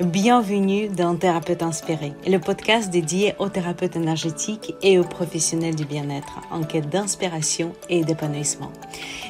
Bienvenue 0.00 0.86
dans 0.86 1.16
Thérapeute 1.16 1.60
Inspiré, 1.60 2.12
le 2.24 2.38
podcast 2.38 2.88
dédié 2.88 3.34
aux 3.40 3.48
thérapeutes 3.48 3.96
énergétiques 3.96 4.76
et 4.80 4.96
aux 4.96 5.04
professionnels 5.04 5.74
du 5.74 5.84
bien-être 5.84 6.38
en 6.52 6.62
quête 6.62 6.88
d'inspiration 6.88 7.72
et 7.88 8.04
d'épanouissement. 8.04 8.70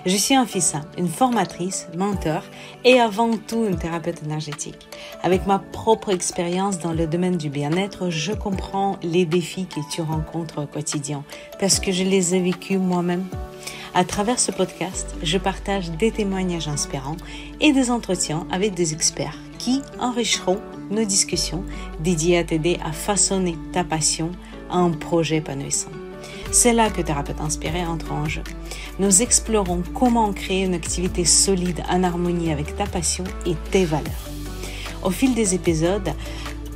Je 0.05 0.15
suis 0.15 0.37
Anfissa, 0.37 0.83
une 0.99 1.09
formatrice, 1.09 1.89
mentor 1.97 2.43
et 2.85 3.01
avant 3.01 3.31
tout 3.39 3.65
une 3.65 3.79
thérapeute 3.79 4.23
énergétique. 4.23 4.89
Avec 5.23 5.47
ma 5.47 5.59
propre 5.59 6.11
expérience 6.11 6.79
dans 6.79 6.93
le 6.93 7.07
domaine 7.07 7.39
du 7.39 7.49
bien-être, 7.49 8.11
je 8.11 8.33
comprends 8.33 8.99
les 9.03 9.25
défis 9.25 9.65
que 9.65 9.81
tu 9.91 10.03
rencontres 10.03 10.65
au 10.65 10.67
quotidien 10.67 11.25
parce 11.59 11.81
que 11.81 11.93
je 11.93 12.05
les 12.05 12.35
ai 12.35 12.41
vécus 12.41 12.79
moi-même. 12.79 13.25
À 13.95 14.05
travers 14.05 14.39
ce 14.39 14.53
podcast, 14.53 15.17
je 15.23 15.39
partage 15.39 15.93
des 15.93 16.11
témoignages 16.11 16.69
inspirants 16.69 17.17
et 17.59 17.73
des 17.73 17.91
entretiens 17.91 18.47
avec 18.51 18.75
des 18.75 18.93
experts 18.93 19.39
qui 19.69 19.83
enrichiront 20.01 20.61
nos 20.91 21.05
discussions 21.05 21.63
dédiées 22.01 22.39
à 22.39 22.45
t'aider 22.45 22.79
à 22.83 22.91
façonner 22.91 23.55
ta 23.71 23.85
passion 23.85 24.31
à 24.71 24.79
un 24.79 24.93
projet 24.93 25.37
épanouissant. 25.37 25.91
C'est 26.51 26.73
là 26.73 26.89
que 26.89 27.03
Thérapeute 27.03 27.43
Inspiré 27.43 27.85
entre 27.85 28.13
en 28.13 28.27
jeu. 28.27 28.41
Nous 28.99 29.21
explorons 29.21 29.83
comment 29.93 30.33
créer 30.33 30.65
une 30.65 30.73
activité 30.73 31.27
solide 31.27 31.83
en 31.91 32.03
harmonie 32.03 32.51
avec 32.51 32.77
ta 32.77 32.87
passion 32.87 33.25
et 33.45 33.57
tes 33.71 33.85
valeurs. 33.85 34.31
Au 35.03 35.11
fil 35.11 35.35
des 35.35 35.55
épisodes, 35.55 36.15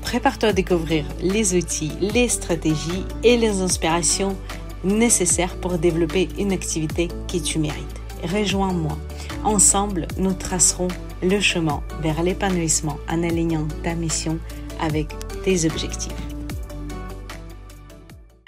prépare-toi 0.02 0.50
à 0.50 0.52
découvrir 0.52 1.06
les 1.22 1.56
outils, 1.56 1.92
les 1.98 2.28
stratégies 2.28 3.06
et 3.24 3.38
les 3.38 3.62
inspirations 3.62 4.36
nécessaires 4.84 5.56
pour 5.56 5.78
développer 5.78 6.28
une 6.38 6.52
activité 6.52 7.08
que 7.26 7.38
tu 7.38 7.58
mérites. 7.58 8.02
Rejoins-moi. 8.22 8.98
Ensemble, 9.44 10.08
nous 10.18 10.34
tracerons 10.34 10.88
le 11.22 11.40
chemin 11.40 11.82
vers 12.00 12.22
l'épanouissement 12.22 12.98
en 13.08 13.22
alignant 13.22 13.66
ta 13.82 13.94
mission 13.94 14.38
avec 14.80 15.08
tes 15.44 15.64
objectifs. 15.66 16.12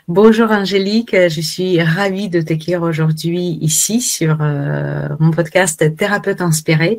Bonjour 0.07 0.51
Angélique, 0.51 1.17
je 1.17 1.41
suis 1.41 1.81
ravie 1.81 2.29
de 2.29 2.43
t'accueillir 2.43 2.83
aujourd'hui 2.83 3.59
ici 3.63 4.03
sur 4.03 4.37
euh, 4.43 5.09
mon 5.19 5.31
podcast 5.31 5.97
Thérapeute 5.97 6.43
inspiré. 6.43 6.99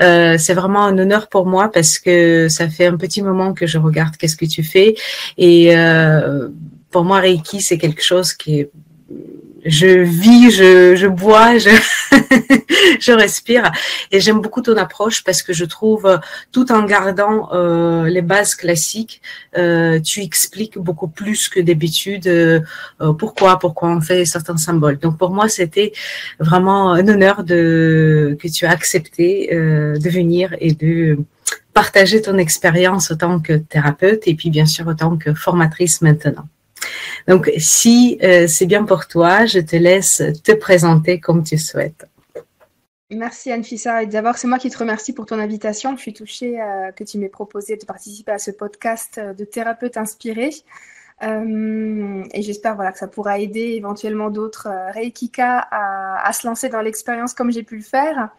Euh, 0.00 0.36
c'est 0.36 0.54
vraiment 0.54 0.84
un 0.84 0.98
honneur 0.98 1.28
pour 1.28 1.46
moi 1.46 1.70
parce 1.70 2.00
que 2.00 2.48
ça 2.48 2.68
fait 2.68 2.86
un 2.86 2.96
petit 2.96 3.22
moment 3.22 3.54
que 3.54 3.66
je 3.66 3.78
regarde 3.78 4.16
qu'est-ce 4.16 4.36
que 4.36 4.46
tu 4.46 4.64
fais 4.64 4.96
et 5.38 5.76
euh, 5.76 6.48
pour 6.90 7.04
moi 7.04 7.20
Reiki 7.20 7.60
c'est 7.60 7.78
quelque 7.78 8.02
chose 8.02 8.32
qui 8.32 8.60
est 8.60 8.70
je 9.64 9.88
vis, 10.00 10.50
je, 10.50 10.94
je 10.96 11.06
bois, 11.06 11.58
je, 11.58 11.70
je 13.00 13.12
respire. 13.12 13.70
Et 14.10 14.20
j'aime 14.20 14.40
beaucoup 14.40 14.62
ton 14.62 14.76
approche 14.76 15.22
parce 15.24 15.42
que 15.42 15.52
je 15.52 15.64
trouve, 15.64 16.20
tout 16.52 16.72
en 16.72 16.84
gardant 16.84 17.50
euh, 17.52 18.04
les 18.08 18.22
bases 18.22 18.54
classiques, 18.54 19.20
euh, 19.56 20.00
tu 20.00 20.22
expliques 20.22 20.78
beaucoup 20.78 21.08
plus 21.08 21.48
que 21.48 21.60
d'habitude 21.60 22.26
euh, 22.26 22.60
pourquoi, 23.18 23.58
pourquoi 23.58 23.90
on 23.90 24.00
fait 24.00 24.24
certains 24.24 24.56
symboles. 24.56 24.98
Donc 24.98 25.18
pour 25.18 25.30
moi, 25.30 25.48
c'était 25.48 25.92
vraiment 26.38 26.92
un 26.92 27.06
honneur 27.08 27.44
de 27.44 28.36
que 28.40 28.48
tu 28.48 28.66
as 28.66 28.70
accepté 28.70 29.50
euh, 29.52 29.98
de 29.98 30.10
venir 30.10 30.54
et 30.60 30.72
de 30.72 31.18
partager 31.74 32.20
ton 32.22 32.38
expérience 32.38 33.10
en 33.10 33.16
tant 33.16 33.40
que 33.40 33.54
thérapeute 33.54 34.22
et 34.26 34.34
puis 34.34 34.50
bien 34.50 34.66
sûr 34.66 34.88
en 34.88 34.94
tant 34.94 35.16
que 35.16 35.34
formatrice 35.34 36.02
maintenant. 36.02 36.46
Donc, 37.28 37.50
si 37.58 38.18
euh, 38.22 38.46
c'est 38.46 38.66
bien 38.66 38.84
pour 38.84 39.06
toi, 39.06 39.46
je 39.46 39.60
te 39.60 39.76
laisse 39.76 40.22
te 40.44 40.52
présenter 40.52 41.20
comme 41.20 41.42
tu 41.42 41.58
souhaites. 41.58 42.06
Merci 43.10 43.50
Anne-Fissa. 43.50 44.06
D'abord, 44.06 44.36
c'est 44.38 44.46
moi 44.46 44.58
qui 44.58 44.70
te 44.70 44.78
remercie 44.78 45.12
pour 45.12 45.26
ton 45.26 45.38
invitation. 45.38 45.96
Je 45.96 46.00
suis 46.00 46.12
touchée 46.12 46.60
euh, 46.60 46.92
que 46.92 47.02
tu 47.02 47.18
m'aies 47.18 47.28
proposé 47.28 47.76
de 47.76 47.84
participer 47.84 48.32
à 48.32 48.38
ce 48.38 48.52
podcast 48.52 49.18
euh, 49.18 49.34
de 49.34 49.44
thérapeute 49.44 49.96
inspiré. 49.96 50.50
Et 51.22 52.40
j'espère 52.40 52.76
voilà, 52.76 52.92
que 52.92 52.98
ça 52.98 53.06
pourra 53.06 53.38
aider 53.38 53.74
éventuellement 53.76 54.30
d'autres 54.30 54.68
Reikika 54.94 55.68
à, 55.70 56.32
se 56.32 56.46
lancer 56.46 56.70
dans 56.70 56.80
l'expérience 56.80 57.34
comme 57.34 57.52
j'ai 57.52 57.62
pu 57.62 57.76
le 57.76 57.82
faire. 57.82 58.30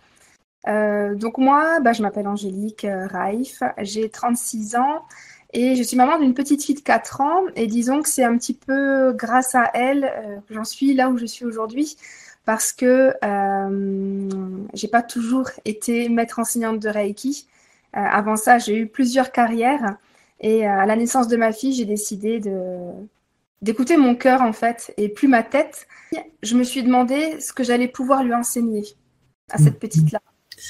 Donc 0.66 1.38
moi, 1.38 1.80
bah, 1.82 1.94
je 1.94 2.02
m'appelle 2.02 2.28
Angélique 2.28 2.88
Raif, 2.90 3.62
j'ai 3.84 4.09
36 4.09 4.78
ans 4.78 5.06
et 5.54 5.76
je 5.76 5.84
suis 5.84 5.98
maman 5.98 6.18
d'une 6.20 6.34
petite 6.34 6.64
fille 6.64 6.76
de 6.76 6.82
4 6.82 7.22
ans. 7.22 7.44
Et 7.56 7.68
disons 7.68 8.02
que 8.02 8.10
c'est 8.10 8.24
un 8.24 8.38
petit 8.38 8.54
peu 8.54 9.14
grâce 9.14 9.56
à 9.56 9.70
elle 9.74 10.06
euh, 10.06 10.38
que 10.48 10.54
j'en 10.54 10.64
suis 10.64 10.94
là 10.94 11.10
où 11.10 11.18
je 11.18 11.26
suis 11.26 11.46
aujourd'hui. 11.46 11.98
Parce 12.46 12.72
que 12.72 13.14
euh, 13.24 14.30
j'ai 14.74 14.88
pas 14.88 15.04
toujours 15.04 15.50
été 15.66 16.10
maître 16.10 16.40
enseignante 16.40 16.80
de 16.80 16.90
Reiki. 16.90 17.48
Euh, 17.96 18.00
avant 18.00 18.36
ça, 18.36 18.58
j'ai 18.58 18.78
eu 18.78 18.88
plusieurs 18.88 19.32
carrières. 19.32 19.98
Et 20.40 20.68
euh, 20.68 20.72
à 20.72 20.86
la 20.86 20.96
naissance 20.96 21.28
de 21.28 21.38
ma 21.38 21.52
fille, 21.52 21.74
j'ai 21.74 21.86
décidé 21.86 22.40
de 22.40 22.92
d'écouter 23.62 23.96
mon 23.96 24.16
cœur 24.16 24.42
en 24.42 24.54
fait 24.54 24.92
et 24.98 25.08
plus 25.08 25.28
ma 25.28 25.44
tête. 25.44 25.88
Je 26.42 26.56
me 26.58 26.64
suis 26.64 26.82
demandé 26.82 27.40
ce 27.40 27.54
que 27.54 27.64
j'allais 27.64 27.88
pouvoir 27.88 28.24
lui 28.24 28.34
enseigner 28.34 28.84
à 29.52 29.60
cette 29.60 29.80
petite 29.80 30.12
là. 30.12 30.20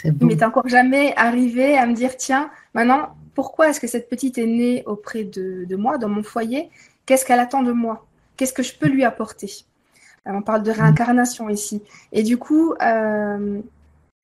Il 0.03 0.25
m'est 0.25 0.43
encore 0.43 0.67
jamais 0.67 1.13
arrivé 1.15 1.77
à 1.77 1.85
me 1.85 1.93
dire 1.93 2.17
tiens 2.17 2.49
maintenant 2.73 3.15
pourquoi 3.33 3.69
est-ce 3.69 3.79
que 3.79 3.87
cette 3.87 4.09
petite 4.09 4.37
est 4.37 4.45
née 4.45 4.83
auprès 4.85 5.23
de, 5.23 5.75
moi, 5.75 5.97
dans 5.97 6.09
mon 6.09 6.23
foyer? 6.23 6.69
Qu'est-ce 7.05 7.25
qu'elle 7.25 7.39
attend 7.39 7.63
de 7.63 7.71
moi? 7.71 8.05
Qu'est-ce 8.37 8.53
que 8.53 8.63
je 8.63 8.75
peux 8.77 8.87
lui 8.87 9.03
apporter? 9.03 9.51
Euh, 10.27 10.31
On 10.33 10.41
parle 10.41 10.63
de 10.63 10.71
réincarnation 10.71 11.49
ici. 11.49 11.81
Et 12.11 12.23
du 12.23 12.37
coup, 12.37 12.73
euh, 12.81 13.59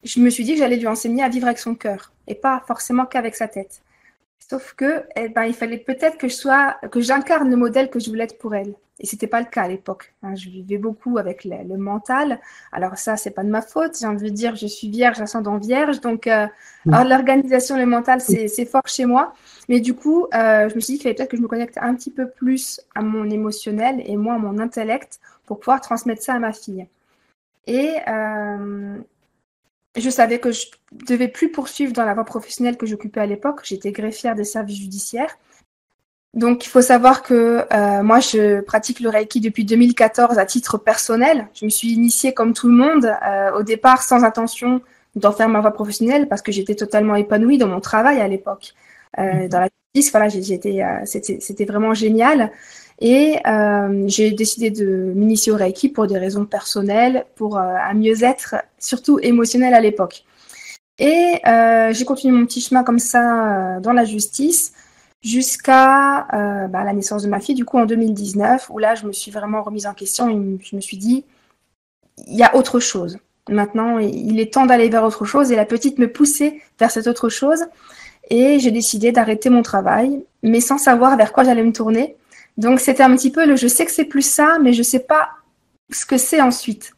je 0.03 0.19
me 0.19 0.29
suis 0.29 0.43
dit 0.43 0.53
que 0.53 0.59
j'allais 0.59 0.77
lui 0.77 0.87
enseigner 0.87 1.23
à 1.23 1.29
vivre 1.29 1.47
avec 1.47 1.59
son 1.59 1.75
cœur 1.75 2.13
et 2.27 2.35
pas 2.35 2.63
forcément 2.67 3.05
qu'avec 3.05 3.35
sa 3.35 3.47
tête. 3.47 3.81
Sauf 4.49 4.73
que, 4.73 5.03
eh 5.15 5.29
ben, 5.29 5.43
il 5.43 5.53
fallait 5.53 5.77
peut-être 5.77 6.17
que 6.17 6.27
je 6.27 6.35
sois, 6.35 6.77
que 6.91 7.01
j'incarne 7.01 7.49
le 7.49 7.57
modèle 7.57 7.89
que 7.89 7.99
je 7.99 8.09
voulais 8.09 8.25
être 8.25 8.37
pour 8.37 8.55
elle. 8.55 8.73
Et 8.99 9.05
c'était 9.05 9.27
pas 9.27 9.39
le 9.39 9.45
cas 9.45 9.63
à 9.63 9.67
l'époque. 9.67 10.13
Hein. 10.23 10.35
Je 10.35 10.49
vivais 10.49 10.77
beaucoup 10.77 11.17
avec 11.17 11.43
le, 11.45 11.55
le 11.67 11.77
mental. 11.77 12.39
Alors 12.71 12.97
ça, 12.97 13.15
c'est 13.15 13.31
pas 13.31 13.43
de 13.43 13.49
ma 13.49 13.61
faute. 13.61 13.97
J'ai 13.99 14.07
envie 14.07 14.31
de 14.31 14.35
dire, 14.35 14.55
je 14.55 14.65
suis 14.65 14.89
vierge, 14.89 15.21
ascendant 15.21 15.57
vierge. 15.57 16.01
Donc, 16.01 16.25
euh, 16.25 16.47
l'organisation, 16.85 17.77
le 17.77 17.85
mental, 17.85 18.21
c'est 18.21 18.65
fort 18.65 18.87
chez 18.87 19.05
moi. 19.05 19.33
Mais 19.69 19.79
du 19.79 19.93
coup, 19.93 20.25
euh, 20.33 20.69
je 20.69 20.75
me 20.75 20.79
suis 20.79 20.93
dit 20.93 20.99
qu'il 20.99 21.03
fallait 21.03 21.15
peut-être 21.15 21.31
que 21.31 21.37
je 21.37 21.41
me 21.41 21.47
connecte 21.47 21.77
un 21.79 21.93
petit 21.93 22.11
peu 22.11 22.29
plus 22.29 22.81
à 22.95 23.01
mon 23.01 23.29
émotionnel 23.29 24.01
et 24.05 24.17
moins 24.17 24.35
à 24.35 24.39
mon 24.39 24.57
intellect 24.57 25.19
pour 25.45 25.59
pouvoir 25.59 25.81
transmettre 25.81 26.23
ça 26.23 26.33
à 26.33 26.39
ma 26.39 26.53
fille. 26.53 26.87
Et 27.67 27.91
euh, 28.07 28.97
je 29.95 30.09
savais 30.09 30.39
que 30.39 30.51
je 30.51 30.67
devais 30.91 31.27
plus 31.27 31.51
poursuivre 31.51 31.93
dans 31.93 32.05
la 32.05 32.13
voie 32.13 32.23
professionnelle 32.23 32.77
que 32.77 32.85
j'occupais 32.85 33.19
à 33.19 33.25
l'époque. 33.25 33.61
J'étais 33.63 33.91
greffière 33.91 34.35
des 34.35 34.45
services 34.45 34.77
judiciaires. 34.77 35.37
Donc, 36.33 36.65
il 36.65 36.69
faut 36.69 36.81
savoir 36.81 37.23
que 37.23 37.65
euh, 37.71 38.03
moi, 38.03 38.19
je 38.19 38.61
pratique 38.61 38.99
le 38.99 39.09
Reiki 39.09 39.41
depuis 39.41 39.65
2014 39.65 40.37
à 40.37 40.45
titre 40.45 40.77
personnel. 40.77 41.47
Je 41.53 41.65
me 41.65 41.69
suis 41.69 41.89
initiée 41.89 42.33
comme 42.33 42.53
tout 42.53 42.67
le 42.67 42.75
monde, 42.75 43.05
euh, 43.05 43.51
au 43.53 43.63
départ 43.63 44.03
sans 44.03 44.23
intention 44.23 44.81
d'en 45.17 45.31
faire 45.31 45.49
ma 45.49 45.61
voie 45.61 45.71
professionnelle 45.71 46.27
parce 46.27 46.41
que 46.41 46.51
j'étais 46.51 46.75
totalement 46.75 47.15
épanouie 47.15 47.57
dans 47.57 47.67
mon 47.67 47.79
travail 47.79 48.21
à 48.21 48.27
l'époque. 48.27 48.73
Euh, 49.19 49.47
dans 49.47 49.59
la 49.59 49.69
justice, 49.95 50.11
voilà, 50.11 50.29
j'étais, 50.29 50.83
euh, 50.83 51.05
c'était, 51.05 51.65
vraiment 51.65 51.93
génial. 51.93 52.51
Et 52.99 53.37
euh, 53.45 54.03
j'ai 54.07 54.31
décidé 54.31 54.71
de 54.71 55.13
m'initier 55.15 55.51
au 55.51 55.55
Reiki 55.55 55.89
pour 55.89 56.07
des 56.07 56.17
raisons 56.17 56.45
personnelles, 56.45 57.25
pour 57.35 57.57
un 57.59 57.93
mieux-être, 57.93 58.55
surtout 58.79 59.19
émotionnel 59.19 59.73
à 59.73 59.81
l'époque. 59.81 60.23
Et 60.99 61.41
j'ai 61.91 62.05
continué 62.05 62.35
mon 62.35 62.45
petit 62.47 62.61
chemin 62.61 62.83
comme 62.83 62.97
ça 62.97 63.79
dans 63.81 63.93
la 63.93 64.03
justice 64.03 64.73
jusqu'à 65.21 66.27
euh, 66.33 66.67
bah, 66.67 66.83
la 66.83 66.93
naissance 66.93 67.23
de 67.23 67.29
ma 67.29 67.39
fille, 67.39 67.55
du 67.55 67.65
coup 67.65 67.77
en 67.77 67.85
2019, 67.85 68.69
où 68.69 68.79
là 68.79 68.95
je 68.95 69.05
me 69.05 69.11
suis 69.11 69.31
vraiment 69.31 69.63
remise 69.63 69.85
en 69.85 69.93
question 69.93 70.29
et 70.29 70.59
je 70.63 70.75
me 70.75 70.81
suis 70.81 70.97
dit, 70.97 71.25
il 72.27 72.35
y 72.35 72.43
a 72.43 72.55
autre 72.55 72.79
chose. 72.79 73.19
Maintenant, 73.49 73.97
il 73.99 74.39
est 74.39 74.53
temps 74.53 74.65
d'aller 74.65 74.89
vers 74.89 75.03
autre 75.03 75.25
chose 75.25 75.51
et 75.51 75.55
la 75.55 75.65
petite 75.65 75.99
me 75.99 76.11
poussait 76.11 76.61
vers 76.79 76.91
cette 76.91 77.07
autre 77.07 77.29
chose. 77.29 77.65
Et 78.29 78.59
j'ai 78.59 78.71
décidé 78.71 79.13
d'arrêter 79.13 79.49
mon 79.49 79.61
travail, 79.61 80.21
mais 80.43 80.59
sans 80.59 80.77
savoir 80.77 81.15
vers 81.15 81.31
quoi 81.31 81.45
j'allais 81.45 81.63
me 81.63 81.71
tourner. 81.71 82.17
Donc 82.57 82.79
c'était 82.79 83.03
un 83.03 83.15
petit 83.15 83.31
peu 83.31 83.45
le 83.45 83.55
je 83.55 83.67
sais 83.67 83.85
que 83.85 83.91
c'est 83.91 84.05
plus 84.05 84.25
ça, 84.25 84.57
mais 84.61 84.73
je 84.73 84.83
sais 84.83 84.99
pas 84.99 85.29
ce 85.91 86.05
que 86.05 86.17
c'est 86.17 86.41
ensuite. 86.41 86.91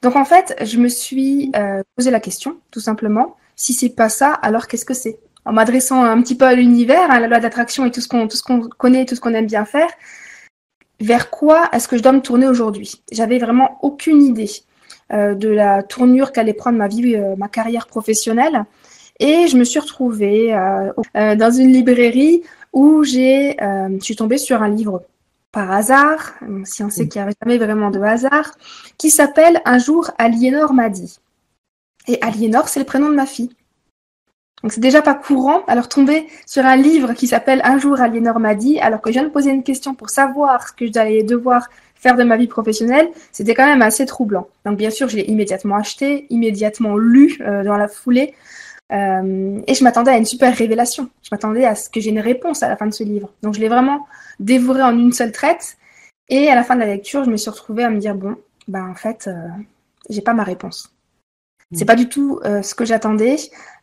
Donc 0.00 0.16
en 0.16 0.24
fait, 0.24 0.56
je 0.62 0.78
me 0.78 0.88
suis 0.88 1.52
euh, 1.56 1.82
posé 1.96 2.10
la 2.10 2.20
question, 2.20 2.58
tout 2.70 2.80
simplement, 2.80 3.36
si 3.54 3.72
c'est 3.72 3.90
pas 3.90 4.08
ça, 4.08 4.32
alors 4.32 4.66
qu'est-ce 4.66 4.84
que 4.84 4.94
c'est? 4.94 5.18
En 5.44 5.52
m'adressant 5.52 6.02
un 6.04 6.20
petit 6.22 6.36
peu 6.36 6.44
à 6.44 6.54
l'univers, 6.54 7.10
à 7.10 7.20
la 7.20 7.28
loi 7.28 7.40
d'attraction 7.40 7.84
et 7.84 7.90
tout 7.90 8.00
ce 8.00 8.08
qu'on 8.08 8.28
tout 8.28 8.36
ce 8.36 8.42
qu'on 8.42 8.60
connaît, 8.60 9.04
tout 9.04 9.14
ce 9.14 9.20
qu'on 9.20 9.34
aime 9.34 9.46
bien 9.46 9.64
faire, 9.64 9.90
vers 11.00 11.30
quoi 11.30 11.68
est-ce 11.72 11.88
que 11.88 11.96
je 11.96 12.02
dois 12.02 12.12
me 12.12 12.20
tourner 12.20 12.46
aujourd'hui? 12.46 13.02
J'avais 13.10 13.38
vraiment 13.38 13.78
aucune 13.82 14.22
idée 14.22 14.50
euh, 15.12 15.34
de 15.34 15.48
la 15.48 15.82
tournure 15.82 16.32
qu'allait 16.32 16.54
prendre 16.54 16.78
ma 16.78 16.88
vie, 16.88 17.16
euh, 17.16 17.34
ma 17.36 17.48
carrière 17.48 17.86
professionnelle, 17.86 18.64
et 19.18 19.46
je 19.48 19.56
me 19.56 19.64
suis 19.64 19.80
retrouvée 19.80 20.54
euh, 20.54 21.36
dans 21.36 21.50
une 21.50 21.72
librairie 21.72 22.42
où 22.72 23.04
j'ai, 23.04 23.56
je 23.60 23.98
suis 24.00 24.16
tombée 24.16 24.38
sur 24.38 24.62
un 24.62 24.70
livre 24.70 25.02
par 25.52 25.70
hasard, 25.70 26.32
si 26.64 26.82
on 26.82 26.88
sait 26.88 27.06
qu'il 27.06 27.20
n'y 27.20 27.24
avait 27.24 27.36
jamais 27.42 27.58
vraiment 27.58 27.90
de 27.90 28.00
hasard, 28.00 28.52
qui 28.96 29.10
s'appelle 29.10 29.60
Un 29.66 29.76
jour 29.76 30.10
Aliénor 30.16 30.72
m'a 30.72 30.88
dit. 30.88 31.18
Et 32.08 32.18
Aliénor, 32.22 32.68
c'est 32.68 32.80
le 32.80 32.86
prénom 32.86 33.10
de 33.10 33.14
ma 33.14 33.26
fille. 33.26 33.50
Donc 34.62 34.72
c'est 34.72 34.80
déjà 34.80 35.02
pas 35.02 35.14
courant. 35.14 35.62
Alors 35.66 35.88
tomber 35.88 36.26
sur 36.46 36.64
un 36.64 36.76
livre 36.76 37.12
qui 37.14 37.26
s'appelle 37.26 37.60
Un 37.64 37.78
jour 37.78 38.00
Aliénor 38.00 38.38
m'a 38.38 38.54
dit, 38.54 38.78
alors 38.80 39.00
que 39.00 39.10
je 39.10 39.14
viens 39.14 39.24
de 39.24 39.32
poser 39.32 39.50
une 39.50 39.62
question 39.62 39.94
pour 39.94 40.10
savoir 40.10 40.68
ce 40.68 40.72
que 40.72 40.92
j'allais 40.92 41.22
devoir 41.22 41.68
faire 41.94 42.16
de 42.16 42.24
ma 42.24 42.36
vie 42.36 42.48
professionnelle, 42.48 43.08
c'était 43.30 43.54
quand 43.54 43.66
même 43.66 43.82
assez 43.82 44.06
troublant. 44.06 44.48
Donc 44.64 44.76
bien 44.76 44.90
sûr, 44.90 45.08
je 45.08 45.16
l'ai 45.16 45.24
immédiatement 45.24 45.76
acheté, 45.76 46.26
immédiatement 46.30 46.96
lu 46.96 47.38
euh, 47.40 47.62
dans 47.62 47.76
la 47.76 47.86
foulée, 47.86 48.34
euh, 48.92 49.60
et 49.66 49.74
je 49.74 49.84
m'attendais 49.84 50.10
à 50.10 50.16
une 50.16 50.24
super 50.24 50.54
révélation. 50.54 51.08
Je 51.22 51.28
m'attendais 51.32 51.64
à 51.64 51.74
ce 51.74 51.88
que 51.88 52.00
j'ai 52.00 52.10
une 52.10 52.20
réponse 52.20 52.62
à 52.62 52.68
la 52.68 52.76
fin 52.76 52.86
de 52.86 52.92
ce 52.92 53.04
livre. 53.04 53.32
Donc 53.42 53.54
je 53.54 53.60
l'ai 53.60 53.68
vraiment 53.68 54.06
dévoré 54.38 54.82
en 54.82 54.96
une 54.96 55.12
seule 55.12 55.32
traite. 55.32 55.76
Et 56.28 56.48
à 56.48 56.54
la 56.54 56.62
fin 56.62 56.74
de 56.74 56.80
la 56.80 56.86
lecture, 56.86 57.24
je 57.24 57.30
me 57.30 57.36
suis 57.36 57.50
retrouvée 57.50 57.84
à 57.84 57.90
me 57.90 57.98
dire 57.98 58.14
bon, 58.14 58.36
ben 58.68 58.88
en 58.88 58.94
fait, 58.94 59.28
euh, 59.28 59.48
j'ai 60.10 60.22
pas 60.22 60.34
ma 60.34 60.44
réponse. 60.44 60.92
C'est 61.74 61.84
pas 61.84 61.96
du 61.96 62.08
tout 62.08 62.40
euh, 62.44 62.62
ce 62.62 62.74
que 62.74 62.84
j'attendais. 62.84 63.36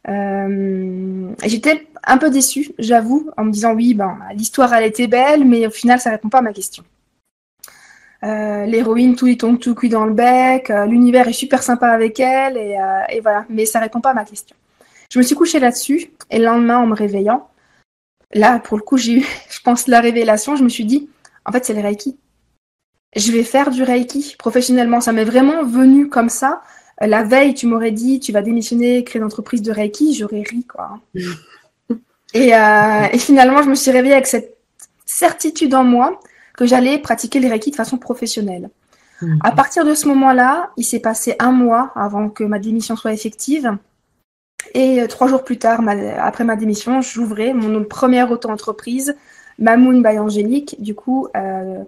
Euh, 0.07 1.31
J'étais 1.43 1.87
un 2.03 2.17
peu 2.17 2.29
déçue, 2.29 2.71
j'avoue, 2.77 3.29
en 3.35 3.45
me 3.45 3.51
disant 3.51 3.73
oui, 3.73 3.93
ben 3.93 4.17
l'histoire 4.33 4.73
elle 4.73 4.85
était 4.85 5.07
belle, 5.07 5.45
mais 5.45 5.67
au 5.67 5.71
final 5.71 5.99
ça 5.99 6.11
répond 6.11 6.29
pas 6.29 6.39
à 6.39 6.41
ma 6.41 6.53
question. 6.53 6.83
Euh, 8.23 8.65
L'héroïne 8.65 9.15
tout 9.15 9.27
y 9.27 9.37
tombe 9.37 9.59
tout 9.59 9.75
cuit 9.75 9.89
dans 9.89 10.05
le 10.05 10.13
bec, 10.13 10.69
l'univers 10.87 11.27
est 11.27 11.33
super 11.33 11.63
sympa 11.63 11.87
avec 11.87 12.19
elle 12.19 12.57
et, 12.57 12.77
et, 13.09 13.21
voilà, 13.21 13.45
mais 13.49 13.65
ça 13.65 13.79
répond 13.79 14.01
pas 14.01 14.11
à 14.11 14.13
ma 14.13 14.25
question. 14.25 14.55
Je 15.11 15.19
me 15.19 15.23
suis 15.23 15.35
couchée 15.35 15.59
là-dessus 15.59 16.11
et 16.29 16.37
le 16.37 16.45
lendemain 16.45 16.77
en 16.77 16.85
me 16.85 16.95
réveillant, 16.95 17.47
là 18.33 18.59
pour 18.59 18.77
le 18.77 18.83
coup 18.83 18.97
j'ai 18.97 19.19
eu, 19.19 19.25
je 19.49 19.59
pense 19.61 19.87
la 19.87 20.01
révélation, 20.01 20.55
je 20.55 20.63
me 20.63 20.69
suis 20.69 20.85
dit 20.85 21.09
en 21.45 21.51
fait 21.51 21.65
c'est 21.65 21.73
le 21.73 21.81
Reiki. 21.81 22.17
Je 23.15 23.31
vais 23.31 23.43
faire 23.43 23.71
du 23.71 23.83
Reiki 23.83 24.35
professionnellement, 24.37 25.01
ça 25.01 25.11
m'est 25.11 25.23
vraiment 25.23 25.63
venu 25.63 26.09
comme 26.09 26.29
ça 26.29 26.61
la 27.07 27.23
veille, 27.23 27.53
tu 27.53 27.67
m'aurais 27.67 27.91
dit, 27.91 28.19
tu 28.19 28.31
vas 28.31 28.41
démissionner, 28.41 29.03
créer 29.03 29.19
une 29.19 29.25
entreprise 29.25 29.61
de 29.61 29.71
Reiki, 29.71 30.13
j'aurais 30.13 30.43
ri, 30.43 30.65
quoi. 30.65 30.99
et, 32.33 32.55
euh, 32.55 33.07
et, 33.11 33.17
finalement, 33.17 33.63
je 33.63 33.69
me 33.69 33.75
suis 33.75 33.91
réveillée 33.91 34.15
avec 34.15 34.27
cette 34.27 34.57
certitude 35.05 35.73
en 35.73 35.83
moi 35.83 36.19
que 36.57 36.65
j'allais 36.65 36.99
pratiquer 36.99 37.39
le 37.39 37.47
Reiki 37.47 37.71
de 37.71 37.75
façon 37.75 37.97
professionnelle. 37.97 38.69
Mmh. 39.21 39.37
À 39.43 39.51
partir 39.51 39.85
de 39.85 39.93
ce 39.93 40.07
moment-là, 40.09 40.71
il 40.77 40.83
s'est 40.83 40.99
passé 40.99 41.35
un 41.39 41.51
mois 41.51 41.91
avant 41.95 42.29
que 42.29 42.43
ma 42.43 42.59
démission 42.59 42.95
soit 42.95 43.13
effective. 43.13 43.77
Et 44.73 45.01
trois 45.07 45.27
jours 45.27 45.43
plus 45.43 45.57
tard, 45.57 45.81
ma, 45.81 45.93
après 46.21 46.43
ma 46.43 46.55
démission, 46.55 47.01
j'ouvrais 47.01 47.53
mon 47.53 47.83
première 47.85 48.29
auto-entreprise, 48.31 49.15
Mamoun 49.57 50.01
by 50.03 50.19
Angélique, 50.19 50.75
du 50.79 50.95
coup, 50.95 51.27
euh, 51.35 51.83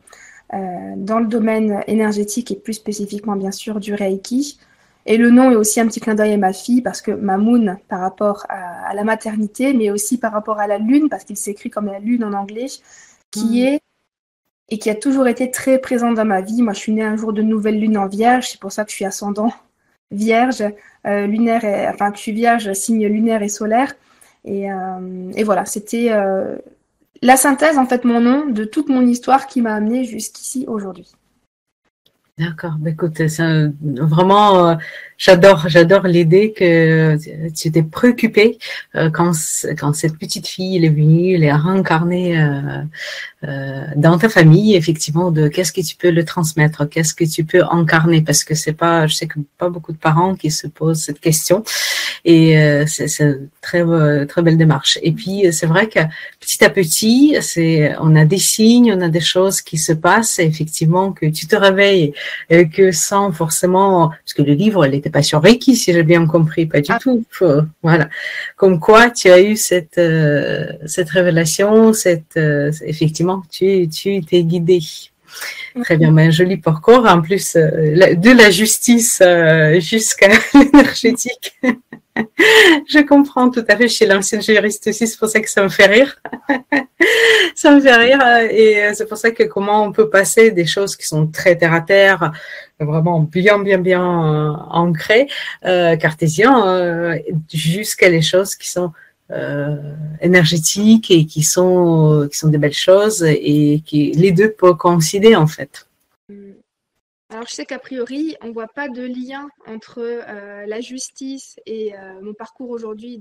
euh, 0.54 0.94
dans 0.98 1.20
le 1.20 1.28
domaine 1.28 1.84
énergétique 1.88 2.52
et 2.52 2.56
plus 2.56 2.74
spécifiquement, 2.74 3.36
bien 3.36 3.52
sûr, 3.52 3.80
du 3.80 3.94
Reiki. 3.94 4.60
Et 5.06 5.18
le 5.18 5.32
nom 5.32 5.52
est 5.52 5.56
aussi 5.56 5.80
un 5.80 5.88
petit 5.88 6.00
clin 6.00 6.16
d'œil 6.16 6.34
à 6.34 6.38
ma 6.38 6.54
fille 6.54 6.82
parce 6.82 7.02
que 7.02 7.12
Mamoun 7.12 7.78
par 7.88 8.00
rapport 8.00 8.46
à, 8.50 8.90
à, 8.90 8.94
la 8.94 9.04
maternité, 9.04 9.74
mais 9.74 9.90
aussi 9.90 10.20
par 10.20 10.32
rapport 10.32 10.60
à 10.60 10.68
la 10.68 10.78
lune, 10.78 11.10
parce 11.10 11.24
qu'il 11.24 11.38
s'écrit 11.38 11.70
comme 11.70 11.88
la 11.88 12.00
lune 12.00 12.24
en 12.24 12.34
anglais, 12.34 12.68
qui 13.32 13.62
mmh. 13.62 13.66
est 13.66 13.82
et 14.72 14.80
qui 14.80 14.90
a 14.90 14.96
toujours 14.96 15.28
été 15.28 15.52
très 15.52 15.80
présente 15.80 16.16
dans 16.16 16.26
ma 16.26 16.42
vie. 16.42 16.62
Moi, 16.62 16.74
je 16.74 16.80
suis 16.80 16.94
née 16.94 17.04
un 17.04 17.18
jour 17.18 17.34
de 17.34 17.42
nouvelle 17.42 17.80
lune 17.80 17.98
en 17.98 18.08
vierge, 18.08 18.50
c'est 18.50 18.60
pour 18.60 18.72
ça 18.72 18.86
que 18.86 18.90
je 18.90 18.96
suis 18.96 19.06
ascendant 19.06 19.52
vierge, 20.12 20.64
euh, 21.06 21.28
lunaire, 21.28 21.64
et, 21.66 21.88
enfin 21.90 22.12
que 22.12 22.18
je 22.18 22.24
suis 22.24 22.32
vierge, 22.32 22.72
signe 22.74 23.06
lunaire 23.06 23.44
et 23.44 23.50
solaire. 23.50 23.94
Et, 24.46 24.72
euh, 24.72 25.32
et 25.36 25.44
voilà, 25.44 25.66
c'était 25.66 26.08
euh, 26.12 26.58
la 27.22 27.36
synthèse, 27.38 27.78
en 27.78 27.86
fait, 27.86 28.06
mon 28.06 28.22
nom 28.22 28.48
de 28.48 28.64
toute 28.64 28.90
mon 28.90 29.06
histoire 29.06 29.46
qui 29.46 29.62
m'a 29.62 29.76
amenée 29.76 30.06
jusqu'ici 30.06 30.66
aujourd'hui. 30.68 31.12
D'accord, 32.42 32.76
bah, 32.80 32.90
écoute, 32.90 33.28
c'est 33.28 33.68
vraiment, 33.82 34.70
euh, 34.70 34.76
j'adore, 35.22 35.70
j'adore 35.70 36.08
l'idée 36.08 36.52
que 36.52 37.16
tu 37.54 37.68
étais 37.68 37.84
préoccupée 37.84 38.58
euh, 38.96 39.12
quand, 39.12 39.34
quand 39.80 39.94
cette 39.94 40.18
petite 40.18 40.48
fille 40.48 40.78
elle 40.78 40.86
est 40.86 40.90
venue, 40.90 41.36
elle 41.36 41.44
est 41.44 41.54
réincarnée 41.54 42.42
euh, 42.42 42.82
euh, 43.44 43.86
dans 43.96 44.18
ta 44.18 44.30
famille, 44.30 44.76
effectivement, 44.76 45.30
de 45.32 45.48
qu'est-ce 45.48 45.72
que 45.72 45.82
tu 45.82 45.96
peux 45.96 46.10
le 46.10 46.26
transmettre, 46.26 46.90
qu'est-ce 46.90 47.14
que 47.14 47.24
tu 47.24 47.44
peux 47.44 47.64
incarner, 47.70 48.22
parce 48.22 48.44
que 48.44 48.56
c'est 48.56 48.74
pas, 48.74 49.06
je 49.08 49.16
sais 49.16 49.28
que 49.28 49.40
pas 49.60 49.70
beaucoup 49.70 49.92
de 49.92 49.98
parents 49.98 50.36
qui 50.36 50.50
se 50.50 50.68
posent 50.68 51.04
cette 51.04 51.20
question, 51.20 51.64
et 52.26 52.58
euh, 52.58 52.86
c'est 52.88 53.40
très 53.62 53.84
très 54.26 54.42
belle 54.42 54.58
démarche. 54.58 54.98
Et 55.04 55.12
puis 55.12 55.46
c'est 55.52 55.68
vrai 55.68 55.88
que 55.88 56.00
petit 56.40 56.64
à 56.64 56.70
petit, 56.70 57.38
c'est, 57.42 57.94
on 58.00 58.16
a 58.16 58.26
des 58.26 58.40
signes, 58.40 58.94
on 58.96 59.02
a 59.02 59.10
des 59.10 59.22
choses 59.22 59.62
qui 59.62 59.78
se 59.78 59.94
passent, 59.94 60.40
et 60.40 60.46
effectivement 60.46 61.12
que 61.12 61.28
tu 61.28 61.46
te 61.46 61.56
réveilles 61.56 62.14
et 62.50 62.70
que 62.70 62.92
sans 62.92 63.32
forcément, 63.32 64.10
parce 64.10 64.34
que 64.34 64.42
le 64.42 64.54
livre, 64.54 64.84
elle 64.86 64.92
n'était 64.92 65.11
pas 65.12 65.24
sur 65.24 65.42
Reiki, 65.42 65.76
si 65.76 65.94
j'ai 65.94 66.04
bien 66.04 66.26
compris, 66.26 66.66
pas 66.66 66.82
du 66.82 66.92
ah. 66.92 67.00
tout. 67.00 67.24
Voilà, 67.84 68.10
comme 68.56 68.80
quoi 68.80 69.10
tu 69.10 69.30
as 69.30 69.42
eu 69.42 69.56
cette 69.56 70.02
cette 70.86 71.10
révélation, 71.10 71.94
cette 71.94 72.40
effectivement 72.82 73.44
tu, 73.52 73.88
tu 73.90 74.22
t'es 74.24 74.44
guidé. 74.44 74.80
Très 75.84 75.98
bien, 75.98 76.12
ben, 76.12 76.32
joli 76.32 76.58
parcours. 76.58 77.06
En 77.06 77.22
plus, 77.22 77.56
euh, 77.56 78.16
de 78.16 78.32
la 78.32 78.52
justice 78.52 79.22
euh, 79.22 79.80
jusqu'à 79.80 80.30
l'énergétique. 80.54 81.54
je 82.88 83.00
comprends 83.08 83.50
tout 83.50 83.66
à 83.68 83.78
fait. 83.78 83.88
Je 83.88 83.94
suis 83.94 84.06
l'ancienne 84.06 84.42
juriste 84.42 84.88
aussi, 84.88 85.08
c'est 85.08 85.18
pour 85.18 85.28
ça 85.28 85.40
que 85.40 85.50
ça 85.50 85.64
me 85.64 85.70
fait 85.70 85.88
rire. 85.88 86.22
ça 87.56 87.76
me 87.76 87.82
fait 87.82 87.96
rire. 87.96 88.22
Et 88.50 88.84
euh, 88.84 88.92
c'est 88.94 89.08
pour 89.08 89.18
ça 89.18 89.32
que 89.32 89.44
comment 89.44 89.84
on 89.84 89.92
peut 89.92 90.10
passer 90.10 90.52
des 90.52 90.66
choses 90.66 90.96
qui 90.96 91.06
sont 91.06 91.28
très 91.28 91.56
terre 91.58 91.74
à 91.74 91.82
terre, 91.82 92.32
vraiment 92.80 93.20
bien, 93.20 93.60
bien, 93.60 93.78
bien 93.78 94.04
ancrées, 94.70 95.28
cartésien, 95.62 97.16
jusqu'à 97.54 98.10
les 98.10 98.22
choses 98.22 98.56
qui 98.56 98.70
sont 98.70 98.92
euh, 99.34 99.78
énergétiques 100.20 101.10
et 101.10 101.26
qui 101.26 101.42
sont, 101.42 102.28
qui 102.30 102.38
sont 102.38 102.50
des 102.50 102.58
belles 102.58 102.74
choses 102.74 103.24
et 103.24 103.82
qui 103.86 104.12
les 104.12 104.34
deux 104.34 104.52
peuvent 104.52 104.76
coïncider 104.76 105.38
en 105.38 105.48
fait. 105.48 105.88
Alors 107.32 107.48
je 107.48 107.54
sais 107.54 107.66
qu'a 107.66 107.80
priori, 107.80 108.36
on 108.42 108.48
ne 108.48 108.52
voit 108.52 108.68
pas 108.68 108.90
de 108.90 109.04
lien 109.04 109.48
entre 109.66 110.00
euh, 110.00 110.66
la 110.66 110.82
justice 110.82 111.58
et 111.66 111.96
euh, 111.96 112.22
mon 112.22 112.34
parcours 112.34 112.70
aujourd'hui 112.70 113.20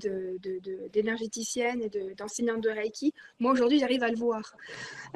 d'énergéticienne 0.92 1.82
de, 1.82 1.86
de, 1.88 2.10
et 2.10 2.14
d'enseignante 2.16 2.60
de, 2.60 2.70
Reiki. 2.70 3.14
Moi 3.38 3.52
aujourd'hui, 3.52 3.78
j'arrive 3.78 4.02
à 4.02 4.08
le 4.08 4.16
voir. 4.16 4.56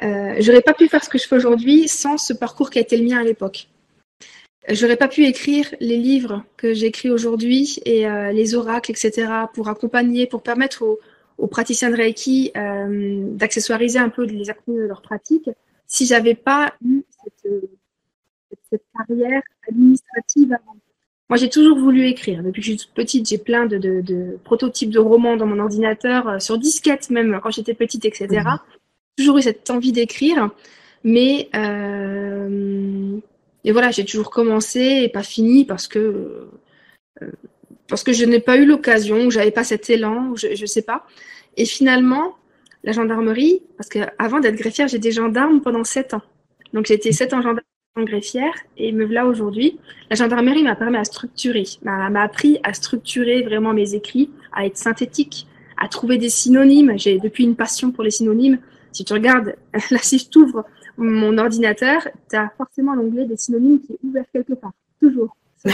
Euh, 0.05 0.37
J'aurais 0.39 0.61
pas 0.61 0.75
pu 0.75 0.87
faire 0.87 1.03
ce 1.03 1.09
que 1.09 1.19
je 1.19 1.27
fais 1.27 1.35
aujourd'hui 1.35 1.89
sans 1.89 2.19
ce 2.19 2.33
parcours 2.33 2.71
qui 2.71 2.79
a 2.79 2.83
été 2.83 2.97
le 2.97 3.05
mien 3.05 3.19
à 3.19 3.25
l'époque. 3.25 3.67
J'aurais 4.69 4.97
pas 4.97 5.09
pu 5.09 5.27
écrire 5.27 5.75
les 5.81 5.97
livres 5.97 6.45
que 6.57 6.73
j'écris 6.73 7.11
aujourd'hui 7.11 7.81
et 7.85 8.07
euh, 8.07 8.31
les 8.31 8.55
oracles, 8.55 8.93
etc., 8.93 9.29
pour 9.53 9.69
accompagner, 9.69 10.29
pour 10.29 10.45
permettre 10.45 11.01
aux, 11.37 11.49
praticiens 11.49 11.91
de 11.91 11.97
Reiki 11.97 12.53
d'accessoiriser 12.55 13.99
un 13.99 14.09
peu 14.09 14.25
les 14.25 14.51
actions 14.51 14.73
de 14.73 14.83
leur 14.83 15.03
pratique, 15.03 15.51
si 15.89 16.07
j'avais 16.07 16.37
pas 16.37 16.75
eu 16.85 17.03
cette, 17.25 17.53
cette, 18.77 19.09
carrière 19.09 19.43
administrative 19.69 20.53
avant. 20.53 20.77
Moi, 21.31 21.39
j'ai 21.39 21.49
toujours 21.49 21.79
voulu 21.79 22.07
écrire. 22.07 22.43
Depuis 22.43 22.61
que 22.61 22.67
je 22.67 22.77
suis 22.77 22.91
petite, 22.95 23.29
j'ai 23.29 23.39
plein 23.39 23.67
de, 23.67 23.79
de, 23.79 24.03
de, 24.03 24.39
prototypes 24.45 24.91
de 24.91 24.99
romans 24.99 25.37
dans 25.37 25.47
mon 25.47 25.59
ordinateur, 25.59 26.29
euh, 26.29 26.39
sur 26.39 26.59
disquette 26.59 27.11
même, 27.11 27.41
quand 27.43 27.51
j'étais 27.51 27.75
petite, 27.75 28.05
etc. 28.05 28.27
Mmh. 28.45 28.59
Toujours 29.17 29.39
eu 29.39 29.43
cette 29.43 29.71
envie 29.71 29.93
d'écrire, 29.93 30.51
mais 31.03 31.49
euh, 31.55 33.19
et 33.65 33.73
voilà, 33.73 33.91
j'ai 33.91 34.05
toujours 34.05 34.31
commencé 34.31 34.81
et 34.81 35.09
pas 35.09 35.23
fini 35.23 35.65
parce 35.65 35.89
que 35.89 36.49
euh, 37.23 37.31
parce 37.89 38.03
que 38.03 38.13
je 38.13 38.25
n'ai 38.25 38.41
pas 38.41 38.57
eu 38.57 38.67
l'occasion, 38.67 39.31
j'avais 39.31 39.51
pas 39.51 39.65
cet 39.65 39.89
élan, 39.91 40.35
je 40.37 40.61
ne 40.61 40.67
sais 40.67 40.83
pas. 40.83 41.07
Et 41.57 41.65
finalement, 41.65 42.37
la 42.83 42.93
gendarmerie, 42.93 43.63
parce 43.77 43.89
qu'avant 43.89 44.41
d'être 44.41 44.57
greffière, 44.57 44.89
j'étais 44.89 45.11
gendarme 45.11 45.61
pendant 45.61 45.85
sept 45.85 46.15
ans. 46.15 46.23
Donc 46.73 46.87
j'ai 46.87 46.95
été 46.95 47.13
sept 47.13 47.33
ans 47.33 47.43
gendarme 47.43 47.61
greffière 48.03 48.55
et 48.77 48.91
me 48.91 49.05
voilà 49.05 49.27
aujourd'hui. 49.27 49.79
La 50.11 50.17
gendarmerie 50.17 50.65
m'a 50.65 50.75
permis 50.75 50.97
à 50.97 51.05
structurer, 51.05 51.65
m'a 51.83 52.23
appris 52.23 52.59
à 52.65 52.75
structurer 52.75 53.43
vraiment 53.43 53.73
mes 53.73 53.95
écrits, 53.95 54.31
à 54.53 54.67
être 54.67 54.77
synthétique, 54.77 55.47
à 55.77 55.87
trouver 55.87 56.19
des 56.19 56.29
synonymes. 56.29 56.99
J'ai 56.99 57.19
depuis 57.19 57.45
une 57.45 57.55
passion 57.55 57.93
pour 57.93 58.03
les 58.03 58.11
synonymes. 58.11 58.59
Si 58.93 59.05
tu 59.05 59.13
regardes, 59.13 59.55
là 59.91 59.99
si 60.03 60.19
je 60.19 60.29
t'ouvre 60.29 60.65
mon 60.97 61.39
ordinateur, 61.39 62.09
tu 62.29 62.37
as 62.37 62.51
forcément 62.57 62.95
l'onglet 62.95 63.27
des 63.27 63.37
synonymes 63.37 63.81
qui 63.81 63.93
est 63.93 63.99
ouvert 64.03 64.25
quelque 64.33 64.55
part. 64.55 64.73
Toujours. 65.01 65.37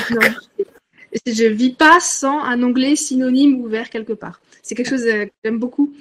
Je 1.26 1.44
vis 1.44 1.72
pas 1.72 1.98
sans 1.98 2.40
un 2.40 2.62
onglet 2.62 2.94
synonyme 2.94 3.60
ouvert 3.60 3.90
quelque 3.90 4.12
part. 4.12 4.40
C'est 4.62 4.76
quelque 4.76 4.90
chose 4.90 5.06
euh, 5.06 5.24
que 5.24 5.32
j'aime 5.44 5.58
beaucoup. 5.58 5.92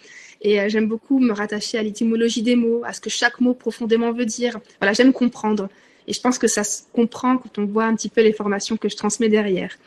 Et 0.41 0.61
euh, 0.61 0.69
j'aime 0.69 0.87
beaucoup 0.87 1.19
me 1.19 1.33
rattacher 1.33 1.79
à 1.79 1.83
l'étymologie 1.83 2.43
des 2.43 2.55
mots, 2.55 2.83
à 2.85 2.93
ce 2.93 3.01
que 3.01 3.09
chaque 3.09 3.41
mot 3.41 3.55
profondément 3.55 4.11
veut 4.11 4.25
dire. 4.25 4.59
Voilà, 4.79 4.93
j'aime 4.93 5.11
comprendre. 5.11 5.67
Et 6.09 6.13
je 6.13 6.19
pense 6.19 6.37
que 6.37 6.47
ça 6.47 6.65
se 6.65 6.81
comprend 6.91 7.37
quand 7.37 7.57
on 7.57 7.65
voit 7.65 7.85
un 7.85 7.95
petit 7.95 8.09
peu 8.09 8.21
les 8.21 8.33
formations 8.33 8.75
que 8.75 8.89
je 8.89 8.97
transmets 8.97 9.29
derrière. 9.29 9.77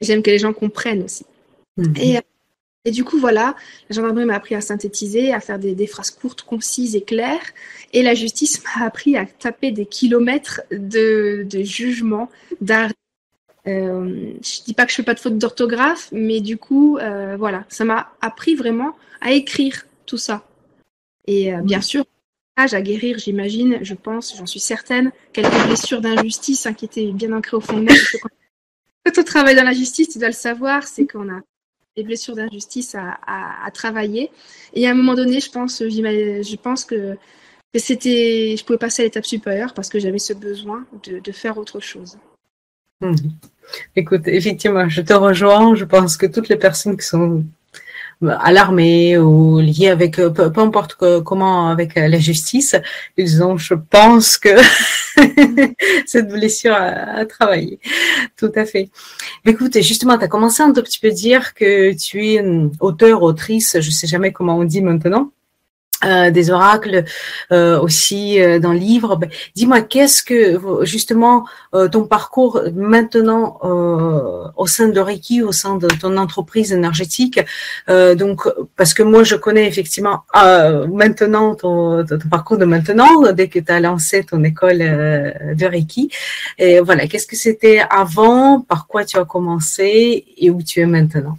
J'aime 0.00 0.22
que 0.22 0.30
les 0.30 0.38
gens 0.38 0.52
comprennent 0.52 1.02
aussi. 1.02 1.26
Mhm. 1.76 1.94
Et 1.96 2.20
et 2.84 2.90
du 2.90 3.04
coup, 3.04 3.18
voilà, 3.18 3.54
la 3.90 3.96
gendarmerie 3.96 4.24
m'a 4.24 4.36
appris 4.36 4.54
à 4.54 4.62
synthétiser, 4.62 5.34
à 5.34 5.40
faire 5.40 5.58
des, 5.58 5.86
phrases 5.86 6.10
courtes, 6.10 6.40
concises 6.40 6.96
et 6.96 7.02
claires. 7.02 7.44
Et 7.92 8.02
la 8.02 8.14
justice 8.14 8.62
m'a 8.64 8.86
appris 8.86 9.16
à 9.16 9.26
taper 9.26 9.72
des 9.72 9.84
kilomètres 9.84 10.62
de, 10.70 11.44
de 11.48 11.62
jugement, 11.62 12.30
d'arrêt, 12.60 12.94
Euh, 13.66 14.32
je 14.42 14.64
dis 14.64 14.72
pas 14.72 14.86
que 14.86 14.90
je 14.92 14.96
fais 14.96 15.02
pas 15.02 15.12
de 15.12 15.20
faute 15.20 15.36
d'orthographe, 15.36 16.08
mais 16.12 16.40
du 16.40 16.56
coup, 16.56 16.96
euh, 16.96 17.36
voilà, 17.36 17.64
ça 17.68 17.84
m'a 17.84 18.12
appris 18.22 18.54
vraiment 18.54 18.96
à 19.20 19.32
écrire 19.32 19.84
tout 20.06 20.16
ça. 20.16 20.46
Et 21.26 21.52
euh, 21.52 21.60
bien 21.60 21.82
sûr, 21.82 22.06
à 22.58 22.82
guérir, 22.82 23.18
j'imagine, 23.18 23.78
je 23.82 23.94
pense, 23.94 24.36
j'en 24.36 24.46
suis 24.46 24.60
certaine, 24.60 25.12
quelques 25.32 25.66
blessures 25.66 26.00
d'injustice 26.00 26.66
hein, 26.66 26.74
qui 26.74 26.86
étaient 26.86 27.12
bien 27.12 27.32
ancrées 27.32 27.56
au 27.56 27.60
fond 27.60 27.78
de 27.78 27.84
moi. 27.84 27.94
Quand 29.04 29.20
on 29.20 29.24
travaille 29.24 29.54
dans 29.54 29.64
la 29.64 29.72
justice, 29.72 30.08
tu 30.08 30.18
dois 30.18 30.28
le 30.28 30.34
savoir, 30.34 30.86
c'est 30.86 31.06
qu'on 31.06 31.28
a 31.28 31.40
des 31.96 32.02
blessures 32.02 32.34
d'injustice 32.34 32.94
à, 32.94 33.70
travailler. 33.72 34.30
Et 34.74 34.86
à 34.86 34.90
un 34.90 34.94
moment 34.94 35.14
donné, 35.14 35.40
je 35.40 35.50
pense, 35.50 35.78
je 35.80 36.56
pense 36.56 36.84
que, 36.84 37.16
c'était, 37.74 38.56
je 38.58 38.64
pouvais 38.64 38.78
passer 38.78 39.02
à 39.02 39.04
l'étape 39.04 39.24
supérieure 39.24 39.72
parce 39.72 39.88
que 39.88 39.98
j'avais 39.98 40.18
ce 40.18 40.32
besoin 40.32 40.84
de, 41.04 41.32
faire 41.32 41.58
autre 41.58 41.80
chose. 41.80 42.18
Mmh. 43.00 43.14
Écoute, 43.94 44.22
effectivement, 44.26 44.88
je 44.88 45.02
te 45.02 45.12
rejoins. 45.12 45.74
Je 45.74 45.84
pense 45.84 46.16
que 46.16 46.26
toutes 46.26 46.48
les 46.48 46.56
personnes 46.56 46.96
qui 46.96 47.06
sont 47.06 47.44
à 48.26 48.52
l'armée 48.52 49.16
ou 49.16 49.60
liées 49.60 49.88
avec 49.88 50.18
euh, 50.18 50.30
peu, 50.30 50.60
importe 50.60 50.96
comment 51.24 51.68
avec 51.68 51.96
euh, 51.96 52.08
la 52.08 52.18
justice, 52.18 52.74
ils 53.16 53.28
je 53.28 53.74
pense 53.74 54.38
que 54.38 54.48
cette 56.06 56.28
blessure 56.28 56.74
à, 56.74 57.24
travailler. 57.26 57.78
Tout 58.36 58.52
à 58.54 58.64
fait. 58.64 58.90
Écoute, 59.44 59.80
justement, 59.80 60.18
tu 60.18 60.24
as 60.24 60.28
commencé 60.28 60.62
un 60.62 60.72
tout 60.72 60.82
petit 60.82 60.98
peu 60.98 61.10
dire 61.10 61.54
que 61.54 61.92
tu 61.94 62.26
es 62.26 62.44
auteur, 62.80 63.22
autrice, 63.22 63.76
je 63.80 63.90
sais 63.90 64.06
jamais 64.06 64.32
comment 64.32 64.56
on 64.58 64.64
dit 64.64 64.82
maintenant. 64.82 65.30
Euh, 66.04 66.30
des 66.30 66.50
oracles 66.50 67.04
euh, 67.50 67.80
aussi 67.80 68.40
euh, 68.40 68.60
dans 68.60 68.72
le 68.72 68.78
livre. 68.78 69.16
Ben, 69.16 69.28
dis-moi, 69.56 69.80
qu'est-ce 69.80 70.22
que 70.22 70.84
justement 70.84 71.44
ton 71.90 72.04
parcours 72.04 72.62
maintenant 72.74 73.58
au 74.56 74.66
sein 74.66 74.88
de 74.88 75.00
Reiki, 75.00 75.42
au 75.42 75.50
sein 75.50 75.76
de 75.76 75.88
ton 75.88 76.16
entreprise 76.16 76.72
énergétique? 76.72 77.40
Donc, 77.88 78.48
parce 78.76 78.94
que 78.94 79.02
moi, 79.02 79.24
je 79.24 79.34
connais 79.34 79.66
effectivement 79.66 80.22
maintenant 80.34 81.54
ton, 81.54 82.04
ton, 82.04 82.18
parcours 82.30 82.58
de 82.58 82.64
maintenant, 82.64 83.32
dès 83.32 83.48
que 83.48 83.58
tu 83.58 83.72
as 83.72 83.80
lancé 83.80 84.24
ton 84.24 84.42
école 84.44 84.78
de 84.78 85.66
Reiki. 85.66 86.10
Et 86.58 86.80
voilà, 86.80 87.06
qu'est-ce 87.06 87.26
que 87.26 87.36
c'était 87.36 87.82
avant, 87.90 88.60
par 88.60 88.86
quoi 88.86 89.04
tu 89.04 89.18
as 89.18 89.24
commencé? 89.24 90.24
Et 90.36 90.50
où 90.50 90.62
tu 90.62 90.80
es 90.80 90.86
maintenant? 90.86 91.38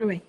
Oui. 0.00 0.20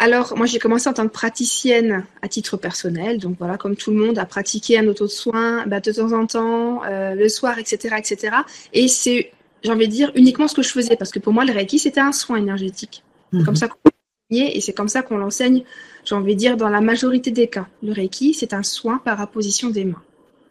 Alors, 0.00 0.36
moi, 0.36 0.46
j'ai 0.46 0.60
commencé 0.60 0.88
en 0.88 0.92
tant 0.92 1.06
que 1.08 1.12
praticienne 1.12 2.04
à 2.22 2.28
titre 2.28 2.56
personnel. 2.56 3.18
Donc, 3.18 3.36
voilà, 3.38 3.56
comme 3.56 3.74
tout 3.74 3.90
le 3.90 3.96
monde, 3.96 4.18
à 4.18 4.26
pratiquer 4.26 4.78
un 4.78 4.86
auto-soin 4.86 5.66
bah, 5.66 5.80
de 5.80 5.90
temps 5.90 6.12
en 6.12 6.26
temps, 6.26 6.84
euh, 6.84 7.14
le 7.14 7.28
soir, 7.28 7.58
etc., 7.58 7.96
etc. 7.98 8.36
Et 8.72 8.86
c'est, 8.86 9.32
j'ai 9.62 9.72
envie 9.72 9.88
de 9.88 9.92
dire, 9.92 10.12
uniquement 10.14 10.46
ce 10.46 10.54
que 10.54 10.62
je 10.62 10.70
faisais. 10.70 10.96
Parce 10.96 11.10
que 11.10 11.18
pour 11.18 11.32
moi, 11.32 11.44
le 11.44 11.52
Reiki, 11.52 11.80
c'était 11.80 12.00
un 12.00 12.12
soin 12.12 12.36
énergétique. 12.36 13.02
C'est 13.32 13.44
comme 13.44 13.54
mhm. 13.54 13.56
ça 13.56 13.68
qu'on 13.68 13.90
et 14.30 14.60
c'est 14.60 14.74
comme 14.74 14.88
ça 14.88 15.02
qu'on 15.02 15.16
l'enseigne, 15.16 15.64
j'ai 16.04 16.14
envie 16.14 16.34
de 16.34 16.38
dire, 16.38 16.56
dans 16.58 16.68
la 16.68 16.82
majorité 16.82 17.30
des 17.30 17.48
cas. 17.48 17.66
Le 17.82 17.92
Reiki, 17.92 18.34
c'est 18.34 18.52
un 18.52 18.62
soin 18.62 18.98
par 18.98 19.20
apposition 19.20 19.70
des 19.70 19.84
mains. 19.84 20.02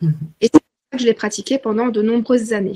Mhm. 0.01 0.13
Et 0.41 0.49
c'est 0.51 0.53
ça 0.55 0.97
que 0.97 0.99
je 0.99 1.05
l'ai 1.05 1.13
pratiqué 1.13 1.59
pendant 1.59 1.89
de 1.89 2.01
nombreuses 2.01 2.53
années 2.53 2.73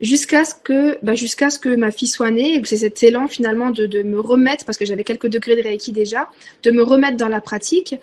jusqu'à 0.00 0.44
ce 0.44 0.54
que 0.54 0.98
bah, 1.04 1.14
jusqu'à 1.14 1.50
ce 1.50 1.58
que 1.58 1.74
ma 1.74 1.90
fille 1.90 2.08
soit 2.08 2.30
née 2.30 2.60
c'est 2.64 2.78
cet 2.78 3.02
élan 3.02 3.28
finalement 3.28 3.70
de, 3.70 4.02
me 4.02 4.18
remettre 4.18 4.64
parce 4.64 4.78
que 4.78 4.84
j'avais 4.84 5.04
quelques 5.04 5.28
degrés 5.28 5.56
de 5.56 5.62
reiki 5.62 5.92
déjà 5.92 6.28
de 6.62 6.70
me 6.70 6.82
remettre 6.82 7.16
dans 7.16 7.28
la 7.28 7.40
pratique. 7.40 7.96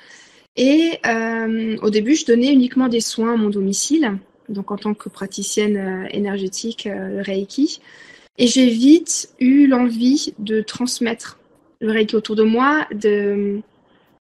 Et 0.56 0.94
euh, 1.06 1.78
au 1.82 1.90
début 1.90 2.16
je 2.16 2.26
donnais 2.26 2.52
uniquement 2.52 2.88
des 2.88 3.02
soins 3.02 3.34
à 3.34 3.38
mon 3.38 3.50
domicile 3.50 4.18
donc 4.50 4.72
en 4.72 4.78
tant 4.78 4.94
que 4.94 5.10
praticienne 5.10 5.78
euh, 5.78 6.08
énergétique 6.12 6.88
euh, 6.88 7.18
le 7.18 7.22
reiki. 7.22 7.82
Et 8.38 8.48
j'ai 8.48 8.68
vite 8.68 9.30
eu 9.40 9.68
l'envie 9.68 10.34
de 10.40 10.62
transmettre 10.62 11.40
le 11.80 11.92
reiki 11.92 12.16
autour 12.16 12.36
de 12.36 12.44
moi 12.44 12.88
de 12.94 13.60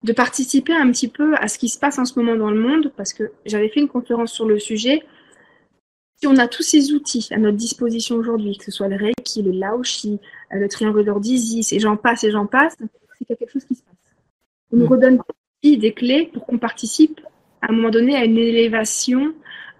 de 0.03 0.13
participer 0.13 0.73
un 0.73 0.91
petit 0.91 1.07
peu 1.07 1.35
à 1.35 1.47
ce 1.47 1.57
qui 1.57 1.67
se 1.67 1.79
passe 1.79 1.97
en 1.97 2.05
ce 2.05 2.19
moment 2.19 2.35
dans 2.35 2.51
le 2.51 2.59
monde 2.59 2.91
parce 2.95 3.11
que 3.11 3.31
j'avais 3.45 3.69
fait 3.69 3.79
une 3.79 3.87
conférence 3.87 4.31
sur 4.31 4.45
le 4.45 4.59
sujet 4.59 5.03
si 6.25 6.27
on 6.27 6.37
a 6.37 6.47
tous 6.47 6.63
ces 6.63 6.91
outils 6.91 7.27
à 7.31 7.37
notre 7.37 7.57
disposition 7.57 8.15
aujourd'hui, 8.15 8.57
que 8.57 8.65
ce 8.65 8.71
soit 8.71 8.87
le 8.87 8.95
Reiki, 8.95 9.43
le 9.43 9.51
Laoshi, 9.51 10.19
euh, 10.53 10.57
le 10.57 10.67
triangle 10.67 11.19
d'Isis, 11.19 11.71
et 11.71 11.79
j'en 11.79 11.97
passe 11.97 12.23
et 12.23 12.31
j'en 12.31 12.47
passe, 12.47 12.75
c'est 12.79 13.25
qu'il 13.25 13.27
y 13.29 13.33
a 13.33 13.35
quelque 13.35 13.51
chose 13.51 13.65
qui 13.65 13.75
se 13.75 13.83
passe. 13.83 14.15
On 14.71 14.77
nous 14.77 14.85
mm. 14.85 14.91
redonne 14.91 15.19
des 15.63 15.93
clés 15.93 16.31
pour 16.33 16.45
qu'on 16.47 16.57
participe 16.57 17.21
à 17.61 17.71
un 17.71 17.75
moment 17.75 17.91
donné 17.91 18.15
à 18.15 18.25
une 18.25 18.37
élévation 18.39 19.33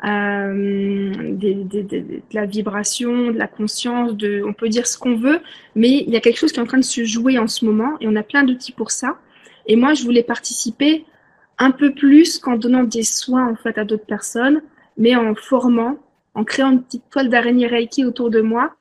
euh, 0.04 1.14
de 1.34 2.22
la 2.32 2.46
vibration, 2.46 3.32
de 3.32 3.38
la 3.38 3.48
conscience, 3.48 4.16
de, 4.16 4.44
on 4.46 4.54
peut 4.54 4.70
dire 4.70 4.86
ce 4.86 5.00
qu'on 5.00 5.16
veut, 5.16 5.40
mais 5.76 6.04
il 6.06 6.10
y 6.12 6.16
a 6.16 6.20
quelque 6.20 6.38
chose 6.38 6.52
qui 6.52 6.60
est 6.60 6.64
en 6.64 6.68
train 6.68 6.78
de 6.78 6.84
se 6.84 7.06
jouer 7.06 7.40
en 7.40 7.48
ce 7.48 7.66
moment 7.66 7.98
et 8.02 8.08
on 8.08 8.16
a 8.16 8.24
plein 8.24 8.44
d'outils 8.44 8.72
pour 8.72 8.92
ça. 8.92 9.18
Et 9.66 9.76
moi, 9.76 9.96
je 9.96 10.04
voulais 10.04 10.24
participer 10.24 11.06
un 11.58 11.72
peu 11.72 11.92
plus 11.94 12.38
qu'en 12.38 12.56
donnant 12.56 12.84
des 12.84 13.04
soins 13.04 13.48
en 13.48 13.56
fait 13.56 13.80
à 13.80 13.84
d'autres 13.84 14.06
personnes, 14.06 14.62
mais 14.98 15.16
en 15.16 15.34
formant 15.34 15.98
en 16.36 16.44
créant 16.44 16.72
une 16.72 16.84
petite 16.84 17.10
toile 17.10 17.30
d'araignée 17.30 17.68
Reiki 17.68 18.06
autour 18.06 18.30
de 18.30 18.42
moi. 18.42 18.76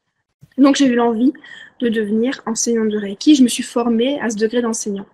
Donc 0.59 0.77
j'ai 0.77 0.87
eu 0.87 0.95
l'envie 0.95 1.33
de 1.81 1.89
devenir 1.89 2.41
enseignante 2.47 2.89
de 2.89 2.99
Reiki. 2.99 3.35
Je 3.35 3.43
me 3.43 3.49
suis 3.49 3.63
formée 3.63 4.21
à 4.21 4.31
ce 4.31 4.37
degré 4.37 4.63
d'enseignant. 4.63 5.07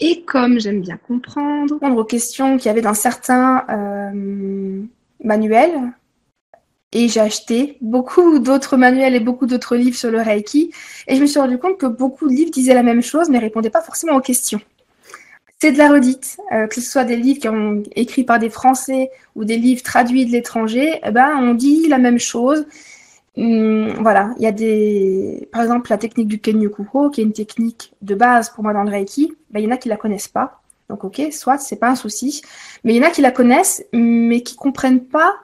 Et 0.00 0.22
comme 0.22 0.58
j'aime 0.60 0.80
bien 0.80 0.96
comprendre, 0.96 1.74
répondre 1.74 1.98
aux 1.98 2.04
questions 2.04 2.56
qu'il 2.56 2.66
y 2.66 2.68
avait 2.70 2.80
dans 2.80 2.94
certains 2.94 3.64
euh, 3.68 4.82
manuels, 5.22 5.92
et 6.92 7.08
j'ai 7.08 7.20
acheté 7.20 7.76
beaucoup 7.80 8.38
d'autres 8.40 8.76
manuels 8.76 9.14
et 9.14 9.20
beaucoup 9.20 9.46
d'autres 9.46 9.76
livres 9.76 9.96
sur 9.96 10.10
le 10.10 10.20
Reiki, 10.20 10.72
et 11.06 11.16
je 11.16 11.20
me 11.20 11.26
suis 11.26 11.38
rendu 11.38 11.58
compte 11.58 11.78
que 11.78 11.86
beaucoup 11.86 12.28
de 12.28 12.34
livres 12.34 12.50
disaient 12.50 12.74
la 12.74 12.82
même 12.82 13.02
chose, 13.02 13.28
mais 13.28 13.38
répondaient 13.38 13.70
pas 13.70 13.82
forcément 13.82 14.16
aux 14.16 14.20
questions 14.20 14.60
c'est 15.60 15.72
de 15.72 15.78
la 15.78 15.90
redite, 15.90 16.38
euh, 16.52 16.66
que 16.66 16.76
ce 16.76 16.80
soit 16.80 17.04
des 17.04 17.16
livres 17.16 17.40
qui 17.40 17.48
ont 17.48 17.82
écrits 17.94 18.24
par 18.24 18.38
des 18.38 18.48
Français 18.48 19.10
ou 19.36 19.44
des 19.44 19.56
livres 19.56 19.82
traduits 19.82 20.24
de 20.24 20.30
l'étranger, 20.30 21.00
eh 21.04 21.10
ben, 21.10 21.36
on 21.38 21.54
dit 21.54 21.86
la 21.88 21.98
même 21.98 22.18
chose. 22.18 22.66
Hum, 23.36 23.92
voilà, 24.00 24.34
il 24.38 24.42
y 24.42 24.46
a 24.46 24.52
des, 24.52 25.48
par 25.52 25.62
exemple, 25.62 25.90
la 25.90 25.98
technique 25.98 26.28
du 26.28 26.40
Kenyukuho, 26.40 27.10
qui 27.10 27.20
est 27.20 27.24
une 27.24 27.32
technique 27.32 27.92
de 28.00 28.14
base 28.14 28.50
pour 28.50 28.64
moi 28.64 28.72
dans 28.72 28.82
le 28.84 28.90
Reiki, 28.90 29.34
ben, 29.50 29.60
il 29.60 29.66
y 29.66 29.68
en 29.68 29.74
a 29.74 29.76
qui 29.76 29.88
la 29.88 29.96
connaissent 29.98 30.28
pas. 30.28 30.62
Donc, 30.88 31.04
ok, 31.04 31.20
soit 31.30 31.58
c'est 31.58 31.76
pas 31.76 31.90
un 31.90 31.94
souci, 31.94 32.42
mais 32.82 32.94
il 32.94 32.96
y 32.96 33.04
en 33.04 33.06
a 33.06 33.10
qui 33.10 33.20
la 33.20 33.30
connaissent, 33.30 33.84
mais 33.92 34.42
qui 34.42 34.56
comprennent 34.56 35.04
pas 35.04 35.34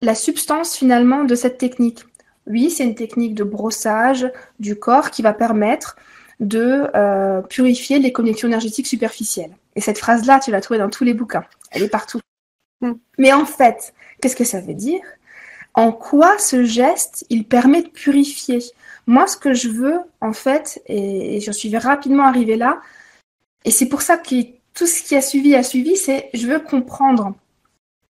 la 0.00 0.14
substance 0.14 0.76
finalement 0.76 1.24
de 1.24 1.34
cette 1.34 1.58
technique. 1.58 2.04
Oui, 2.46 2.70
c'est 2.70 2.84
une 2.84 2.94
technique 2.94 3.34
de 3.34 3.44
brossage 3.44 4.30
du 4.58 4.76
corps 4.76 5.10
qui 5.10 5.22
va 5.22 5.34
permettre 5.34 5.96
de 6.40 6.88
euh, 6.94 7.42
purifier 7.42 7.98
les 7.98 8.12
connexions 8.12 8.48
énergétiques 8.48 8.86
superficielles. 8.86 9.56
Et 9.74 9.80
cette 9.80 9.98
phrase-là, 9.98 10.40
tu 10.40 10.50
l'as 10.50 10.60
trouvée 10.60 10.78
dans 10.78 10.90
tous 10.90 11.04
les 11.04 11.14
bouquins. 11.14 11.44
Elle 11.70 11.82
est 11.82 11.88
partout. 11.88 12.20
Hmm. 12.80 12.94
Mais 13.18 13.32
en 13.32 13.44
fait, 13.44 13.92
qu'est-ce 14.20 14.36
que 14.36 14.44
ça 14.44 14.60
veut 14.60 14.74
dire? 14.74 15.00
En 15.74 15.92
quoi 15.92 16.38
ce 16.38 16.64
geste, 16.64 17.26
il 17.28 17.44
permet 17.44 17.82
de 17.82 17.88
purifier? 17.88 18.60
Moi, 19.06 19.26
ce 19.26 19.36
que 19.36 19.54
je 19.54 19.68
veux, 19.68 19.98
en 20.20 20.32
fait, 20.32 20.82
et, 20.86 21.40
je 21.40 21.50
suis 21.50 21.76
rapidement 21.76 22.24
arrivée 22.24 22.56
là, 22.56 22.80
et 23.64 23.70
c'est 23.70 23.88
pour 23.88 24.02
ça 24.02 24.16
que 24.16 24.34
tout 24.74 24.86
ce 24.86 25.02
qui 25.02 25.16
a 25.16 25.20
suivi 25.20 25.54
a 25.54 25.62
suivi, 25.62 25.96
c'est 25.96 26.30
je 26.34 26.46
veux 26.46 26.60
comprendre 26.60 27.34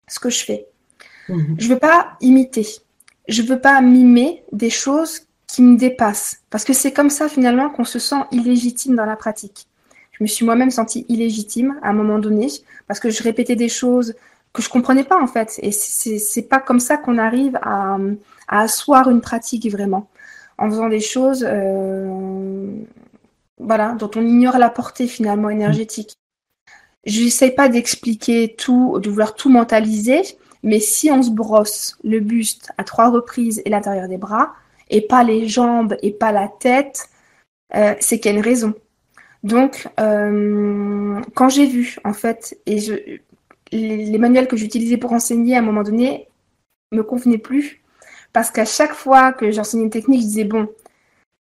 ce 0.09 0.18
que 0.18 0.30
je 0.30 0.45
fais. 0.45 0.66
Hmm. 1.28 1.54
Je 1.59 1.68
veux 1.68 1.78
pas 1.78 2.16
imiter. 2.21 2.66
Je 3.28 3.42
veux 3.42 3.61
pas 3.61 3.80
mimer 3.80 4.45
des 4.52 4.71
choses 4.71 5.25
qui 5.46 5.62
me 5.62 5.76
dépasse. 5.76 6.38
Parce 6.50 6.64
que 6.64 6.72
c'est 6.72 6.92
comme 6.92 7.10
ça 7.10 7.28
finalement 7.28 7.70
qu'on 7.70 7.84
se 7.84 7.98
sent 7.98 8.22
illégitime 8.32 8.96
dans 8.96 9.04
la 9.06 9.16
pratique. 9.16 9.66
Je 10.12 10.24
me 10.24 10.28
suis 10.28 10.44
moi-même 10.44 10.70
sentie 10.70 11.04
illégitime 11.08 11.78
à 11.82 11.90
un 11.90 11.92
moment 11.92 12.18
donné 12.18 12.48
parce 12.86 13.00
que 13.00 13.10
je 13.10 13.22
répétais 13.22 13.56
des 13.56 13.68
choses 13.68 14.14
que 14.52 14.62
je 14.62 14.68
comprenais 14.68 15.04
pas 15.04 15.20
en 15.20 15.26
fait. 15.26 15.58
Et 15.62 15.72
c'est 15.72 16.42
pas 16.42 16.60
comme 16.60 16.80
ça 16.80 16.96
qu'on 16.96 17.18
arrive 17.18 17.58
à, 17.62 17.98
à, 18.48 18.60
asseoir 18.62 19.10
une 19.10 19.20
pratique 19.20 19.70
vraiment. 19.70 20.08
En 20.58 20.70
faisant 20.70 20.88
des 20.88 21.00
choses 21.00 21.44
euh, 21.46 22.70
voilà, 23.58 23.92
dont 23.92 24.10
on 24.16 24.22
ignore 24.22 24.58
la 24.58 24.70
portée 24.70 25.06
finalement 25.06 25.50
énergétique. 25.50 26.16
Je 27.04 27.22
n'essaie 27.22 27.50
pas 27.50 27.68
d'expliquer 27.68 28.54
tout, 28.56 28.98
de 28.98 29.10
vouloir 29.10 29.34
tout 29.34 29.48
mentaliser, 29.50 30.22
mais 30.62 30.80
si 30.80 31.10
on 31.10 31.22
se 31.22 31.30
brosse 31.30 31.98
le 32.02 32.20
buste 32.20 32.72
à 32.78 32.84
trois 32.84 33.10
reprises 33.10 33.62
et 33.64 33.70
l'intérieur 33.70 34.08
des 34.08 34.16
bras, 34.16 34.54
et 34.90 35.00
pas 35.00 35.24
les 35.24 35.48
jambes 35.48 35.96
et 36.02 36.12
pas 36.12 36.32
la 36.32 36.48
tête, 36.48 37.08
euh, 37.74 37.94
c'est 38.00 38.20
qu'il 38.20 38.32
y 38.32 38.34
a 38.34 38.38
une 38.38 38.44
raison. 38.44 38.74
Donc, 39.42 39.88
euh, 40.00 41.20
quand 41.34 41.48
j'ai 41.48 41.66
vu, 41.66 41.96
en 42.04 42.12
fait, 42.12 42.58
et 42.66 42.78
les, 43.72 44.18
manuels 44.18 44.48
que 44.48 44.56
j'utilisais 44.56 44.96
pour 44.96 45.12
enseigner 45.12 45.56
à 45.56 45.60
un 45.60 45.62
moment 45.62 45.82
donné 45.82 46.28
me 46.92 47.02
convenaient 47.02 47.38
plus, 47.38 47.82
parce 48.32 48.50
qu'à 48.50 48.64
chaque 48.64 48.94
fois 48.94 49.32
que 49.32 49.50
j'enseignais 49.50 49.84
une 49.84 49.90
technique, 49.90 50.22
je 50.22 50.26
disais, 50.26 50.44
bon, 50.44 50.68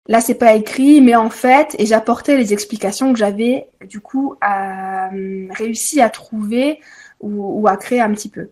là, 0.08 0.20
c'est 0.20 0.34
pas 0.36 0.54
écrit, 0.54 1.00
mais 1.00 1.16
en 1.16 1.30
fait, 1.30 1.76
et 1.78 1.86
j'apportais 1.86 2.36
les 2.36 2.52
explications 2.52 3.12
que 3.12 3.18
j'avais, 3.18 3.68
du 3.82 4.00
coup, 4.00 4.36
euh, 4.42 5.48
réussi 5.50 6.00
à 6.00 6.10
trouver 6.10 6.80
ou, 7.20 7.60
ou, 7.60 7.68
à 7.68 7.76
créer 7.76 8.00
un 8.00 8.12
petit 8.12 8.28
peu. 8.28 8.50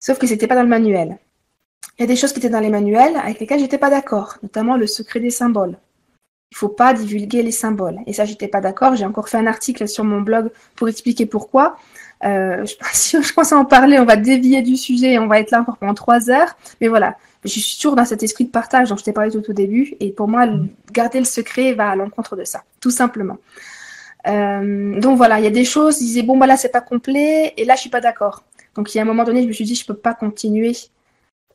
Sauf 0.00 0.18
que 0.18 0.26
c'était 0.26 0.46
pas 0.46 0.54
dans 0.56 0.62
le 0.62 0.68
manuel. 0.68 1.18
Il 1.98 2.02
y 2.02 2.04
a 2.04 2.06
des 2.06 2.16
choses 2.16 2.32
qui 2.32 2.38
étaient 2.38 2.48
dans 2.48 2.60
les 2.60 2.70
manuels 2.70 3.16
avec 3.16 3.40
lesquelles 3.40 3.60
j'étais 3.60 3.78
pas 3.78 3.90
d'accord, 3.90 4.38
notamment 4.42 4.76
le 4.76 4.86
secret 4.86 5.20
des 5.20 5.30
symboles. 5.30 5.76
Il 6.50 6.56
faut 6.56 6.68
pas 6.68 6.92
divulguer 6.94 7.42
les 7.42 7.50
symboles. 7.50 7.98
Et 8.06 8.12
ça, 8.12 8.24
j'étais 8.24 8.46
pas 8.48 8.60
d'accord. 8.60 8.94
J'ai 8.94 9.04
encore 9.04 9.28
fait 9.28 9.38
un 9.38 9.46
article 9.46 9.88
sur 9.88 10.04
mon 10.04 10.20
blog 10.20 10.50
pour 10.76 10.88
expliquer 10.88 11.26
pourquoi. 11.26 11.76
Euh, 12.24 12.64
je, 12.64 12.76
pense, 12.76 13.16
je 13.28 13.32
pense 13.32 13.52
en 13.52 13.64
parler, 13.64 13.98
on 13.98 14.04
va 14.04 14.16
dévier 14.16 14.62
du 14.62 14.76
sujet, 14.76 15.18
on 15.18 15.26
va 15.26 15.40
être 15.40 15.50
là 15.50 15.60
encore 15.60 15.76
pendant 15.78 15.94
trois 15.94 16.30
heures. 16.30 16.56
Mais 16.80 16.88
voilà, 16.88 17.16
je 17.44 17.48
suis 17.48 17.76
toujours 17.76 17.96
dans 17.96 18.04
cet 18.04 18.22
esprit 18.22 18.44
de 18.44 18.50
partage 18.50 18.88
dont 18.88 18.96
je 18.96 19.04
t'ai 19.04 19.12
parlé 19.12 19.30
tout 19.30 19.48
au 19.48 19.52
début. 19.52 19.94
Et 20.00 20.12
pour 20.12 20.28
moi, 20.28 20.46
garder 20.92 21.18
le 21.18 21.24
secret 21.24 21.72
va 21.74 21.90
à 21.90 21.96
l'encontre 21.96 22.36
de 22.36 22.44
ça, 22.44 22.62
tout 22.80 22.90
simplement. 22.90 23.38
Euh, 24.26 24.98
donc 25.00 25.16
voilà, 25.16 25.38
il 25.38 25.44
y 25.44 25.48
a 25.48 25.50
des 25.50 25.64
choses, 25.64 26.00
ils 26.00 26.06
disaient, 26.06 26.22
bon, 26.22 26.38
bah 26.38 26.46
là, 26.46 26.56
c'est 26.56 26.70
pas 26.70 26.80
complet, 26.80 27.52
et 27.56 27.64
là, 27.64 27.74
je 27.74 27.82
suis 27.82 27.90
pas 27.90 28.00
d'accord. 28.00 28.44
Donc 28.74 28.94
il 28.94 28.98
y 28.98 29.00
a 29.00 29.02
un 29.02 29.06
moment 29.06 29.24
donné, 29.24 29.42
je 29.42 29.48
me 29.48 29.52
suis 29.52 29.64
dit, 29.64 29.74
je 29.74 29.84
peux 29.84 29.94
pas 29.94 30.14
continuer 30.14 30.74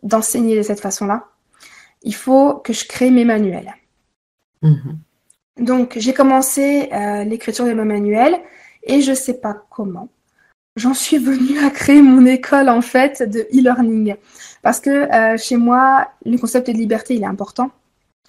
d'enseigner 0.04 0.56
de 0.58 0.62
cette 0.62 0.80
façon-là. 0.80 1.26
Il 2.04 2.16
faut 2.16 2.56
que 2.56 2.74
je 2.74 2.86
crée 2.86 3.12
mes 3.12 3.26
manuels. 3.26 3.74
Mhm. 4.62 5.00
Donc 5.60 5.94
j'ai 5.98 6.14
commencé 6.14 6.90
euh, 6.94 7.24
l'écriture 7.24 7.66
de 7.66 7.74
mes 7.74 7.84
manuels, 7.84 8.40
et 8.84 9.02
je 9.02 9.14
sais 9.14 9.36
pas 9.36 9.66
comment. 9.70 10.10
J'en 10.76 10.94
suis 10.94 11.18
venue 11.18 11.60
à 11.60 11.70
créer 11.70 12.02
mon 12.02 12.26
école 12.26 12.70
en 12.70 12.82
fait 12.82 13.22
de 13.22 13.42
e-learning 13.54 14.16
parce 14.62 14.80
que 14.80 14.90
euh, 14.90 15.38
chez 15.38 15.58
moi 15.58 16.10
le 16.26 16.38
concept 16.38 16.68
de 16.68 16.74
liberté 16.74 17.16
il 17.16 17.24
est 17.24 17.26
important 17.26 17.72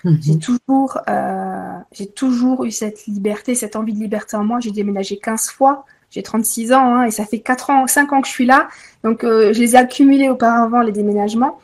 Mhm. 0.05 0.19
J'ai 0.23 0.39
toujours, 0.39 0.99
euh, 1.09 1.79
j'ai 1.93 2.07
toujours 2.07 2.65
eu 2.65 2.71
cette 2.71 3.07
liberté, 3.07 3.55
cette 3.55 3.77
envie 3.77 3.93
de 3.93 3.99
liberté 3.99 4.37
en 4.37 4.45
moi. 4.45 4.61
J'ai 4.61 4.71
déménagé 4.71 5.19
15 5.19 5.51
fois. 5.51 5.85
J'ai 6.11 6.23
36 6.23 6.73
ans 6.73 6.95
hein, 6.95 7.05
et 7.05 7.11
ça 7.11 7.25
fait 7.25 7.39
4 7.39 7.71
ans, 7.71 7.87
5 7.87 8.13
ans 8.13 8.21
que 8.21 8.27
je 8.27 8.33
suis 8.33 8.47
là. 8.47 8.69
Donc, 9.05 9.25
euh, 9.25 9.53
je 9.53 9.61
les 9.61 9.75
ai 9.75 9.79
accumulés 9.79 10.29
auparavant, 10.29 10.83
les 10.83 10.93
déménagements. 10.93 11.59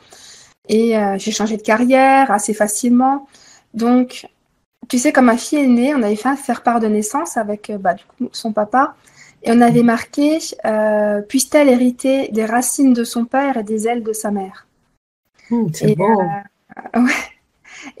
Et 0.69 0.97
euh, 0.97 1.17
j'ai 1.17 1.31
changé 1.31 1.57
de 1.57 1.61
carrière 1.61 2.31
assez 2.31 2.53
facilement. 2.53 3.27
Donc, 3.73 4.27
tu 4.89 4.97
sais, 4.97 5.11
quand 5.11 5.21
ma 5.21 5.37
fille 5.37 5.59
est 5.59 5.67
née, 5.67 5.93
on 5.93 6.01
avait 6.01 6.15
fait 6.15 6.29
un 6.29 6.35
faire 6.35 6.63
part 6.63 6.79
de 6.79 6.87
naissance 6.87 7.37
avec 7.37 7.71
bah, 7.79 7.93
du 7.93 8.03
coup, 8.05 8.29
son 8.31 8.53
papa. 8.53 8.95
Et 9.43 9.51
on 9.51 9.61
avait 9.61 9.83
marqué 9.83 10.39
Puisse-t-elle 11.27 11.69
hériter 11.69 12.29
des 12.29 12.45
racines 12.45 12.93
de 12.93 13.03
son 13.03 13.25
père 13.25 13.57
et 13.57 13.63
des 13.63 13.87
ailes 13.87 14.03
de 14.03 14.13
sa 14.13 14.31
mère? 14.31 14.67
Mmh, 15.49 15.67
C'est 15.73 15.95
beau. 15.95 16.21
ouais. 16.95 17.37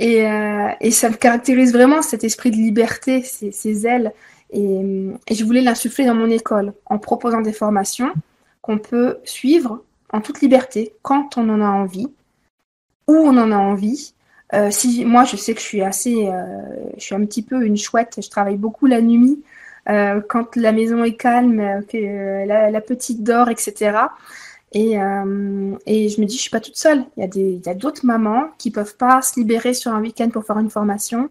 Euh, 0.01 0.69
et, 0.79 0.91
ça 0.91 1.09
me 1.09 1.15
caractérise 1.15 1.73
vraiment 1.73 2.01
cet 2.01 2.23
esprit 2.23 2.51
de 2.51 2.55
liberté, 2.55 3.23
ces, 3.23 3.87
ailes. 3.87 4.13
Et, 4.51 5.13
je 5.31 5.43
voulais 5.43 5.61
l'insuffler 5.61 6.05
dans 6.05 6.15
mon 6.15 6.29
école 6.29 6.73
en 6.85 6.97
proposant 6.97 7.41
des 7.41 7.53
formations 7.53 8.11
qu'on 8.61 8.77
peut 8.77 9.17
suivre 9.23 9.83
en 10.11 10.21
toute 10.21 10.41
liberté 10.41 10.93
quand 11.01 11.37
on 11.37 11.49
en 11.49 11.61
a 11.61 11.69
envie, 11.69 12.07
où 13.07 13.15
on 13.15 13.37
en 13.37 13.51
a 13.51 13.57
envie. 13.57 14.13
Euh, 14.53 14.71
si 14.71 15.03
moi 15.03 15.25
je 15.25 15.35
sais 15.35 15.53
que 15.53 15.59
je 15.59 15.65
suis 15.65 15.81
assez, 15.81 16.27
euh, 16.27 16.61
je 16.97 17.03
suis 17.03 17.15
un 17.15 17.25
petit 17.25 17.41
peu 17.41 17.65
une 17.65 17.75
chouette, 17.75 18.19
je 18.23 18.29
travaille 18.29 18.55
beaucoup 18.57 18.85
la 18.85 19.01
nuit 19.01 19.43
quand 20.27 20.57
la 20.57 20.73
maison 20.73 21.05
est 21.05 21.15
calme, 21.15 21.81
que 21.87 22.45
la, 22.45 22.81
petite 22.81 23.23
dort, 23.23 23.47
etc. 23.47 24.09
Et, 24.73 24.99
euh, 24.99 25.75
et, 25.85 26.09
je 26.09 26.19
me 26.19 26.25
dis, 26.25 26.35
je 26.35 26.41
suis 26.41 26.49
pas 26.49 26.59
toute 26.59 26.75
seule. 26.75 27.05
Il 27.15 27.61
y 27.65 27.69
a 27.69 27.73
d'autres 27.73 28.05
mamans 28.05 28.49
qui 28.57 28.71
peuvent 28.71 28.97
pas 28.97 29.21
se 29.21 29.39
libérer 29.39 29.73
sur 29.73 29.93
un 29.93 30.01
week-end 30.01 30.29
pour 30.29 30.45
faire 30.45 30.59
une 30.59 30.69
formation, 30.69 31.29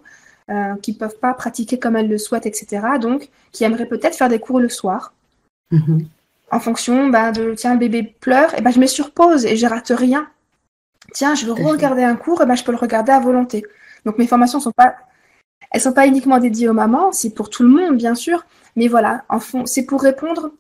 euh, 0.51 0.77
qui 0.77 0.93
peuvent 0.93 1.19
pas 1.19 1.35
pratiquer 1.35 1.79
comme 1.79 1.97
elles 1.97 2.09
le 2.09 2.19
souhaitent, 2.19 2.47
etc. 2.47 2.81
Donc, 3.01 3.31
qui 3.53 3.65
aimeraient 3.65 3.87
peut-être 3.87 4.17
faire 4.17 4.29
des 4.29 4.39
cours 4.39 4.61
le 4.61 4.69
soir. 4.69 5.13
Mm-hmm. 5.73 6.07
En 6.53 6.61
fonction 6.61 7.09
bah, 7.09 7.33
de, 7.33 7.55
tiens, 7.55 7.73
le 7.73 7.81
bébé 7.81 8.15
pleure, 8.21 8.57
et 8.57 8.61
ben, 8.61 8.71
je 8.71 8.79
me 8.79 8.87
surpose 8.87 9.45
et 9.45 9.57
je 9.57 9.67
rate 9.67 9.91
rien. 9.91 10.29
Tiens, 11.13 11.35
je 11.35 11.47
veux 11.47 11.53
regarder 11.53 12.05
un 12.05 12.17
cours, 12.17 12.43
et 12.43 12.47
ben, 12.47 12.55
je 12.55 12.63
peux 12.63 12.73
le 12.73 12.79
regarder 12.79 13.13
à 13.13 13.19
volonté. 13.19 13.65
Donc, 14.05 14.19
mes 14.19 14.27
formations 14.27 14.61
sont 14.61 14.73
pas, 14.73 14.95
elles 15.73 15.81
sont 15.81 15.93
pas 15.93 16.07
uniquement 16.07 16.39
dédiées 16.39 16.69
aux 16.69 16.75
mamans, 16.75 17.11
c'est 17.13 17.35
pour 17.35 17.51
tout 17.51 17.65
le 17.65 17.69
monde, 17.69 17.97
bien 17.97 18.15
sûr. 18.15 18.47
Mais 18.77 18.89
voilà, 18.89 19.25
en 19.29 19.41
fond, 19.41 19.67
c'est 19.67 19.85
pour 19.85 20.03
répondre 20.03 20.51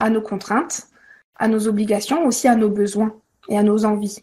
à 0.00 0.08
nos 0.08 0.22
contraintes, 0.22 0.88
à 1.36 1.48
nos 1.48 1.68
obligations, 1.68 2.24
aussi 2.24 2.48
à 2.48 2.56
nos 2.56 2.70
besoins 2.70 3.14
et 3.48 3.58
à 3.58 3.62
nos 3.62 3.84
envies. 3.84 4.22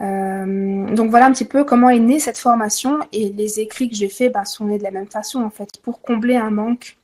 Euh, 0.00 0.94
donc 0.94 1.10
voilà 1.10 1.26
un 1.26 1.32
petit 1.32 1.44
peu 1.44 1.64
comment 1.64 1.90
est 1.90 1.98
née 1.98 2.20
cette 2.20 2.38
formation 2.38 3.00
et 3.12 3.30
les 3.30 3.60
écrits 3.60 3.90
que 3.90 3.94
j'ai 3.94 4.08
faits 4.08 4.32
bah, 4.32 4.46
sont 4.46 4.64
nés 4.64 4.78
de 4.78 4.82
la 4.82 4.90
même 4.90 5.08
façon 5.08 5.42
en 5.42 5.50
fait, 5.50 5.80
pour 5.82 6.00
combler 6.00 6.36
un 6.36 6.50
manque. 6.50 6.96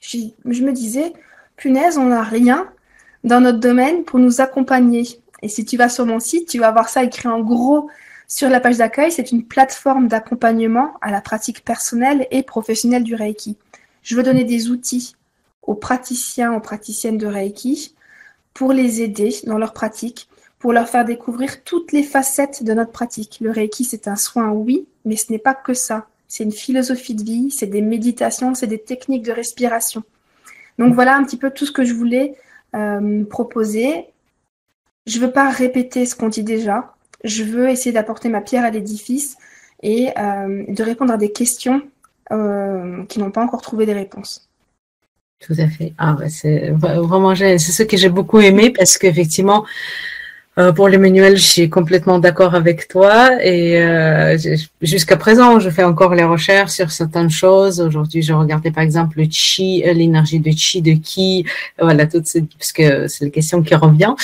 Je, 0.00 0.28
me 0.44 0.72
disais, 0.72 1.12
punaise, 1.56 1.98
on 1.98 2.06
n'a 2.06 2.22
rien 2.22 2.68
dans 3.24 3.40
notre 3.40 3.58
domaine 3.58 4.04
pour 4.04 4.18
nous 4.18 4.40
accompagner. 4.40 5.20
Et 5.42 5.48
si 5.48 5.64
tu 5.64 5.76
vas 5.76 5.88
sur 5.88 6.06
mon 6.06 6.20
site, 6.20 6.48
tu 6.48 6.58
vas 6.58 6.70
voir 6.70 6.88
ça 6.88 7.02
écrit 7.02 7.28
en 7.28 7.40
gros 7.40 7.88
sur 8.28 8.48
la 8.48 8.60
page 8.60 8.78
d'accueil. 8.78 9.10
C'est 9.10 9.32
une 9.32 9.44
plateforme 9.44 10.08
d'accompagnement 10.08 10.94
à 11.00 11.10
la 11.10 11.20
pratique 11.20 11.64
personnelle 11.64 12.26
et 12.30 12.42
professionnelle 12.42 13.04
du 13.04 13.14
Reiki. 13.14 13.56
Je 14.02 14.16
veux 14.16 14.22
donner 14.22 14.44
des 14.44 14.70
outils 14.70 15.16
aux 15.62 15.74
praticiens, 15.74 16.52
aux 16.54 16.60
praticiennes 16.60 17.18
de 17.18 17.26
Reiki 17.26 17.94
pour 18.54 18.72
les 18.72 19.02
aider 19.02 19.34
dans 19.44 19.58
leur 19.58 19.72
pratique, 19.72 20.28
pour 20.58 20.72
leur 20.72 20.88
faire 20.88 21.04
découvrir 21.04 21.62
toutes 21.64 21.92
les 21.92 22.02
facettes 22.02 22.64
de 22.64 22.72
notre 22.72 22.92
pratique. 22.92 23.38
Le 23.40 23.50
Reiki, 23.50 23.84
c'est 23.84 24.08
un 24.08 24.16
soin, 24.16 24.50
oui, 24.50 24.86
mais 25.04 25.16
ce 25.16 25.30
n'est 25.30 25.38
pas 25.38 25.54
que 25.54 25.74
ça. 25.74 26.06
C'est 26.28 26.44
une 26.44 26.52
philosophie 26.52 27.14
de 27.14 27.22
vie, 27.22 27.50
c'est 27.50 27.66
des 27.66 27.82
méditations, 27.82 28.54
c'est 28.54 28.66
des 28.66 28.80
techniques 28.80 29.22
de 29.22 29.32
respiration. 29.32 30.02
Donc 30.78 30.94
voilà 30.94 31.16
un 31.16 31.24
petit 31.24 31.36
peu 31.36 31.50
tout 31.50 31.66
ce 31.66 31.72
que 31.72 31.84
je 31.84 31.94
voulais 31.94 32.34
euh, 32.74 33.24
proposer. 33.24 34.06
Je 35.06 35.18
ne 35.18 35.26
veux 35.26 35.32
pas 35.32 35.50
répéter 35.50 36.04
ce 36.06 36.14
qu'on 36.14 36.28
dit 36.28 36.42
déjà. 36.42 36.94
Je 37.24 37.44
veux 37.44 37.68
essayer 37.68 37.92
d'apporter 37.92 38.28
ma 38.28 38.40
pierre 38.40 38.64
à 38.64 38.70
l'édifice 38.70 39.36
et 39.82 40.10
euh, 40.18 40.64
de 40.68 40.82
répondre 40.82 41.12
à 41.12 41.16
des 41.16 41.32
questions 41.32 41.82
euh, 42.32 43.04
qui 43.04 43.18
n'ont 43.18 43.30
pas 43.30 43.42
encore 43.42 43.62
trouvé 43.62 43.86
des 43.86 43.94
réponses. 43.94 44.48
Tout 45.38 45.54
à 45.58 45.68
fait. 45.68 45.92
Ah, 45.98 46.16
c'est 46.28 46.70
vraiment 46.70 47.34
c'est 47.34 47.58
ce 47.58 47.82
que 47.82 47.96
j'ai 47.96 48.08
beaucoup 48.08 48.40
aimé 48.40 48.70
parce 48.70 48.96
qu'effectivement, 48.96 49.64
euh, 50.58 50.72
pour 50.72 50.88
les 50.88 50.96
manuels, 50.96 51.36
je 51.36 51.42
suis 51.42 51.68
complètement 51.68 52.18
d'accord 52.18 52.54
avec 52.54 52.88
toi 52.88 53.42
et 53.44 53.78
euh, 53.82 54.38
jusqu'à 54.80 55.18
présent, 55.18 55.60
je 55.60 55.68
fais 55.68 55.84
encore 55.84 56.14
les 56.14 56.24
recherches 56.24 56.72
sur 56.72 56.90
certaines 56.90 57.28
choses. 57.28 57.80
Aujourd'hui, 57.80 58.22
je 58.22 58.32
regardais 58.32 58.70
par 58.70 58.82
exemple 58.82 59.18
le 59.18 59.26
chi, 59.30 59.82
euh, 59.86 59.92
l'énergie 59.92 60.40
de 60.40 60.50
chi, 60.50 60.80
de 60.80 60.92
qui, 60.92 61.44
voilà, 61.78 62.06
toutes 62.06 62.26
ces, 62.26 62.42
parce 62.42 62.72
que 62.72 63.06
c'est 63.06 63.26
la 63.26 63.30
question 63.30 63.62
qui 63.62 63.74
revient. 63.74 64.14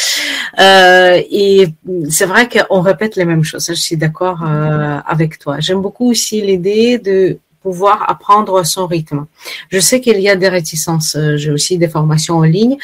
Euh, 0.58 1.20
et 1.30 1.68
c'est 2.08 2.26
vrai 2.26 2.48
qu'on 2.48 2.80
répète 2.80 3.16
les 3.16 3.26
mêmes 3.26 3.44
choses. 3.44 3.66
Je 3.68 3.74
suis 3.74 3.96
d'accord 3.96 4.42
euh, 4.42 4.98
avec 5.06 5.38
toi. 5.38 5.60
J'aime 5.60 5.82
beaucoup 5.82 6.10
aussi 6.10 6.40
l'idée 6.40 6.98
de 6.98 7.38
pouvoir 7.62 8.10
apprendre 8.10 8.64
son 8.64 8.86
rythme. 8.86 9.26
Je 9.70 9.78
sais 9.78 10.00
qu'il 10.00 10.20
y 10.20 10.28
a 10.28 10.36
des 10.36 10.48
réticences. 10.48 11.16
Euh, 11.16 11.36
j'ai 11.36 11.50
aussi 11.50 11.78
des 11.78 11.88
formations 11.88 12.38
en 12.38 12.42
ligne. 12.42 12.76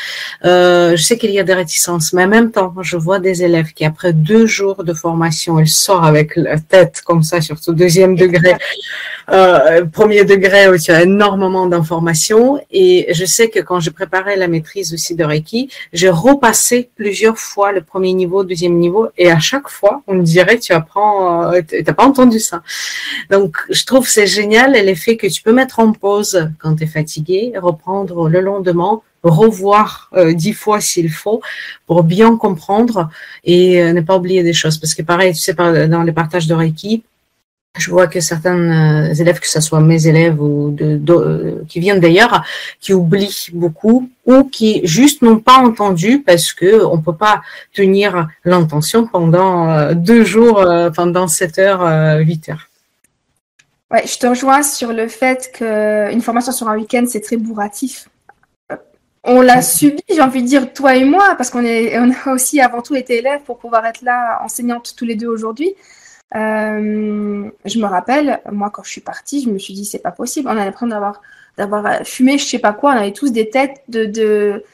Euh, 0.45 0.97
je 0.97 1.03
sais 1.03 1.19
qu'il 1.19 1.31
y 1.31 1.41
a 1.41 1.43
des 1.43 1.55
réticences, 1.55 2.13
mais 2.13 2.25
en 2.25 2.29
même 2.29 2.51
temps, 2.51 2.73
je 2.81 2.97
vois 2.97 3.19
des 3.19 3.43
élèves 3.43 3.73
qui, 3.73 3.85
après 3.85 4.13
deux 4.13 4.47
jours 4.47 4.85
de 4.85 4.93
formation, 4.93 5.59
ils 5.59 5.69
sortent 5.69 6.07
avec 6.07 6.37
la 6.37 6.59
tête 6.59 7.03
comme 7.05 7.23
ça, 7.23 7.41
surtout 7.41 7.73
deuxième 7.73 8.15
degré, 8.17 8.55
euh, 9.31 9.85
premier 9.87 10.25
degré 10.25 10.69
où 10.69 10.75
il 10.75 10.87
y 10.87 10.91
a 10.91 11.03
énormément 11.03 11.67
d'informations. 11.67 12.61
Et 12.71 13.13
je 13.13 13.25
sais 13.25 13.49
que 13.49 13.61
quand 13.61 13.81
j'ai 13.81 13.91
préparé 13.91 14.37
la 14.37 14.49
maîtrise 14.49 14.95
aussi 14.95 15.15
de 15.15 15.25
Reiki, 15.25 15.71
j'ai 15.93 16.11
repassé 16.11 16.91
plusieurs 16.97 17.39
fois 17.39 17.73
le 17.73 17.83
premier 17.83 18.13
niveau, 18.13 18.45
deuxième 18.45 18.79
niveau, 18.79 19.09
et 19.17 19.31
à 19.31 19.41
chaque 19.41 19.69
fois, 19.69 20.03
on 20.07 20.15
me 20.15 20.23
dirait, 20.23 20.59
tu 20.59 20.73
apprends, 20.73 21.53
euh, 21.53 21.61
t'as 21.63 21.93
pas 21.93 22.05
entendu 22.05 22.39
ça. 22.39 22.63
Donc, 23.31 23.57
je 23.71 23.85
trouve 23.85 24.09
c'est 24.09 24.27
génial 24.27 24.68
et 24.75 24.83
l'effet 24.83 25.17
que 25.17 25.27
tu 25.27 25.43
peux 25.43 25.53
mettre 25.53 25.79
en 25.79 25.93
pause 25.93 26.51
quand 26.59 26.77
tu 26.77 26.85
es 26.85 26.87
fatigué, 26.87 27.53
reprendre 27.57 28.29
le 28.29 28.41
lendemain, 28.41 29.01
revoir 29.23 30.11
euh, 30.15 30.33
dix 30.33 30.53
fois 30.53 30.81
s'il 30.81 31.11
faut 31.11 31.41
pour 31.87 32.03
bien 32.05 32.37
comprendre 32.37 33.11
et 33.45 33.83
euh, 33.83 33.93
ne 33.93 34.01
pas 34.01 34.17
oublier 34.17 34.43
des 34.43 34.53
choses. 34.53 34.79
Parce 34.79 34.95
que 34.95 35.03
pareil, 35.03 35.33
tu 35.33 35.41
sais, 35.41 35.55
dans 35.55 36.03
les 36.03 36.13
partages 36.13 36.47
de 36.47 36.55
Reiki, 36.55 37.03
je 37.77 37.91
vois 37.91 38.07
que 38.07 38.21
certains 38.21 39.11
euh, 39.11 39.15
élèves, 39.15 39.39
que 39.41 39.49
ce 39.49 39.61
soit 39.61 39.81
mes 39.81 40.07
élèves 40.07 40.41
ou 40.41 40.75
qui 41.69 41.81
viennent 41.81 42.01
d'ailleurs, 42.01 42.43
qui 42.81 42.93
oublient 42.93 43.51
beaucoup 43.53 44.11
ou 44.27 44.45
qui 44.45 44.81
juste 44.85 45.23
n'ont 45.23 45.39
pas 45.39 45.59
entendu 45.59 46.23
parce 46.25 46.53
que 46.53 46.85
on 46.85 46.99
peut 46.99 47.15
pas 47.15 47.43
tenir 47.73 48.29
l'intention 48.45 49.07
pendant 49.07 49.93
deux 49.95 50.25
jours, 50.25 50.65
pendant 50.95 51.29
sept 51.29 51.59
heures, 51.59 52.19
huit 52.21 52.49
heures. 52.49 52.69
Ouais, 53.91 54.07
je 54.07 54.19
te 54.19 54.27
rejoins 54.27 54.63
sur 54.63 54.93
le 54.93 55.09
fait 55.09 55.51
qu'une 55.53 56.21
formation 56.21 56.53
sur 56.53 56.69
un 56.69 56.77
week-end, 56.77 57.05
c'est 57.07 57.21
très 57.21 57.37
bourratif. 57.37 58.09
On 59.25 59.41
l'a 59.41 59.63
subi, 59.63 60.03
j'ai 60.09 60.21
envie 60.21 60.43
de 60.43 60.47
dire, 60.47 60.73
toi 60.73 60.95
et 60.95 61.05
moi, 61.05 61.35
parce 61.37 61.51
qu'on 61.51 61.65
est, 61.65 61.99
on 61.99 62.11
a 62.11 62.33
aussi 62.33 62.61
avant 62.61 62.83
tout 62.83 62.95
été 62.95 63.19
élèves 63.19 63.43
pour 63.43 63.59
pouvoir 63.59 63.85
être 63.87 64.03
là, 64.03 64.41
enseignante 64.43 64.95
tous 64.97 65.05
les 65.05 65.17
deux 65.17 65.29
aujourd'hui. 65.29 65.75
Euh, 66.35 67.51
je 67.65 67.79
me 67.79 67.87
rappelle, 67.87 68.41
moi, 68.53 68.71
quand 68.71 68.83
je 68.83 68.91
suis 68.91 69.01
partie, 69.01 69.43
je 69.43 69.51
me 69.51 69.59
suis 69.59 69.75
dit, 69.75 69.85
c'est 69.85 69.99
pas 69.99 70.13
possible. 70.13 70.49
On 70.49 70.53
a 70.53 70.65
l'impression 70.65 70.87
d'avoir, 70.87 71.23
d'avoir 71.57 72.07
fumé, 72.07 72.39
je 72.39 72.45
sais 72.45 72.59
pas 72.59 72.73
quoi. 72.73 72.93
On 72.93 72.97
avait 72.97 73.13
tous 73.13 73.31
des 73.31 73.49
têtes 73.51 73.83
de, 73.89 74.05
de 74.05 74.65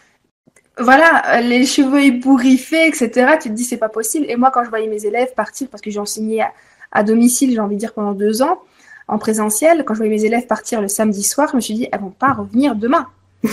voilà, 0.78 1.40
les 1.40 1.66
cheveux 1.66 2.02
ébouriffés, 2.02 2.88
etc. 2.88 3.36
Tu 3.40 3.48
te 3.48 3.54
dis 3.54 3.64
c'est 3.64 3.76
pas 3.76 3.88
possible. 3.88 4.26
Et 4.28 4.36
moi, 4.36 4.50
quand 4.52 4.64
je 4.64 4.70
voyais 4.70 4.88
mes 4.88 5.06
élèves 5.06 5.32
partir, 5.34 5.68
parce 5.68 5.80
que 5.80 5.90
j'ai 5.90 6.00
enseigné 6.00 6.44
à, 6.92 7.02
domicile, 7.02 7.52
j'ai 7.52 7.60
envie 7.60 7.76
de 7.76 7.80
dire 7.80 7.92
pendant 7.92 8.12
deux 8.12 8.42
ans, 8.42 8.60
en 9.08 9.18
présentiel, 9.18 9.84
quand 9.84 9.94
je 9.94 9.98
voyais 9.98 10.14
mes 10.14 10.24
élèves 10.24 10.46
partir 10.46 10.80
le 10.80 10.88
samedi 10.88 11.22
soir, 11.22 11.48
je 11.50 11.56
me 11.56 11.60
suis 11.60 11.74
dit 11.74 11.88
elles 11.92 12.00
vont 12.00 12.10
pas 12.10 12.32
revenir 12.32 12.74
demain. 12.74 13.06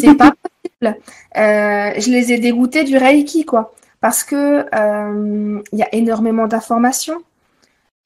c'est 0.00 0.14
pas 0.14 0.32
possible. 0.32 0.98
Euh, 1.36 1.92
je 1.98 2.10
les 2.10 2.32
ai 2.32 2.38
dégoûtés 2.38 2.84
du 2.84 2.96
reiki, 2.96 3.44
quoi, 3.44 3.74
parce 4.00 4.24
que 4.24 4.66
euh, 4.74 5.62
il 5.72 5.78
y 5.78 5.82
a 5.82 5.94
énormément 5.94 6.46
d'informations, 6.46 7.22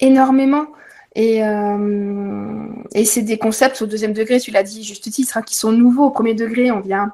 énormément. 0.00 0.66
Et, 1.16 1.44
euh, 1.44 2.66
et 2.94 3.04
c'est 3.04 3.22
des 3.22 3.38
concepts 3.38 3.82
au 3.82 3.86
deuxième 3.86 4.12
degré, 4.12 4.38
tu 4.38 4.50
l'as 4.50 4.62
dit 4.62 4.84
juste 4.84 5.10
titre, 5.10 5.36
hein, 5.36 5.42
qui 5.42 5.56
sont 5.56 5.72
nouveaux. 5.72 6.06
Au 6.06 6.10
premier 6.10 6.34
degré, 6.34 6.70
on 6.70 6.80
vient 6.80 7.12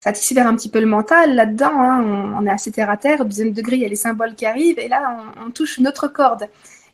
satisfaire 0.00 0.46
un 0.46 0.54
petit 0.54 0.68
peu 0.68 0.80
le 0.80 0.86
mental 0.86 1.34
là-dedans. 1.34 1.72
Hein, 1.72 2.34
on, 2.38 2.46
est 2.46 2.50
assez 2.50 2.70
terre 2.70 2.90
à 2.90 2.96
terre. 2.96 3.20
Au 3.20 3.24
deuxième 3.24 3.52
degré, 3.52 3.76
il 3.76 3.82
y 3.82 3.84
a 3.84 3.88
les 3.88 3.96
symboles 3.96 4.34
qui 4.34 4.46
arrivent 4.46 4.78
et 4.78 4.88
là, 4.88 5.18
on, 5.44 5.50
touche 5.50 5.78
une 5.78 5.88
autre 5.88 6.08
corde 6.08 6.48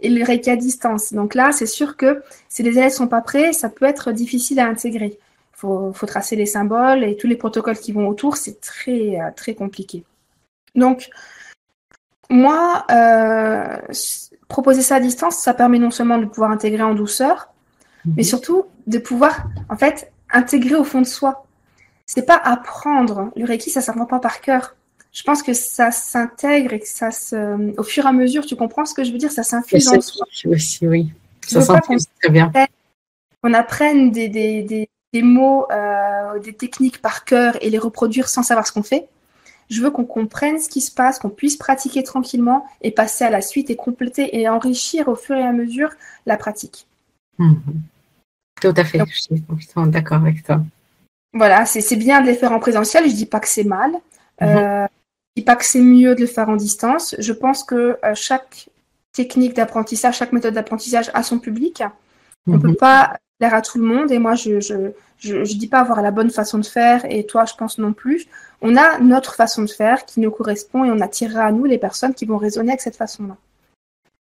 et 0.04 0.08
le 0.08 0.24
reiki 0.24 0.50
à 0.50 0.56
distance. 0.56 1.12
Donc 1.12 1.34
là, 1.34 1.52
c'est 1.52 1.66
sûr 1.66 1.96
que 1.96 2.22
si 2.48 2.62
les 2.62 2.78
élèves 2.78 2.92
sont 2.92 3.08
pas 3.08 3.20
prêts, 3.20 3.52
ça 3.52 3.68
peut 3.68 3.86
être 3.86 4.12
difficile 4.12 4.60
à 4.60 4.66
intégrer. 4.66 5.18
Il 5.18 5.56
faut, 5.56 5.92
faut, 5.92 6.06
tracer 6.06 6.36
les 6.36 6.46
symboles 6.46 7.04
et 7.04 7.16
tous 7.16 7.26
les 7.26 7.36
protocoles 7.36 7.78
qui 7.78 7.92
vont 7.92 8.08
autour. 8.08 8.36
C'est 8.36 8.60
très, 8.60 9.18
très 9.36 9.54
compliqué. 9.54 10.04
Donc, 10.74 11.08
moi, 12.28 12.84
euh, 12.90 13.76
proposer 14.48 14.82
ça 14.82 14.96
à 14.96 15.00
distance, 15.00 15.36
ça 15.36 15.54
permet 15.54 15.78
non 15.78 15.90
seulement 15.90 16.18
de 16.18 16.26
pouvoir 16.26 16.50
intégrer 16.50 16.82
en 16.82 16.94
douceur, 16.94 17.52
mais 18.04 18.22
mhm. 18.22 18.24
surtout 18.24 18.64
de 18.86 18.98
pouvoir, 18.98 19.44
en 19.68 19.76
fait, 19.76 20.12
intégrer 20.30 20.74
au 20.74 20.84
fond 20.84 21.00
de 21.00 21.06
soi 21.06 21.44
c'est 22.06 22.26
pas 22.26 22.36
apprendre. 22.36 23.30
Le 23.36 23.44
Reiki, 23.44 23.70
ça 23.70 23.80
s'apprend 23.80 24.06
pas 24.06 24.18
par 24.18 24.40
cœur. 24.40 24.76
Je 25.14 25.22
pense 25.22 25.44
que 25.44 25.52
ça 25.52 25.92
s'intègre 25.92 26.72
et 26.72 26.80
que 26.80 26.88
ça 26.88 27.12
se, 27.12 27.78
au 27.78 27.84
fur 27.84 28.04
et 28.04 28.08
à 28.08 28.12
mesure, 28.12 28.44
tu 28.44 28.56
comprends 28.56 28.84
ce 28.84 28.94
que 28.94 29.04
je 29.04 29.12
veux 29.12 29.18
dire, 29.18 29.30
ça 29.30 29.44
s'infuse 29.44 29.88
en 29.88 30.00
soi. 30.00 30.26
Aussi, 30.46 30.88
oui. 30.88 31.12
Ça 31.46 31.60
s'infuse 31.60 32.06
très 32.20 32.30
bien. 32.30 32.50
On 33.44 33.54
apprenne 33.54 34.10
des, 34.10 34.28
des, 34.28 34.62
des, 34.62 34.88
des 35.12 35.22
mots, 35.22 35.66
euh, 35.70 36.40
des 36.40 36.52
techniques 36.52 37.00
par 37.00 37.24
cœur 37.24 37.56
et 37.62 37.70
les 37.70 37.78
reproduire 37.78 38.28
sans 38.28 38.42
savoir 38.42 38.66
ce 38.66 38.72
qu'on 38.72 38.82
fait? 38.82 39.06
Je 39.70 39.80
veux 39.80 39.90
qu'on 39.90 40.04
comprenne 40.04 40.58
ce 40.58 40.68
qui 40.68 40.80
se 40.80 40.90
passe, 40.90 41.20
qu'on 41.20 41.30
puisse 41.30 41.56
pratiquer 41.56 42.02
tranquillement 42.02 42.66
et 42.82 42.90
passer 42.90 43.24
à 43.24 43.30
la 43.30 43.40
suite 43.40 43.70
et 43.70 43.76
compléter 43.76 44.38
et 44.38 44.48
enrichir 44.48 45.06
au 45.08 45.14
fur 45.14 45.36
et 45.36 45.42
à 45.42 45.52
mesure 45.52 45.90
la 46.26 46.36
pratique. 46.36 46.86
Mhm. 47.38 47.62
Tout 48.60 48.74
à 48.76 48.84
fait, 48.84 48.98
je 49.08 49.20
suis 49.20 49.42
complètement 49.42 49.86
d'accord 49.86 50.18
avec 50.18 50.42
toi. 50.42 50.60
Voilà, 51.32 51.66
c'est 51.66 51.96
bien 51.96 52.20
de 52.20 52.26
les 52.26 52.34
faire 52.34 52.52
en 52.52 52.58
présentiel. 52.58 53.08
Je 53.08 53.14
dis 53.14 53.26
pas 53.26 53.40
que 53.40 53.48
c'est 53.48 53.64
mal. 53.64 53.92
Mhm. 54.40 54.48
Euh, 54.48 54.86
dis 55.36 55.42
pas 55.42 55.56
que 55.56 55.64
c'est 55.64 55.80
mieux 55.80 56.14
de 56.14 56.20
le 56.20 56.26
faire 56.26 56.48
en 56.48 56.56
distance. 56.56 57.14
Je 57.18 57.32
pense 57.32 57.64
que 57.64 57.98
euh, 58.04 58.14
chaque 58.14 58.68
technique 59.12 59.54
d'apprentissage, 59.54 60.16
chaque 60.16 60.32
méthode 60.32 60.54
d'apprentissage 60.54 61.10
a 61.14 61.22
son 61.22 61.38
public. 61.38 61.82
On 62.46 62.52
ne 62.52 62.58
peut 62.58 62.68
mhm. 62.68 62.76
pas 62.76 63.16
plaire 63.38 63.54
à 63.54 63.62
tout 63.62 63.78
le 63.78 63.84
monde. 63.84 64.10
Et 64.10 64.18
moi, 64.18 64.34
je 64.34 64.60
je, 64.60 64.92
je, 65.18 65.56
dis 65.56 65.68
pas 65.68 65.80
avoir 65.80 66.02
la 66.02 66.10
bonne 66.10 66.30
façon 66.30 66.58
de 66.58 66.66
faire. 66.66 67.04
Et 67.08 67.24
toi, 67.24 67.44
je 67.46 67.54
pense 67.54 67.78
non 67.78 67.92
plus. 67.92 68.26
On 68.60 68.76
a 68.76 68.98
notre 68.98 69.34
façon 69.34 69.62
de 69.62 69.70
faire 69.70 70.04
qui 70.04 70.20
nous 70.20 70.30
correspond 70.30 70.84
et 70.84 70.90
on 70.90 71.00
attirera 71.00 71.44
à 71.44 71.52
nous 71.52 71.64
les 71.64 71.78
personnes 71.78 72.14
qui 72.14 72.24
vont 72.26 72.36
raisonner 72.36 72.70
avec 72.70 72.80
cette 72.80 72.96
façon-là. 72.96 73.36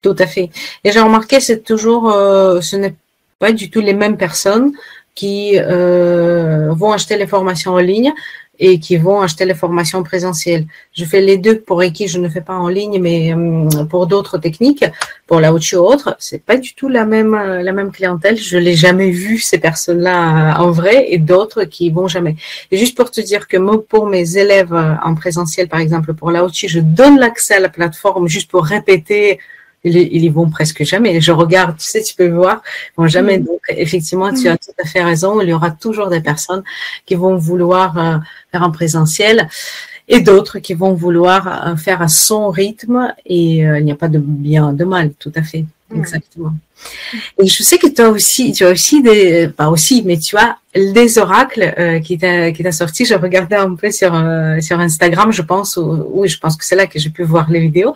Tout 0.02 0.16
à 0.18 0.26
fait. 0.26 0.50
Et 0.84 0.92
j'ai 0.92 1.00
remarqué, 1.00 1.40
c'est 1.40 1.64
toujours, 1.64 2.12
euh, 2.12 2.60
ce 2.62 2.76
n'est 2.76 2.96
pas 3.40 3.52
du 3.52 3.70
tout 3.70 3.82
les 3.82 3.94
mêmes 3.94 4.18
personnes 4.18 4.72
qui 5.14 5.58
euh, 5.58 6.74
vont 6.74 6.92
acheter 6.92 7.18
les 7.18 7.28
formations 7.28 7.74
en 7.74 7.80
ligne 7.80 8.14
et 8.64 8.80
qui 8.80 8.96
vont 8.96 9.20
acheter 9.22 9.44
les 9.46 9.56
formations 9.56 10.04
présentielles. 10.04 10.66
Je 10.94 11.04
fais 11.04 11.20
les 11.20 11.38
deux 11.38 11.60
pour 11.60 11.82
qui 11.94 12.08
je 12.08 12.20
ne 12.20 12.30
fais 12.30 12.42
pas 12.42 12.54
en 12.54 12.68
ligne, 12.68 13.00
mais 13.02 13.34
euh, 13.34 13.86
pour 13.86 14.06
d'autres 14.06 14.38
techniques, 14.38 14.86
pour 15.26 15.40
la 15.40 15.52
ou 15.52 15.58
autre, 15.78 16.16
c'est 16.20 16.44
pas 16.44 16.58
du 16.58 16.76
tout 16.76 16.88
la 16.88 17.06
même 17.06 17.34
euh, 17.34 17.64
la 17.64 17.74
même 17.74 17.92
clientèle. 17.92 18.38
Je 18.38 18.58
l'ai 18.58 18.76
jamais 18.76 19.10
vu 19.10 19.40
ces 19.40 19.58
personnes-là 19.58 20.60
en 20.60 20.70
vrai 20.70 21.08
et 21.10 21.18
d'autres 21.18 21.64
qui 21.64 21.90
vont 21.90 22.08
jamais. 22.08 22.36
Et 22.70 22.78
juste 22.78 22.96
pour 22.96 23.10
te 23.10 23.20
dire 23.20 23.48
que 23.48 23.58
pour 23.92 24.06
mes 24.06 24.38
élèves 24.38 24.74
en 25.04 25.16
présentiel, 25.16 25.68
par 25.68 25.80
exemple 25.80 26.14
pour 26.14 26.30
la 26.32 26.42
je 26.52 26.80
donne 26.80 27.18
l'accès 27.18 27.56
à 27.56 27.60
la 27.60 27.70
plateforme 27.70 28.28
juste 28.28 28.50
pour 28.52 28.64
répéter 28.66 29.40
ils, 29.84 29.98
ils 29.98 30.24
y 30.26 30.30
vont 30.30 30.50
presque 30.50 30.84
jamais. 30.84 31.22
Je 31.22 31.32
regarde, 31.32 31.78
tu 31.78 31.86
sais, 31.86 32.02
tu 32.02 32.16
peux 32.16 32.30
voir, 32.30 32.62
ils 32.90 33.02
vont 33.02 33.08
jamais. 33.08 33.40
Mm. 33.40 33.46
Donc, 33.46 33.62
effectivement, 33.70 34.34
tu 34.34 34.48
as 34.48 34.56
mm. 34.56 34.58
tout 34.58 34.84
à 34.84 34.88
fait 34.88 35.04
raison. 35.04 35.42
Il 35.42 35.50
y 35.50 35.54
aura 35.54 35.72
toujours 35.72 36.10
des 36.10 36.22
personnes 36.22 36.64
qui 37.06 37.16
vont 37.16 37.36
vouloir 37.38 37.98
euh, 37.98 38.18
faire 38.52 38.64
en 38.64 38.72
présentiel 38.72 39.48
et 40.08 40.20
d'autres 40.20 40.60
qui 40.60 40.74
vont 40.74 40.94
vouloir 40.94 41.68
euh, 41.68 41.76
faire 41.76 42.02
à 42.02 42.08
son 42.08 42.50
rythme 42.50 43.14
et 43.26 43.66
euh, 43.66 43.80
il 43.80 43.86
n'y 43.86 43.92
a 43.92 43.96
pas 43.96 44.10
de 44.10 44.20
bien, 44.20 44.74
de 44.74 44.84
mal, 44.84 45.12
tout 45.18 45.32
à 45.36 45.42
fait. 45.42 45.66
Exactement. 45.96 46.54
Et 47.38 47.48
je 47.48 47.64
sais 47.64 47.78
que 47.78 47.88
toi 47.88 48.10
aussi, 48.10 48.52
tu 48.52 48.66
as 48.66 48.70
aussi 48.70 49.02
des, 49.02 49.50
pas 49.50 49.70
aussi, 49.70 50.04
mais 50.04 50.18
tu 50.18 50.38
as 50.38 50.58
des 50.74 51.18
oracles 51.18 51.74
euh, 51.78 52.00
qui 52.00 52.18
t'a 52.18 52.52
qui 52.52 52.64
t'a 52.64 52.72
sorti. 52.72 53.06
Je 53.06 53.16
regardais 53.16 53.56
un 53.56 53.76
peu 53.76 53.92
sur 53.92 54.14
euh, 54.16 54.60
sur 54.62 54.80
Instagram, 54.80 55.32
je 55.32 55.42
pense, 55.42 55.78
oui, 55.78 56.28
je 56.28 56.40
pense 56.40 56.56
que 56.56 56.66
c'est 56.66 56.76
là 56.76 56.88
que 56.88 57.00
j'ai 57.00 57.10
pu 57.10 57.24
voir 57.24 57.50
les 57.50 57.60
vidéos 57.60 57.94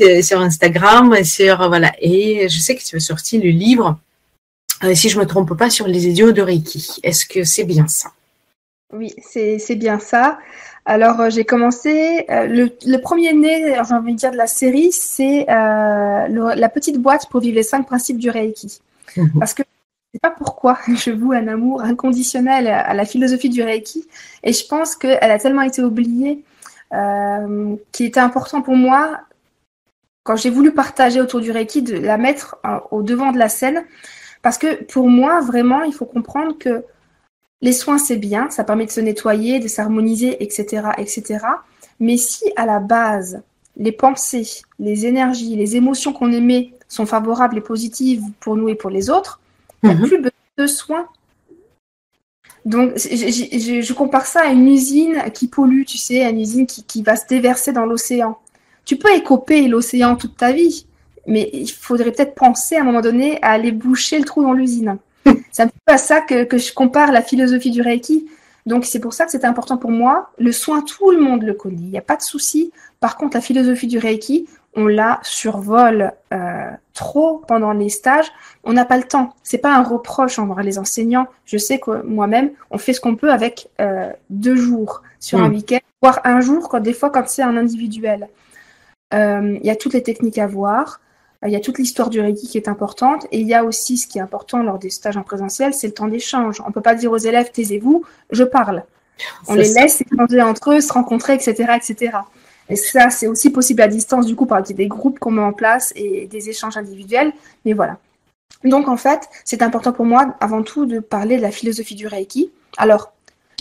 euh, 0.00 0.22
sur 0.22 0.40
Instagram, 0.40 1.24
sur 1.24 1.68
voilà. 1.68 1.92
Et 2.00 2.48
je 2.48 2.58
sais 2.58 2.74
que 2.76 2.82
tu 2.82 2.96
as 2.96 3.00
sorti 3.00 3.38
le 3.38 3.50
livre, 3.50 3.98
si 4.94 5.08
je 5.08 5.18
me 5.18 5.26
trompe 5.26 5.56
pas, 5.56 5.70
sur 5.70 5.86
les 5.86 6.06
idiots 6.08 6.32
de 6.32 6.42
Reiki. 6.42 7.00
Est-ce 7.02 7.26
que 7.26 7.44
c'est 7.44 7.64
bien 7.64 7.88
ça? 7.88 8.10
Oui, 8.92 9.14
c'est 9.22 9.58
c'est 9.58 9.76
bien 9.76 9.98
ça. 9.98 10.38
Alors, 10.84 11.20
euh, 11.20 11.30
j'ai 11.30 11.44
commencé. 11.44 12.24
Euh, 12.28 12.46
le, 12.46 12.96
premier 12.98 13.32
né, 13.32 13.74
j'ai 13.74 13.94
envie 13.94 14.14
de 14.14 14.18
dire, 14.18 14.32
de 14.32 14.36
la 14.36 14.46
série, 14.46 14.90
c'est 14.92 15.48
euh, 15.48 16.28
la 16.28 16.68
petite 16.68 16.98
boîte 16.98 17.28
pour 17.30 17.40
vivre 17.40 17.56
les 17.56 17.62
cinq 17.62 17.86
principes 17.86 18.18
du 18.18 18.30
Reiki. 18.30 18.80
Mhm. 19.16 19.30
Parce 19.38 19.54
que 19.54 19.62
je 19.62 19.68
ne 19.68 20.18
sais 20.18 20.20
pas 20.20 20.34
pourquoi 20.36 20.78
je 20.88 21.10
voue 21.10 21.32
un 21.32 21.46
amour 21.46 21.82
inconditionnel 21.82 22.66
à 22.66 22.94
la 22.94 23.04
philosophie 23.04 23.48
du 23.48 23.62
Reiki. 23.62 24.06
Et 24.42 24.52
je 24.52 24.66
pense 24.66 24.96
qu'elle 24.96 25.18
a 25.30 25.38
tellement 25.38 25.62
été 25.62 25.82
oubliée 25.82 26.44
qu'il 27.90 28.06
était 28.06 28.20
important 28.20 28.60
pour 28.60 28.76
moi, 28.76 29.20
quand 30.24 30.36
j'ai 30.36 30.50
voulu 30.50 30.72
partager 30.72 31.22
autour 31.22 31.40
du 31.40 31.50
Reiki, 31.50 31.80
de 31.80 31.96
la 31.96 32.18
mettre 32.18 32.58
au 32.90 33.02
devant 33.02 33.32
de 33.32 33.38
la 33.38 33.48
scène. 33.48 33.82
Parce 34.42 34.58
que 34.58 34.84
pour 34.84 35.08
moi, 35.08 35.40
vraiment, 35.40 35.84
il 35.84 35.94
faut 35.94 36.04
comprendre 36.04 36.58
que 36.58 36.84
les 37.62 37.72
soins, 37.72 37.98
c'est 37.98 38.16
bien, 38.16 38.50
ça 38.50 38.64
permet 38.64 38.86
de 38.86 38.90
se 38.90 39.00
nettoyer, 39.00 39.60
de 39.60 39.68
s'harmoniser, 39.68 40.42
etc., 40.42 40.88
etc. 40.98 41.38
Mais 42.00 42.16
si 42.16 42.44
à 42.56 42.66
la 42.66 42.80
base, 42.80 43.42
les 43.76 43.92
pensées, 43.92 44.62
les 44.80 45.06
énergies, 45.06 45.56
les 45.56 45.76
émotions 45.76 46.12
qu'on 46.12 46.32
émet 46.32 46.72
sont 46.88 47.06
favorables 47.06 47.56
et 47.56 47.62
positives 47.62 48.24
pour 48.40 48.56
nous 48.56 48.68
et 48.68 48.74
pour 48.74 48.90
les 48.90 49.08
autres, 49.08 49.40
il 49.82 49.88
n'y 49.88 49.94
a 49.94 49.98
mhm. 49.98 50.06
plus 50.06 50.16
besoin 50.18 50.32
de 50.58 50.66
soins. 50.66 51.06
Donc, 52.64 52.92
je, 52.96 53.92
compare 53.92 54.26
ça 54.26 54.42
à 54.42 54.50
une 54.50 54.68
usine 54.68 55.22
qui 55.32 55.48
pollue, 55.48 55.84
tu 55.84 55.98
sais, 55.98 56.24
à 56.24 56.30
une 56.30 56.40
usine 56.40 56.66
qui, 56.66 56.84
qui 56.84 57.02
va 57.02 57.16
se 57.16 57.26
déverser 57.26 57.72
dans 57.72 57.86
l'océan. 57.86 58.38
Tu 58.84 58.96
peux 58.96 59.12
écoper 59.14 59.68
l'océan 59.68 60.16
toute 60.16 60.36
ta 60.36 60.52
vie, 60.52 60.86
mais 61.26 61.48
il 61.52 61.68
faudrait 61.68 62.10
peut-être 62.12 62.34
penser 62.34 62.76
à 62.76 62.82
un 62.82 62.84
moment 62.84 63.00
donné 63.00 63.40
à 63.42 63.50
aller 63.50 63.72
boucher 63.72 64.18
le 64.18 64.24
trou 64.24 64.42
dans 64.42 64.52
l'usine. 64.52 64.98
C'est 65.50 65.62
un 65.62 65.68
peu 65.68 65.92
à 65.92 65.98
ça 65.98 66.20
que, 66.20 66.44
que, 66.44 66.58
je 66.58 66.72
compare 66.72 67.12
la 67.12 67.22
philosophie 67.22 67.70
du 67.70 67.82
Reiki. 67.82 68.26
Donc 68.64 68.84
c'est 68.84 69.00
pour 69.00 69.12
ça 69.12 69.24
que 69.24 69.30
c'était 69.30 69.46
important 69.46 69.76
pour 69.76 69.90
moi. 69.90 70.30
Le 70.38 70.52
soin, 70.52 70.82
tout 70.82 71.10
le 71.10 71.20
monde 71.20 71.42
le 71.42 71.54
connaît, 71.54 71.76
il 71.76 71.90
n'y 71.90 71.98
a 71.98 72.02
pas 72.02 72.16
de 72.16 72.22
souci. 72.22 72.72
Par 73.00 73.16
contre, 73.16 73.36
la 73.36 73.40
philosophie 73.40 73.88
du 73.88 73.98
Reiki, 73.98 74.46
on 74.74 74.86
la 74.86 75.20
survole 75.22 76.12
euh, 76.32 76.70
trop 76.94 77.42
pendant 77.46 77.72
les 77.72 77.88
stages. 77.88 78.30
On 78.64 78.72
n'a 78.72 78.84
pas 78.84 78.96
le 78.96 79.02
temps. 79.02 79.34
C'est 79.42 79.58
pas 79.58 79.74
un 79.74 79.82
reproche 79.82 80.38
envers 80.38 80.62
les 80.62 80.78
enseignants. 80.78 81.26
Je 81.44 81.58
sais 81.58 81.78
que 81.78 82.02
moi-même, 82.02 82.52
on 82.70 82.78
fait 82.78 82.92
ce 82.92 83.00
qu'on 83.00 83.16
peut 83.16 83.32
avec 83.32 83.68
euh, 83.80 84.10
deux 84.30 84.56
jours 84.56 85.02
sur 85.18 85.40
un 85.40 85.48
hmm. 85.48 85.54
week-end, 85.54 85.78
voire 86.00 86.20
un 86.24 86.40
jour, 86.40 86.68
quand, 86.68 86.80
des 86.80 86.94
fois 86.94 87.10
quand 87.10 87.28
c'est 87.28 87.42
un 87.42 87.56
individuel. 87.56 88.28
Euh, 89.12 89.58
il 89.60 89.66
y 89.66 89.70
a 89.70 89.76
toutes 89.76 89.92
les 89.92 90.02
techniques 90.02 90.38
à 90.38 90.46
voir. 90.46 91.00
Euh, 91.42 91.48
il 91.48 91.52
y 91.52 91.56
a 91.56 91.60
toute 91.60 91.78
l'histoire 91.78 92.10
du 92.10 92.20
Reiki 92.20 92.48
qui 92.48 92.56
est 92.56 92.68
importante 92.68 93.26
et 93.30 93.40
il 93.40 93.46
y 93.46 93.54
a 93.54 93.64
aussi 93.64 93.96
ce 93.96 94.06
qui 94.06 94.18
est 94.18 94.22
important 94.22 94.62
lors 94.62 94.78
des 94.78 94.90
stages 94.90 95.16
en 95.16 95.22
présentiel, 95.22 95.74
c'est 95.74 95.88
le 95.88 95.94
temps 95.94 96.08
d'échange. 96.08 96.60
On 96.64 96.68
ne 96.68 96.72
peut 96.72 96.80
pas 96.80 96.94
dire 96.94 97.10
aux 97.12 97.18
élèves 97.18 97.50
taisez-vous, 97.50 98.04
je 98.30 98.44
parle. 98.44 98.84
On 99.48 99.54
les 99.54 99.72
laisse 99.72 100.02
échanger 100.02 100.42
entre 100.42 100.72
eux, 100.72 100.80
se 100.80 100.92
rencontrer, 100.92 101.34
etc., 101.34 101.74
etc. 101.76 102.18
Et 102.68 102.76
ça, 102.76 103.10
c'est 103.10 103.26
aussi 103.26 103.50
possible 103.50 103.82
à 103.82 103.88
distance, 103.88 104.26
du 104.26 104.34
coup, 104.34 104.46
par 104.46 104.62
des 104.62 104.86
groupes 104.86 105.18
qu'on 105.18 105.30
met 105.30 105.42
en 105.42 105.52
place 105.52 105.92
et 105.94 106.26
des 106.26 106.48
échanges 106.48 106.76
individuels. 106.76 107.32
Mais 107.64 107.72
voilà. 107.72 107.98
Donc, 108.64 108.88
en 108.88 108.96
fait, 108.96 109.28
c'est 109.44 109.62
important 109.62 109.92
pour 109.92 110.06
moi, 110.06 110.34
avant 110.40 110.62
tout, 110.62 110.86
de 110.86 110.98
parler 111.00 111.36
de 111.36 111.42
la 111.42 111.50
philosophie 111.50 111.94
du 111.94 112.06
Reiki. 112.06 112.50
Alors, 112.78 113.12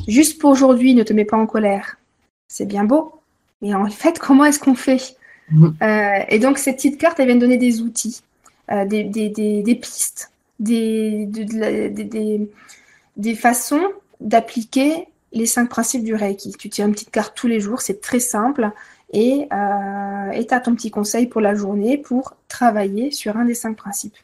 juste 0.07 0.39
pour 0.39 0.51
aujourd'hui, 0.51 0.93
ne 0.93 1.03
te 1.03 1.13
mets 1.13 1.25
pas 1.25 1.37
en 1.37 1.47
colère. 1.47 1.97
C'est 2.47 2.65
bien 2.65 2.83
beau. 2.83 3.13
Mais 3.61 3.73
en 3.73 3.87
fait, 3.87 4.17
comment 4.17 4.45
est-ce 4.45 4.59
qu'on 4.59 4.75
fait? 4.75 5.15
Euh, 5.53 6.19
et 6.29 6.39
donc, 6.39 6.57
ces 6.57 6.73
petites 6.73 6.97
cartes, 6.97 7.19
elles 7.19 7.27
viennent 7.27 7.39
donner 7.39 7.57
des 7.57 7.81
outils, 7.81 8.21
euh, 8.71 8.85
des, 8.85 9.79
pistes, 9.81 10.31
des, 10.59 11.27
façons 13.35 13.83
d'appliquer 14.19 15.07
les 15.33 15.45
cinq 15.45 15.69
principes 15.69 16.03
du 16.03 16.15
Reiki. 16.15 16.53
Tu 16.57 16.69
tiens 16.69 16.87
une 16.87 16.93
petite 16.93 17.11
carte 17.11 17.35
tous 17.35 17.47
les 17.47 17.59
jours, 17.59 17.81
c'est 17.81 18.01
très 18.01 18.19
simple. 18.19 18.71
Et 19.13 19.47
euh, 19.51 20.43
tu 20.43 20.53
as 20.53 20.59
ton 20.61 20.75
petit 20.75 20.91
conseil 20.91 21.27
pour 21.27 21.41
la 21.41 21.53
journée 21.53 21.97
pour 21.97 22.35
travailler 22.47 23.11
sur 23.11 23.35
un 23.37 23.45
des 23.45 23.55
cinq 23.55 23.75
principes. 23.75 24.15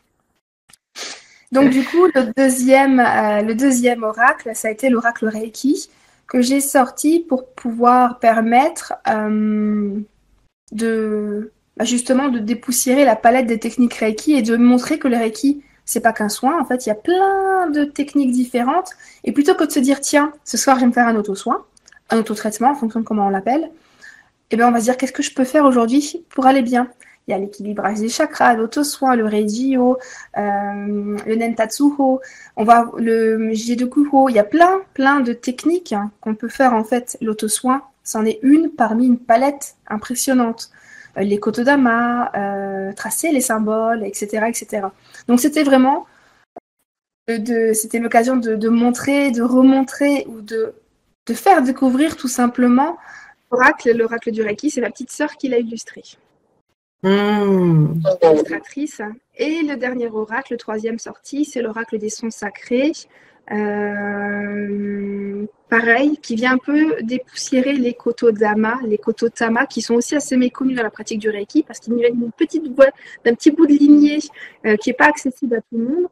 Donc 1.51 1.69
du 1.69 1.83
coup, 1.83 2.05
le 2.13 2.33
deuxième, 2.35 2.99
euh, 2.99 3.41
le 3.41 3.55
deuxième 3.55 4.03
oracle, 4.03 4.51
ça 4.53 4.67
a 4.67 4.71
été 4.71 4.89
l'oracle 4.89 5.27
Reiki 5.27 5.89
que 6.27 6.41
j'ai 6.41 6.59
sorti 6.59 7.21
pour 7.21 7.47
pouvoir 7.47 8.19
permettre 8.19 8.93
de 10.71 11.51
bah, 11.77 11.85
justement 11.85 12.29
de 12.29 12.39
dépoussiérer 12.39 13.05
la 13.05 13.15
palette 13.15 13.47
des 13.47 13.59
techniques 13.59 13.93
Reiki 13.95 14.33
et 14.33 14.41
de 14.41 14.57
montrer 14.57 14.99
que 14.99 15.07
le 15.07 15.17
Reiki 15.17 15.61
c'est 15.87 16.01
pas 16.01 16.13
qu'un 16.13 16.29
soin. 16.29 16.61
En 16.61 16.65
fait, 16.65 16.85
il 16.85 16.89
y 16.89 16.91
a 16.91 16.95
plein 16.95 17.67
de 17.71 17.85
techniques 17.85 18.31
différentes. 18.31 18.91
Et 19.23 19.31
plutôt 19.31 19.55
que 19.55 19.63
de 19.63 19.71
se 19.71 19.79
dire, 19.79 20.01
tiens, 20.01 20.33
ce 20.43 20.57
soir, 20.57 20.75
je 20.75 20.81
vais 20.81 20.87
me 20.87 20.91
faire 20.91 21.07
un 21.07 21.15
auto-soin, 21.15 21.65
un 22.11 22.19
auto-traitement, 22.19 22.71
en 22.71 22.75
fonction 22.75 22.99
de 22.99 23.05
comment 23.05 23.25
on 23.25 23.29
l'appelle, 23.29 23.71
eh 24.51 24.57
bien, 24.57 24.67
on 24.67 24.71
va 24.71 24.79
se 24.79 24.83
dire, 24.83 24.97
qu'est-ce 24.97 25.13
que 25.13 25.23
je 25.23 25.33
peux 25.33 25.45
faire 25.45 25.65
aujourd'hui 25.65 26.23
pour 26.29 26.45
aller 26.45 26.61
bien? 26.61 26.89
Il 27.27 27.31
y 27.31 27.33
a 27.33 27.37
l'équilibrage 27.39 27.99
des 27.99 28.07
chakras, 28.09 28.53
l'auto-soin, 28.53 29.15
le 29.15 29.25
Reijio, 29.25 29.97
euh, 30.37 31.17
le 31.25 31.35
Nentatsuho, 31.35 32.21
on 32.55 32.63
va 32.63 32.89
le 32.97 33.51
Jidokuho. 33.51 34.29
Il 34.29 34.35
y 34.35 34.39
a 34.39 34.45
plein, 34.45 34.79
plein 34.93 35.19
de 35.19 35.33
techniques 35.33 35.91
hein, 35.91 36.11
qu'on 36.21 36.35
peut 36.35 36.47
faire 36.47 36.73
en 36.73 36.85
fait. 36.85 37.17
L'auto-soin, 37.19 37.81
c'en 38.07 38.25
est 38.25 38.39
une 38.41 38.69
parmi 38.69 39.05
une 39.05 39.19
palette 39.19 39.75
impressionnante. 39.87 40.71
Euh, 41.17 41.21
les 41.21 41.39
kotodama, 41.39 42.31
euh, 42.35 42.93
tracer 42.93 43.31
les 43.31 43.41
symboles, 43.41 44.03
etc., 44.05 44.45
etc. 44.47 44.87
Donc 45.27 45.39
c'était 45.39 45.63
vraiment 45.63 46.05
de, 47.27 47.73
c'était 47.73 47.99
l'occasion 47.99 48.37
de, 48.37 48.69
montrer, 48.69 49.31
de 49.31 49.41
remontrer 49.41 50.25
ou 50.29 50.41
de, 50.41 50.73
de 51.27 51.33
faire 51.33 51.61
découvrir 51.61 52.15
tout 52.15 52.29
simplement 52.29 52.97
l'oracle, 53.51 53.91
l'oracle 53.95 54.31
du 54.31 54.41
Reiki. 54.41 54.69
C'est 54.69 54.81
la 54.81 54.89
petite 54.89 55.11
sœur 55.11 55.35
qui 55.35 55.49
l'a 55.49 55.59
illustré. 55.59 56.03
Mmh. 57.03 58.01
Illustratrice. 58.23 59.01
Et 59.35 59.63
le 59.63 59.75
dernier 59.75 60.07
oracle, 60.07 60.53
le 60.53 60.57
troisième 60.57 60.97
sorti, 60.97 61.43
c'est 61.43 61.61
l'oracle 61.61 61.97
des 61.99 62.09
sons 62.09 62.31
sacrés. 62.31 62.93
Euh, 63.51 65.45
pareil, 65.69 66.17
qui 66.17 66.35
vient 66.35 66.53
un 66.53 66.57
peu 66.57 67.01
dépoussiérer 67.01 67.73
les 67.73 67.93
kotodama, 67.93 68.79
les 68.85 68.97
kototama, 68.97 69.65
qui 69.65 69.81
sont 69.81 69.95
aussi 69.95 70.15
assez 70.15 70.37
méconnus 70.37 70.75
dans 70.75 70.83
la 70.83 70.89
pratique 70.89 71.19
du 71.19 71.29
Reiki, 71.29 71.63
parce 71.63 71.79
qu'il 71.79 71.97
y 71.97 72.05
a 72.05 72.09
une 72.09 72.31
petite 72.31 72.63
d'un 72.63 73.33
petit 73.33 73.51
bout 73.51 73.65
de 73.65 73.73
lignée 73.73 74.19
euh, 74.65 74.75
qui 74.75 74.89
n'est 74.89 74.95
pas 74.95 75.07
accessible 75.07 75.55
à 75.55 75.61
tout 75.61 75.77
le 75.77 75.83
monde. 75.83 76.07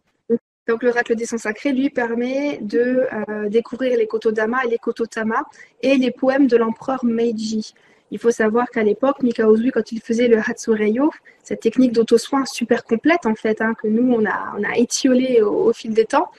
Donc 0.68 0.82
l'oracle 0.82 1.16
des 1.16 1.26
sons 1.26 1.38
sacrés 1.38 1.74
lui 1.74 1.90
permet 1.92 2.58
de 2.62 3.06
euh, 3.30 3.50
découvrir 3.50 3.98
les 3.98 4.08
kotodama 4.08 4.66
et 4.66 4.70
les 4.70 4.80
kototama 4.80 5.44
et 5.82 5.96
les 5.96 6.10
poèmes 6.10 6.48
de 6.48 6.58
l'empereur 6.58 7.06
Meiji. 7.06 7.74
Il 8.12 8.20
faut 8.20 8.32
savoir 8.32 8.70
qu'à 8.70 8.84
l'époque, 8.84 9.24
Mikao 9.24 9.58
quand 9.74 9.92
il 9.92 10.00
faisait 10.00 10.28
le 10.28 10.40
Hatsureyo, 10.40 11.12
cette 11.44 11.62
technique 11.62 11.92
d'auto-soin 11.92 12.46
super 12.46 12.84
complète 12.84 13.26
en 13.26 13.36
fait, 13.36 13.62
hein, 13.62 13.74
que 13.82 13.88
nous 13.88 14.14
on 14.14 14.26
a, 14.26 14.56
on 14.58 14.64
a 14.64 14.78
étiolé 14.78 15.42
au, 15.42 15.74
fil 15.74 15.94
des 15.94 16.06
temps, 16.06 16.30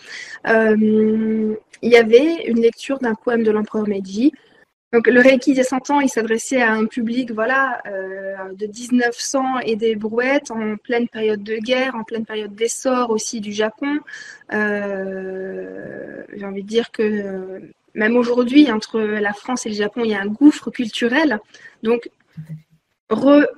euh, 0.46 1.54
il 1.82 1.90
y 1.90 1.96
avait 1.96 2.44
une 2.46 2.60
lecture 2.60 2.98
d'un 2.98 3.14
poème 3.14 3.42
de 3.42 3.50
l'empereur 3.50 3.88
Meiji. 3.88 4.32
Donc 4.92 5.08
le 5.08 5.20
Reiki 5.20 5.52
des 5.52 5.64
100 5.64 5.90
ans, 5.90 6.00
il 6.00 6.08
s'adressait 6.08 6.62
à 6.62 6.72
un 6.72 6.86
public 6.86 7.32
voilà 7.32 7.82
euh, 7.86 8.52
de 8.54 8.66
1900 8.66 9.58
et 9.64 9.76
des 9.76 9.96
brouettes 9.96 10.50
en 10.50 10.76
pleine 10.76 11.08
période 11.08 11.42
de 11.42 11.56
guerre, 11.56 11.96
en 11.96 12.04
pleine 12.04 12.24
période 12.24 12.54
d'essor 12.54 13.10
aussi 13.10 13.40
du 13.40 13.52
Japon. 13.52 13.98
Euh, 14.52 16.22
j'ai 16.32 16.46
envie 16.46 16.62
de 16.62 16.68
dire 16.68 16.92
que 16.92 17.60
même 17.96 18.16
aujourd'hui, 18.16 18.70
entre 18.70 19.00
la 19.00 19.32
France 19.32 19.66
et 19.66 19.70
le 19.70 19.74
Japon, 19.74 20.02
il 20.04 20.10
y 20.10 20.14
a 20.14 20.20
un 20.20 20.26
gouffre 20.26 20.70
culturel. 20.70 21.40
Donc, 21.82 22.10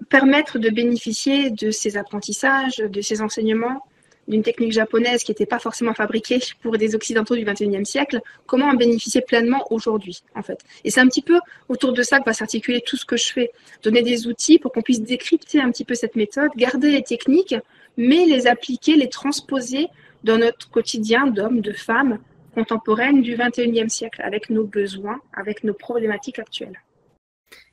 permettre 0.09 0.59
de 0.59 0.71
bénéficier 0.71 1.51
de 1.51 1.71
ces 1.71 1.97
apprentissages, 1.97 2.77
de 2.77 3.01
ces 3.01 3.21
enseignements, 3.21 3.85
d'une 4.29 4.43
technique 4.43 4.73
japonaise 4.73 5.25
qui 5.25 5.33
n'était 5.33 5.47
pas 5.47 5.59
forcément 5.59 5.95
fabriquée 5.95 6.39
pour 6.63 6.77
des 6.77 6.95
occidentaux 6.95 7.35
du 7.35 7.45
XXIe 7.45 7.85
siècle, 7.85 8.21
comment 8.47 8.67
en 8.67 8.75
bénéficier 8.75 9.23
pleinement 9.23 9.67
aujourd'hui, 9.71 10.21
en 10.35 10.43
fait? 10.43 10.61
Et 10.85 10.91
c'est 10.91 11.01
un 11.01 11.09
petit 11.09 11.23
peu 11.23 11.41
autour 11.69 11.93
de 11.93 12.03
ça 12.03 12.21
que 12.21 12.27
va 12.27 12.35
s'articuler 12.35 12.81
tout 12.81 12.97
ce 12.97 13.07
que 13.07 13.17
je 13.17 13.33
fais, 13.33 13.51
donner 13.83 14.03
des 14.03 14.27
outils 14.29 14.59
pour 14.59 14.71
qu'on 14.71 14.83
puisse 14.83 15.01
décrypter 15.01 15.61
un 15.61 15.71
petit 15.71 15.85
peu 15.85 15.95
cette 15.95 16.15
méthode, 16.15 16.51
garder 16.57 16.91
les 16.91 17.03
techniques, 17.03 17.57
mais 17.97 18.27
les 18.27 18.47
appliquer, 18.47 18.95
les 18.97 19.09
transposer 19.09 19.89
dans 20.23 20.39
notre 20.39 20.71
quotidien 20.71 21.27
d'hommes, 21.27 21.61
de 21.61 21.73
femmes, 21.73 22.19
contemporaine 22.59 23.23
du 23.23 23.37
21e 23.37 23.89
siècle, 23.89 24.21
avec 24.23 24.51
nos 24.51 24.65
besoins, 24.65 25.21
avec 25.33 25.63
nos 25.63 25.75
problématiques 25.75 26.41
actuelles. 26.41 26.81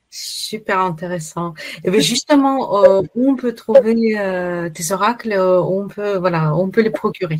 Super 0.08 0.78
intéressant. 0.78 1.54
Et 1.84 1.90
bien 1.90 2.00
justement, 2.00 2.84
euh, 2.84 3.02
où 3.16 3.30
on 3.30 3.36
peut 3.36 3.54
trouver 3.54 4.18
euh, 4.18 4.70
tes 4.70 4.92
oracles, 4.92 5.32
euh, 5.32 5.60
on 5.60 5.88
peut, 5.88 6.16
voilà, 6.16 6.54
on 6.54 6.70
peut 6.70 6.82
les 6.82 6.90
procurer? 6.90 7.38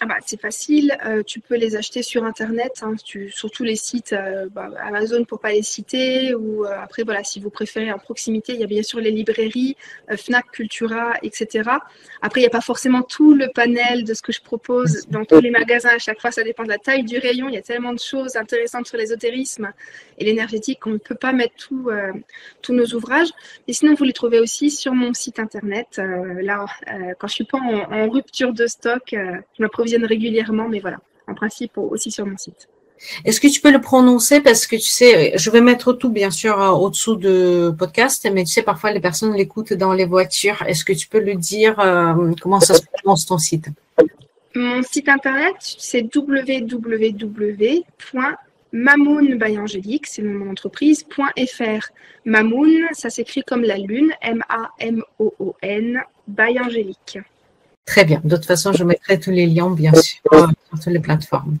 Ah 0.00 0.06
bah, 0.06 0.16
c'est 0.24 0.40
facile, 0.40 0.96
euh, 1.04 1.22
tu 1.22 1.40
peux 1.40 1.56
les 1.56 1.76
acheter 1.76 2.02
sur 2.02 2.24
internet, 2.24 2.82
hein, 2.82 2.94
sur 3.30 3.50
tous 3.50 3.62
les 3.62 3.76
sites 3.76 4.14
euh, 4.14 4.46
bah, 4.50 4.70
Amazon 4.80 5.24
pour 5.24 5.38
pas 5.38 5.52
les 5.52 5.62
citer, 5.62 6.34
ou 6.34 6.64
euh, 6.64 6.70
après 6.82 7.02
voilà, 7.02 7.24
si 7.24 7.40
vous 7.40 7.50
préférez 7.50 7.92
en 7.92 7.98
proximité, 7.98 8.54
il 8.54 8.60
y 8.60 8.64
a 8.64 8.66
bien 8.66 8.82
sûr 8.82 9.00
les 9.00 9.10
librairies, 9.10 9.76
Fnac, 10.14 10.50
Cultura, 10.50 11.14
etc. 11.22 11.70
Après, 12.22 12.40
il 12.40 12.44
n'y 12.44 12.48
a 12.48 12.50
pas 12.50 12.60
forcément 12.62 13.02
tout 13.02 13.34
le 13.34 13.48
panel 13.48 14.04
de 14.04 14.14
ce 14.14 14.22
que 14.22 14.32
je 14.32 14.40
propose 14.40 15.06
dans 15.08 15.24
tous 15.24 15.40
les 15.40 15.50
magasins 15.50 15.94
à 15.94 15.98
chaque 15.98 16.20
fois, 16.20 16.30
ça 16.30 16.42
dépend 16.42 16.64
de 16.64 16.68
la 16.68 16.78
taille 16.78 17.04
du 17.04 17.18
rayon, 17.18 17.48
il 17.48 17.54
y 17.54 17.58
a 17.58 17.62
tellement 17.62 17.92
de 17.92 17.98
choses 17.98 18.36
intéressantes 18.36 18.86
sur 18.86 18.96
l'ésotérisme 18.96 19.72
et 20.18 20.24
l'énergétique 20.24 20.80
qu'on 20.80 20.90
ne 20.90 20.98
peut 20.98 21.14
pas 21.14 21.32
mettre 21.32 21.54
tout, 21.56 21.90
tous 22.62 22.72
nos 22.72 22.86
ouvrages. 22.86 23.30
Mais 23.66 23.74
sinon, 23.74 23.94
vous 23.94 24.04
les 24.04 24.12
trouvez 24.12 24.40
aussi 24.40 24.70
sur 24.70 24.94
mon 24.94 25.12
site 25.12 25.38
internet. 25.38 26.00
là, 26.42 26.66
quand 27.18 27.28
je 27.28 27.34
suis 27.34 27.44
pas 27.44 27.58
en, 27.58 27.92
en 27.92 28.08
rupture 28.08 28.52
de 28.52 28.66
stock, 28.66 29.14
je 29.14 29.65
m'approvisionne 29.66 30.04
régulièrement, 30.04 30.68
mais 30.68 30.80
voilà, 30.80 30.98
en 31.26 31.34
principe 31.34 31.78
aussi 31.78 32.10
sur 32.10 32.26
mon 32.26 32.36
site. 32.36 32.68
Est-ce 33.24 33.40
que 33.40 33.48
tu 33.48 33.60
peux 33.60 33.70
le 33.70 33.80
prononcer? 33.80 34.40
Parce 34.40 34.66
que 34.66 34.76
tu 34.76 34.88
sais, 34.88 35.36
je 35.36 35.50
vais 35.50 35.60
mettre 35.60 35.92
tout 35.92 36.10
bien 36.10 36.30
sûr 36.30 36.60
euh, 36.60 36.70
au-dessous 36.70 37.16
de 37.16 37.74
podcast, 37.76 38.28
mais 38.32 38.44
tu 38.44 38.52
sais 38.52 38.62
parfois 38.62 38.92
les 38.92 39.00
personnes 39.00 39.34
l'écoutent 39.34 39.74
dans 39.74 39.92
les 39.92 40.06
voitures. 40.06 40.62
Est-ce 40.66 40.84
que 40.84 40.92
tu 40.92 41.08
peux 41.08 41.20
le 41.20 41.34
dire 41.34 41.78
euh, 41.78 42.32
comment 42.40 42.60
ça 42.60 42.74
se 42.74 42.82
prononce 42.92 43.26
ton 43.26 43.38
site? 43.38 43.68
Mon 44.54 44.82
site 44.82 45.08
internet 45.08 45.56
c'est 45.58 46.08
www.mamoun 46.14 47.84
c'est 50.04 50.22
mon 50.22 50.50
entreprise 50.50 51.04
.fr. 51.10 51.90
Mamoun, 52.24 52.88
ça 52.92 53.10
s'écrit 53.10 53.42
comme 53.42 53.62
la 53.62 53.76
lune, 53.76 54.12
M-A-M-O-O-N, 54.22 56.02
by 56.26 56.58
Angélique. 56.58 57.18
Très 57.86 58.04
bien. 58.04 58.20
De 58.24 58.36
toute 58.36 58.46
façon, 58.46 58.72
je 58.72 58.84
mettrai 58.84 59.18
tous 59.18 59.30
les 59.30 59.46
liens, 59.46 59.70
bien 59.70 59.94
sûr, 59.94 60.20
sur 60.30 60.50
toutes 60.72 60.92
les 60.92 60.98
plateformes. 60.98 61.56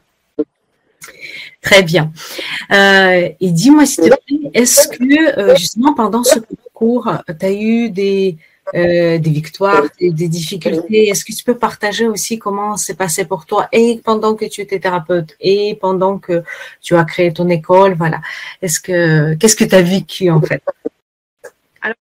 Très 1.62 1.82
bien. 1.82 2.12
Euh, 2.72 3.28
et 3.40 3.50
dis-moi, 3.50 3.86
s'il 3.86 4.04
te 4.04 4.08
plaît, 4.08 4.50
est-ce 4.52 4.88
que 4.88 5.38
euh, 5.38 5.56
justement 5.56 5.94
pendant 5.94 6.24
ce 6.24 6.38
cours, 6.74 7.10
tu 7.40 7.46
as 7.46 7.52
eu 7.52 7.90
des, 7.90 8.36
euh, 8.74 9.18
des 9.18 9.30
victoires, 9.30 9.84
des, 10.00 10.10
des 10.10 10.28
difficultés? 10.28 11.08
Est-ce 11.08 11.24
que 11.24 11.32
tu 11.32 11.44
peux 11.44 11.56
partager 11.56 12.06
aussi 12.06 12.38
comment 12.38 12.76
c'est 12.76 12.94
passé 12.94 13.24
pour 13.24 13.46
toi 13.46 13.68
et 13.72 14.00
pendant 14.04 14.34
que 14.34 14.44
tu 14.44 14.60
étais 14.60 14.80
thérapeute 14.80 15.36
et 15.40 15.76
pendant 15.80 16.18
que 16.18 16.42
tu 16.82 16.96
as 16.96 17.04
créé 17.04 17.32
ton 17.32 17.48
école? 17.48 17.94
Voilà. 17.94 18.20
Est-ce 18.62 18.80
que 18.80 19.34
qu'est-ce 19.34 19.56
que 19.56 19.64
tu 19.64 19.74
as 19.74 19.82
vécu 19.82 20.30
en 20.30 20.42
fait? 20.42 20.62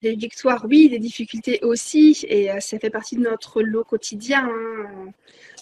Des 0.01 0.15
victoires, 0.15 0.65
oui, 0.69 0.89
des 0.89 0.99
difficultés 0.99 1.59
aussi, 1.61 2.25
et 2.27 2.51
euh, 2.51 2.59
ça 2.59 2.79
fait 2.79 2.89
partie 2.89 3.15
de 3.15 3.21
notre 3.21 3.61
lot 3.61 3.83
quotidien. 3.83 4.49
Hein. 4.49 5.11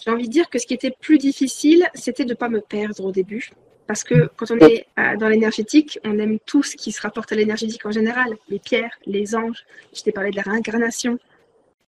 J'ai 0.04 0.10
envie 0.10 0.28
de 0.28 0.32
dire 0.32 0.48
que 0.48 0.58
ce 0.58 0.66
qui 0.66 0.74
était 0.74 0.94
plus 1.00 1.18
difficile, 1.18 1.88
c'était 1.94 2.24
de 2.24 2.30
ne 2.30 2.34
pas 2.34 2.48
me 2.48 2.60
perdre 2.60 3.04
au 3.04 3.12
début. 3.12 3.50
Parce 3.86 4.04
que 4.04 4.28
quand 4.36 4.50
on 4.50 4.58
est 4.58 4.86
euh, 4.98 5.16
dans 5.16 5.28
l'énergétique, 5.28 5.98
on 6.04 6.18
aime 6.18 6.38
tout 6.44 6.62
ce 6.62 6.76
qui 6.76 6.92
se 6.92 7.00
rapporte 7.00 7.32
à 7.32 7.36
l'énergétique 7.36 7.84
en 7.86 7.90
général. 7.90 8.36
Les 8.48 8.58
pierres, 8.58 8.96
les 9.06 9.34
anges, 9.34 9.64
je 9.94 10.02
t'ai 10.02 10.12
parlé 10.12 10.30
de 10.30 10.36
la 10.36 10.42
réincarnation, 10.42 11.18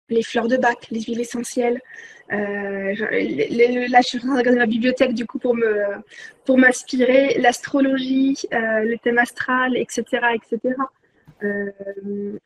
les 0.10 0.24
fleurs 0.24 0.48
de 0.48 0.58
bac, 0.58 0.88
les 0.92 1.02
huiles 1.02 1.20
essentielles. 1.20 1.82
Euh, 2.32 2.94
là, 2.96 4.00
je 4.02 4.08
suis 4.08 4.18
en 4.20 4.22
train 4.22 4.34
de 4.34 4.38
regarder 4.38 4.60
ma 4.60 4.66
bibliothèque 4.66 5.14
du 5.14 5.26
coup 5.26 5.40
pour 5.40 5.56
me 5.56 5.84
pour 6.46 6.58
m'inspirer, 6.58 7.38
l'astrologie, 7.40 8.38
le 8.52 8.96
thème 8.98 9.18
astral, 9.18 9.76
etc., 9.76 10.04
etc. 10.36 10.76
Euh, 11.44 11.72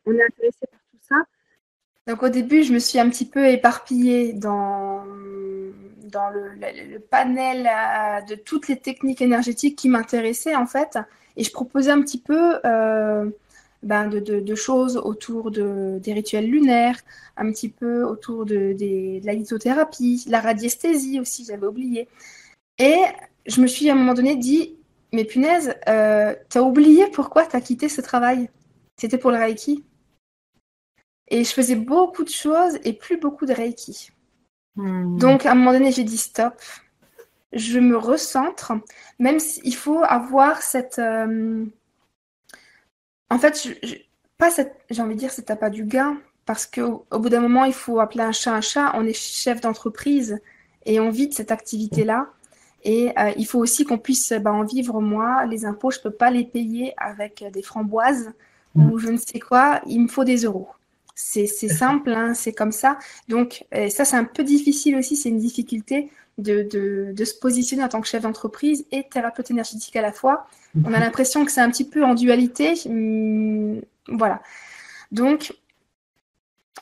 on 0.06 0.14
est 0.14 0.24
intéressé 0.24 0.66
par 0.70 0.80
tout 0.90 0.98
ça. 1.00 1.16
Donc 2.06 2.22
au 2.22 2.28
début, 2.28 2.62
je 2.62 2.72
me 2.72 2.78
suis 2.78 2.98
un 2.98 3.08
petit 3.08 3.26
peu 3.26 3.46
éparpillée 3.46 4.32
dans, 4.32 5.04
dans 6.02 6.30
le, 6.30 6.98
panel 6.98 7.66
euh, 7.66 8.20
de 8.22 8.34
toutes 8.34 8.68
les 8.68 8.76
techniques 8.76 9.22
énergétiques 9.22 9.76
qui 9.76 9.88
m'intéressaient 9.88 10.54
en 10.54 10.66
fait. 10.66 10.98
Et 11.36 11.44
je 11.44 11.50
proposais 11.50 11.90
un 11.90 12.02
petit 12.02 12.20
peu 12.20 12.60
euh, 12.64 13.28
ben, 13.82 14.08
de, 14.08 14.54
choses 14.54 14.96
autour 14.96 15.50
de, 15.50 15.98
des 16.00 16.12
rituels 16.12 16.48
lunaires, 16.48 16.98
un 17.36 17.50
petit 17.50 17.70
peu 17.70 18.04
autour 18.04 18.44
de, 18.44 18.76
la 19.24 19.32
lithothérapie, 19.32 20.24
la 20.28 20.40
radiesthésie 20.40 21.18
aussi, 21.18 21.44
j'avais 21.44 21.66
oublié. 21.66 22.06
Et 22.78 22.98
je 23.46 23.60
me 23.60 23.66
suis 23.66 23.88
à 23.88 23.94
un 23.94 23.96
moment 23.96 24.14
donné 24.14 24.36
dit, 24.36 24.76
mais 25.12 25.24
punaise, 25.24 25.74
t'as 25.86 26.60
oublié 26.60 27.06
pourquoi 27.12 27.46
t'as 27.46 27.60
quitté 27.60 27.88
ce 27.88 28.00
travail? 28.00 28.48
C'était 28.96 29.18
pour 29.18 29.30
le 29.30 29.38
Reiki. 29.38 29.84
Et 31.28 31.44
je 31.44 31.50
faisais 31.50 31.76
beaucoup 31.76 32.24
de 32.24 32.30
choses 32.30 32.78
et 32.84 32.92
plus 32.92 33.16
beaucoup 33.16 33.46
de 33.46 33.52
Reiki. 33.52 34.10
Hmm. 34.76 35.18
Donc, 35.18 35.46
à 35.46 35.52
un 35.52 35.54
moment 35.54 35.72
donné, 35.72 35.92
j'ai 35.92 36.04
dit 36.04 36.18
stop. 36.18 36.60
Je 37.52 37.78
me 37.78 37.96
recentre, 37.96 38.72
même 39.18 39.38
s'il 39.38 39.74
faut 39.74 40.02
avoir 40.02 40.60
cette. 40.62 40.98
Euh, 40.98 41.64
en 43.30 43.38
fait, 43.38 43.68
pas 44.38 44.50
cette. 44.50 44.76
J'ai 44.90 45.02
envie 45.02 45.14
de 45.14 45.20
dire, 45.20 45.30
c'est 45.30 45.46
pas 45.58 45.70
du 45.70 45.84
gain, 45.84 46.18
parce 46.46 46.66
qu'au 46.66 47.06
au 47.10 47.18
bout 47.20 47.28
d'un 47.28 47.40
moment, 47.40 47.64
il 47.64 47.72
faut 47.72 48.00
appeler 48.00 48.24
un 48.24 48.32
chat 48.32 48.52
un 48.52 48.60
chat. 48.60 48.92
On 48.94 49.06
est 49.06 49.12
chef 49.12 49.60
d'entreprise 49.60 50.40
et 50.84 50.98
on 51.00 51.10
vit 51.10 51.28
de 51.28 51.34
cette 51.34 51.52
activité-là. 51.52 52.28
Et 52.82 53.12
euh, 53.18 53.32
il 53.36 53.46
faut 53.46 53.60
aussi 53.60 53.84
qu'on 53.84 53.98
puisse 53.98 54.32
bah, 54.32 54.52
en 54.52 54.64
vivre. 54.64 55.00
Moi, 55.00 55.46
les 55.46 55.64
impôts, 55.64 55.90
je 55.90 55.98
ne 55.98 56.02
peux 56.02 56.10
pas 56.10 56.30
les 56.30 56.44
payer 56.44 56.92
avec 56.98 57.44
des 57.52 57.62
framboises. 57.62 58.32
Ou 58.74 58.98
je 58.98 59.08
ne 59.08 59.16
sais 59.16 59.38
quoi. 59.38 59.80
Il 59.86 60.02
me 60.02 60.08
faut 60.08 60.24
des 60.24 60.44
euros. 60.44 60.68
C'est 61.14 61.46
simple, 61.46 62.10
hein, 62.10 62.34
c'est 62.34 62.52
comme 62.52 62.72
ça. 62.72 62.98
Donc, 63.28 63.64
ça, 63.88 64.04
c'est 64.04 64.16
un 64.16 64.24
peu 64.24 64.42
difficile 64.42 64.96
aussi. 64.96 65.14
C'est 65.14 65.28
une 65.28 65.38
difficulté 65.38 66.10
de, 66.38 66.62
de, 66.62 67.12
de, 67.12 67.24
se 67.24 67.34
positionner 67.34 67.84
en 67.84 67.88
tant 67.88 68.00
que 68.00 68.08
chef 68.08 68.22
d'entreprise 68.22 68.84
et 68.90 69.04
thérapeute 69.08 69.50
énergétique 69.50 69.94
à 69.94 70.02
la 70.02 70.12
fois. 70.12 70.46
On 70.74 70.86
a 70.86 70.88
mm-hmm. 70.88 71.00
l'impression 71.00 71.44
que 71.44 71.52
c'est 71.52 71.60
un 71.60 71.70
petit 71.70 71.88
peu 71.88 72.04
en 72.04 72.14
dualité. 72.14 72.74
Hum, 72.86 73.80
voilà. 74.08 74.42
Donc, 75.12 75.54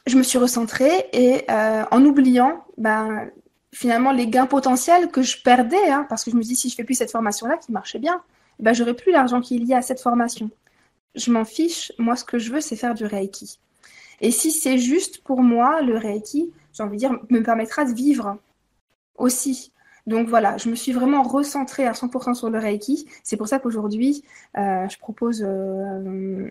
je 0.07 0.17
me 0.17 0.23
suis 0.23 0.39
recentrée 0.39 1.07
et 1.13 1.45
euh, 1.51 1.85
en 1.91 2.05
oubliant 2.05 2.65
ben, 2.79 3.31
finalement 3.73 4.13
les 4.13 4.27
gains 4.27 4.47
potentiels 4.47 5.11
que 5.11 5.23
je 5.23 5.43
perdais, 5.43 5.91
hein, 5.91 6.07
parce 6.09 6.25
que 6.25 6.31
je 6.31 6.37
me 6.37 6.43
dis 6.43 6.57
si 6.57 6.69
je 6.69 6.75
fais 6.75 6.85
plus 6.85 6.95
cette 6.95 7.11
formation-là 7.11 7.57
qui 7.59 7.73
marchait 7.73 7.99
bien, 7.99 8.23
ben, 8.59 8.73
j'aurais 8.73 8.95
plus 8.95 9.13
l'argent 9.13 9.41
qui 9.41 9.57
est 9.57 9.59
lié 9.59 9.75
à 9.75 9.83
cette 9.83 10.01
formation. 10.01 10.51
Je 11.15 11.31
m'en 11.31 11.45
fiche, 11.45 11.93
moi 11.99 12.17
ce 12.17 12.25
que 12.25 12.39
je 12.39 12.53
veux 12.53 12.61
c'est 12.61 12.77
faire 12.77 12.95
du 12.95 13.05
Reiki. 13.05 13.59
Et 14.21 14.31
si 14.31 14.53
c'est 14.53 14.79
juste 14.79 15.23
pour 15.23 15.43
moi, 15.43 15.83
le 15.83 15.99
Reiki, 15.99 16.53
j'ai 16.73 16.83
envie 16.83 16.97
de 16.97 16.99
dire, 17.01 17.19
me 17.29 17.43
permettra 17.43 17.85
de 17.85 17.93
vivre 17.93 18.39
aussi. 19.17 19.73
Donc 20.07 20.29
voilà, 20.29 20.57
je 20.57 20.69
me 20.69 20.75
suis 20.75 20.93
vraiment 20.93 21.23
recentrée 21.23 21.87
à 21.87 21.93
100% 21.93 22.35
sur 22.35 22.51
le 22.51 22.59
Reiki. 22.59 23.07
C'est 23.23 23.37
pour 23.37 23.49
ça 23.49 23.59
qu'aujourd'hui, 23.59 24.25
euh, 24.57 24.89
je 24.89 24.99
propose 24.99 25.45
euh, 25.47 26.51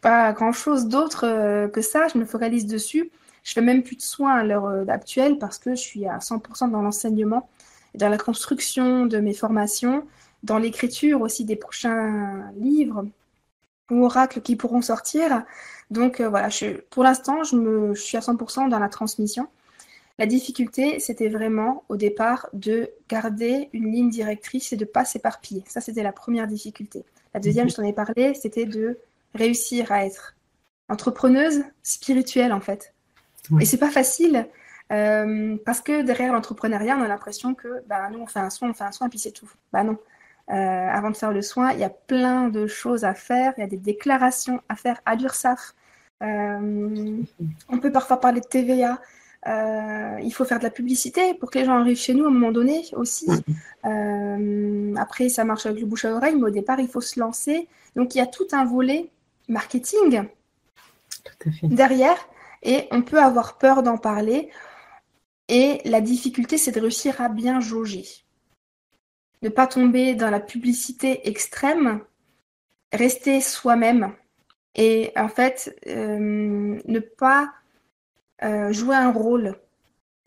pas 0.00 0.32
grand-chose 0.32 0.86
d'autre 0.86 1.24
euh, 1.26 1.68
que 1.68 1.82
ça. 1.82 2.08
Je 2.08 2.18
me 2.18 2.24
focalise 2.24 2.66
dessus. 2.66 3.10
Je 3.44 3.52
fais 3.52 3.60
même 3.60 3.82
plus 3.82 3.96
de 3.96 4.02
soins 4.02 4.34
à 4.34 4.44
l'heure 4.44 4.88
actuelle 4.88 5.38
parce 5.38 5.58
que 5.58 5.70
je 5.70 5.80
suis 5.80 6.06
à 6.06 6.18
100% 6.18 6.70
dans 6.70 6.80
l'enseignement, 6.80 7.48
dans 7.94 8.08
la 8.08 8.16
construction 8.16 9.04
de 9.04 9.18
mes 9.18 9.34
formations, 9.34 10.06
dans 10.42 10.58
l'écriture 10.58 11.20
aussi 11.20 11.44
des 11.44 11.56
prochains 11.56 12.50
livres 12.56 13.04
ou 13.90 14.04
oracles 14.04 14.40
qui 14.40 14.56
pourront 14.56 14.82
sortir. 14.82 15.44
Donc 15.90 16.20
euh, 16.20 16.28
voilà, 16.28 16.48
je, 16.48 16.80
pour 16.90 17.02
l'instant, 17.02 17.44
je, 17.44 17.56
me, 17.56 17.94
je 17.94 18.00
suis 18.00 18.16
à 18.16 18.20
100% 18.20 18.68
dans 18.68 18.78
la 18.78 18.88
transmission. 18.88 19.48
La 20.18 20.26
difficulté, 20.26 21.00
c'était 21.00 21.28
vraiment 21.28 21.84
au 21.88 21.96
départ 21.96 22.48
de 22.52 22.90
garder 23.08 23.68
une 23.72 23.90
ligne 23.90 24.10
directrice 24.10 24.72
et 24.72 24.76
de 24.76 24.84
ne 24.84 24.90
pas 24.90 25.04
s'éparpiller. 25.04 25.64
Ça, 25.66 25.80
c'était 25.80 26.04
la 26.04 26.12
première 26.12 26.46
difficulté. 26.46 27.04
La 27.34 27.40
deuxième, 27.40 27.68
je 27.68 27.74
t'en 27.74 27.82
ai 27.82 27.92
parlé, 27.92 28.34
c'était 28.34 28.64
de 28.64 28.98
réussir 29.34 29.90
à 29.90 30.06
être 30.06 30.36
entrepreneuse 30.88 31.64
spirituelle 31.82 32.52
en 32.52 32.60
fait. 32.60 32.94
Et 33.60 33.66
c'est 33.66 33.78
pas 33.78 33.90
facile 33.90 34.48
euh, 34.92 35.56
parce 35.64 35.80
que 35.80 36.02
derrière 36.02 36.32
l'entrepreneuriat, 36.32 36.96
on 36.96 37.02
a 37.02 37.08
l'impression 37.08 37.54
que 37.54 37.82
bah, 37.86 38.08
nous 38.10 38.20
on 38.20 38.26
fait 38.26 38.38
un 38.38 38.50
soin, 38.50 38.70
on 38.70 38.74
fait 38.74 38.84
un 38.84 38.92
soin, 38.92 39.06
et 39.08 39.10
puis 39.10 39.18
c'est 39.18 39.32
tout. 39.32 39.50
Bah 39.72 39.82
non. 39.82 39.98
Euh, 40.50 40.54
avant 40.54 41.10
de 41.10 41.16
faire 41.16 41.32
le 41.32 41.42
soin, 41.42 41.72
il 41.72 41.80
y 41.80 41.84
a 41.84 41.90
plein 41.90 42.48
de 42.48 42.66
choses 42.66 43.04
à 43.04 43.14
faire, 43.14 43.54
il 43.56 43.60
y 43.60 43.64
a 43.64 43.66
des 43.66 43.78
déclarations 43.78 44.60
à 44.68 44.76
faire 44.76 45.00
à 45.06 45.14
l'URSSAF. 45.14 45.74
Euh, 46.22 47.16
on 47.68 47.78
peut 47.78 47.92
parfois 47.92 48.20
parler 48.20 48.40
de 48.40 48.46
TVA. 48.46 49.00
il 50.22 50.32
faut 50.32 50.44
faire 50.44 50.58
de 50.58 50.64
la 50.64 50.70
publicité 50.70 51.34
pour 51.34 51.50
que 51.50 51.58
les 51.58 51.64
gens 51.64 51.78
arrivent 51.78 51.98
chez 51.98 52.14
nous 52.14 52.24
à 52.24 52.28
un 52.28 52.30
moment 52.30 52.52
donné 52.52 52.84
aussi. 52.92 53.26
après, 54.96 55.28
ça 55.28 55.44
marche 55.44 55.66
avec 55.66 55.80
le 55.80 55.86
bouche 55.86 56.04
à 56.04 56.12
oreille, 56.14 56.36
mais 56.36 56.44
au 56.44 56.50
départ, 56.50 56.80
il 56.80 56.88
faut 56.88 57.00
se 57.00 57.18
lancer. 57.20 57.68
Donc, 57.96 58.14
il 58.14 58.18
y 58.18 58.20
a 58.20 58.26
tout 58.26 58.48
un 58.52 58.64
volet 58.64 59.10
marketing 59.48 60.24
derrière 61.62 62.16
et 62.62 62.88
on 62.90 63.02
peut 63.02 63.20
avoir 63.20 63.58
peur 63.58 63.82
d'en 63.82 63.98
parler. 63.98 64.50
Et 65.48 65.80
la 65.84 66.00
difficulté, 66.00 66.56
c'est 66.56 66.72
de 66.72 66.80
réussir 66.80 67.20
à 67.20 67.28
bien 67.28 67.60
jauger. 67.60 68.23
Ne 69.44 69.50
pas 69.50 69.66
tomber 69.66 70.14
dans 70.14 70.30
la 70.30 70.40
publicité 70.40 71.28
extrême, 71.28 72.00
rester 72.94 73.42
soi-même 73.42 74.14
et 74.74 75.12
en 75.16 75.28
fait 75.28 75.78
euh, 75.86 76.78
ne 76.82 76.98
pas 76.98 77.52
euh, 78.42 78.72
jouer 78.72 78.96
un 78.96 79.12
rôle 79.12 79.54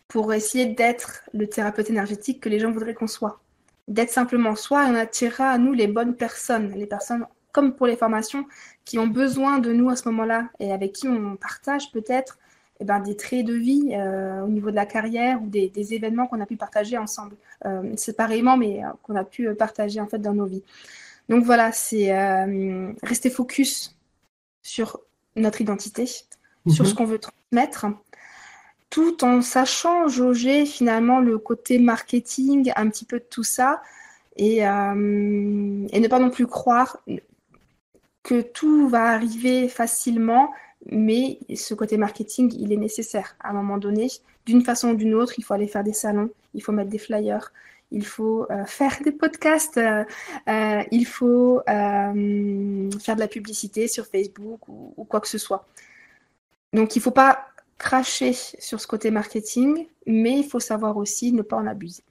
pour 0.07 0.31
essayer 0.33 0.67
d'être 0.67 1.23
le 1.33 1.47
thérapeute 1.47 1.89
énergétique 1.89 2.41
que 2.41 2.47
les 2.47 2.59
gens 2.59 2.71
voudraient 2.71 2.93
qu'on 2.93 3.07
soit. 3.07 3.41
D'être 3.87 4.11
simplement 4.11 4.55
soi 4.55 4.85
on 4.87 4.93
attirera 4.93 5.49
à 5.49 5.57
nous 5.57 5.73
les 5.73 5.87
bonnes 5.87 6.15
personnes, 6.15 6.71
les 6.75 6.85
personnes 6.85 7.25
comme 7.51 7.75
pour 7.75 7.87
les 7.87 7.97
formations, 7.97 8.45
qui 8.85 8.99
ont 8.99 9.07
besoin 9.07 9.57
de 9.57 9.73
nous 9.73 9.89
à 9.89 9.95
ce 9.95 10.07
moment-là 10.09 10.49
et 10.59 10.71
avec 10.71 10.93
qui 10.93 11.07
on 11.07 11.37
partage 11.37 11.91
peut-être 11.91 12.37
eh 12.79 12.85
ben, 12.85 12.99
des 12.99 13.15
traits 13.15 13.45
de 13.45 13.53
vie 13.53 13.89
euh, 13.93 14.43
au 14.43 14.47
niveau 14.47 14.69
de 14.69 14.75
la 14.75 14.85
carrière 14.85 15.41
ou 15.41 15.47
des, 15.47 15.93
événements 15.93 16.27
qu'on 16.27 16.41
a 16.41 16.45
pu 16.45 16.57
partager 16.57 16.97
ensemble, 16.97 17.35
euh, 17.65 17.95
séparément, 17.95 18.55
mais 18.55 18.83
euh, 18.83 18.89
qu'on 19.03 19.15
a 19.15 19.23
pu 19.23 19.53
partager 19.55 19.99
en 19.99 20.07
fait 20.07 20.19
dans 20.19 20.33
nos 20.33 20.45
vies. 20.45 20.63
Donc 21.27 21.43
voilà, 21.43 21.71
c'est 21.71 22.13
rester 23.03 23.29
focus 23.29 23.97
sur 24.61 25.01
notre 25.35 25.59
identité, 25.59 26.05
sur 26.05 26.85
ce 26.85 26.91
mhm. 26.91 26.93
qu'on 26.95 27.05
veut 27.05 27.19
transmettre, 27.19 27.87
tout 28.89 29.23
en 29.25 29.41
sachant 29.41 30.07
jauger 30.07 30.65
finalement 30.65 31.19
le 31.19 31.37
côté 31.37 31.79
marketing, 31.79 32.71
un 32.77 32.89
petit 32.89 33.03
peu 33.03 33.19
de 33.19 33.25
tout 33.29 33.43
ça, 33.43 33.81
et, 34.37 34.59
et 34.59 34.63
ne 34.63 36.07
pas 36.07 36.19
non 36.19 36.29
plus 36.29 36.47
croire 36.47 36.97
que 38.23 38.41
tout 38.41 38.87
va 38.87 39.05
arriver 39.05 39.67
facilement, 39.67 40.53
mais 40.85 41.39
ce 41.55 41.73
côté 41.73 41.97
marketing, 41.97 42.53
il 42.57 42.71
est 42.71 42.77
nécessaire 42.77 43.35
à 43.39 43.49
un 43.49 43.53
moment 43.53 43.77
donné. 43.77 44.07
D'une 44.45 44.63
façon 44.63 44.91
ou 44.91 44.95
d'une 44.95 45.15
autre, 45.15 45.33
il 45.37 45.43
faut 45.43 45.53
aller 45.53 45.67
faire 45.67 45.83
des 45.83 45.93
salons, 45.93 46.29
il 46.53 46.63
faut 46.63 46.71
mettre 46.71 46.89
des 46.89 46.97
flyers, 46.97 47.51
il 47.91 48.05
faut 48.05 48.47
euh, 48.51 48.65
faire 48.65 48.97
des 49.03 49.11
podcasts, 49.11 49.77
euh, 49.77 50.03
euh, 50.47 50.83
il 50.91 51.05
faut 51.05 51.61
faire 51.65 52.13
de 52.13 53.19
la 53.19 53.27
publicité 53.27 53.87
sur 53.87 54.05
Facebook 54.05 54.67
ou, 54.67 54.93
ou, 54.97 55.03
quoi 55.03 55.19
que 55.19 55.27
ce 55.27 55.37
soit. 55.37 55.65
Donc 56.73 56.95
il 56.95 56.99
ne 56.99 57.03
faut 57.03 57.11
pas 57.11 57.47
cracher 57.77 58.33
sur 58.33 58.81
ce 58.81 58.87
côté 58.87 59.11
marketing, 59.11 59.87
mais 60.05 60.39
il 60.39 60.43
faut 60.43 60.59
savoir 60.59 60.97
aussi 60.97 61.31
ne 61.31 61.41
pas 61.41 61.57
en 61.57 61.67
abuser. 61.67 62.03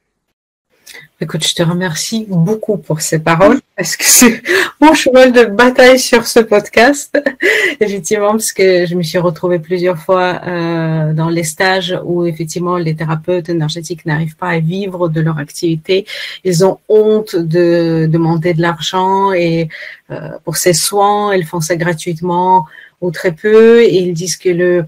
Écoute, 1.19 1.47
je 1.47 1.55
te 1.55 1.63
remercie 1.63 2.27
beaucoup 2.29 2.77
pour 2.77 3.01
ces 3.01 3.19
paroles 3.19 3.59
parce 3.75 3.97
que 3.97 4.05
c'est 4.05 4.43
mon 4.81 4.93
cheval 4.93 5.33
de 5.33 5.45
bataille 5.45 5.99
sur 5.99 6.27
ce 6.27 6.41
podcast. 6.41 7.19
effectivement, 7.81 8.33
parce 8.33 8.53
que 8.53 8.85
je 8.85 8.95
me 8.95 9.03
suis 9.03 9.17
retrouvée 9.17 9.59
plusieurs 9.59 9.99
fois 9.99 10.43
euh, 10.47 11.15
dans 11.15 11.31
les 11.31 11.45
stages 11.45 11.99
où 12.05 12.27
effectivement 12.27 12.77
les 12.77 12.95
thérapeutes 12.95 13.49
énergétiques 13.49 14.05
n'arrivent 14.05 14.37
pas 14.37 14.51
à 14.51 14.59
vivre 14.59 15.09
de 15.09 15.23
leur 15.23 15.39
activité. 15.39 16.07
Ils 16.45 16.65
ont 16.67 16.79
honte 16.89 17.35
de 17.35 18.07
demander 18.11 18.53
de 18.53 18.61
l'argent 18.61 19.33
et 19.33 19.69
euh, 20.11 20.31
pour 20.45 20.57
ces 20.57 20.75
soins, 20.75 21.35
ils 21.35 21.47
font 21.47 21.63
ça 21.63 21.77
gratuitement 21.77 22.67
ou 23.01 23.11
très 23.11 23.33
peu 23.33 23.83
et 23.83 23.97
ils 23.97 24.13
disent 24.13 24.37
que 24.37 24.51
le 24.51 24.85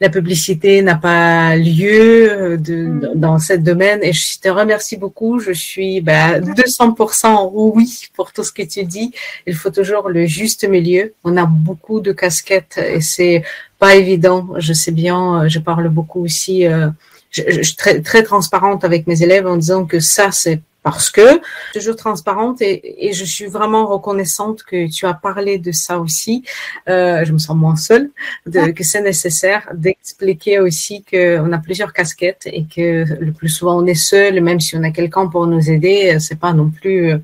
la 0.00 0.08
publicité 0.08 0.80
n'a 0.82 0.94
pas 0.94 1.56
lieu 1.56 2.30
euh, 2.30 2.56
de, 2.56 2.76
mm. 2.76 3.12
dans 3.16 3.38
ce 3.38 3.54
domaine. 3.54 4.00
Et 4.02 4.12
je 4.12 4.38
te 4.38 4.48
remercie 4.48 4.96
beaucoup. 4.96 5.40
Je 5.40 5.52
suis 5.52 6.00
bah, 6.00 6.40
200% 6.40 7.50
oui 7.52 8.08
pour 8.14 8.32
tout 8.32 8.44
ce 8.44 8.52
que 8.52 8.62
tu 8.62 8.84
dis. 8.84 9.12
Il 9.46 9.54
faut 9.54 9.70
toujours 9.70 10.08
le 10.08 10.26
juste 10.26 10.66
milieu. 10.68 11.14
On 11.24 11.36
a 11.36 11.46
beaucoup 11.46 12.00
de 12.00 12.12
casquettes 12.12 12.78
et 12.78 13.00
c'est 13.00 13.42
pas 13.78 13.96
évident. 13.96 14.48
Je 14.58 14.72
sais 14.72 14.92
bien, 14.92 15.42
euh, 15.42 15.48
je 15.48 15.58
parle 15.58 15.88
beaucoup 15.88 16.24
aussi. 16.24 16.66
Euh, 16.66 16.88
je, 17.30 17.42
je, 17.48 17.62
suis 17.62 17.76
très, 17.76 18.00
très 18.00 18.22
transparente 18.22 18.84
avec 18.84 19.06
mes 19.06 19.22
élèves 19.22 19.46
en 19.46 19.56
disant 19.56 19.84
que 19.84 20.00
ça, 20.00 20.30
c'est 20.32 20.60
parce 20.82 21.10
que 21.10 21.40
toujours 21.72 21.96
transparente 21.96 22.62
et, 22.62 23.08
et, 23.08 23.12
je 23.12 23.24
suis 23.24 23.46
vraiment 23.46 23.86
reconnaissante 23.86 24.62
que 24.62 24.88
tu 24.88 25.06
as 25.06 25.14
parlé 25.14 25.58
de 25.58 25.72
ça 25.72 25.98
aussi. 25.98 26.44
Euh, 26.88 27.24
je 27.24 27.32
me 27.32 27.38
sens 27.38 27.56
moins 27.56 27.76
seule, 27.76 28.10
de, 28.46 28.70
que 28.70 28.84
c'est 28.84 29.02
nécessaire 29.02 29.68
d'expliquer 29.74 30.60
aussi 30.60 31.04
qu'on 31.10 31.52
a 31.52 31.58
plusieurs 31.58 31.92
casquettes 31.92 32.46
et 32.46 32.64
que 32.64 33.04
le 33.20 33.32
plus 33.32 33.48
souvent 33.48 33.76
on 33.82 33.86
est 33.86 33.94
seul, 33.94 34.40
même 34.40 34.60
si 34.60 34.76
on 34.76 34.82
a 34.82 34.90
quelqu'un 34.90 35.26
pour 35.26 35.46
nous 35.46 35.70
aider, 35.70 36.18
c'est 36.20 36.38
pas 36.38 36.52
non 36.52 36.70
plus 36.70 37.12
euh, 37.12 37.18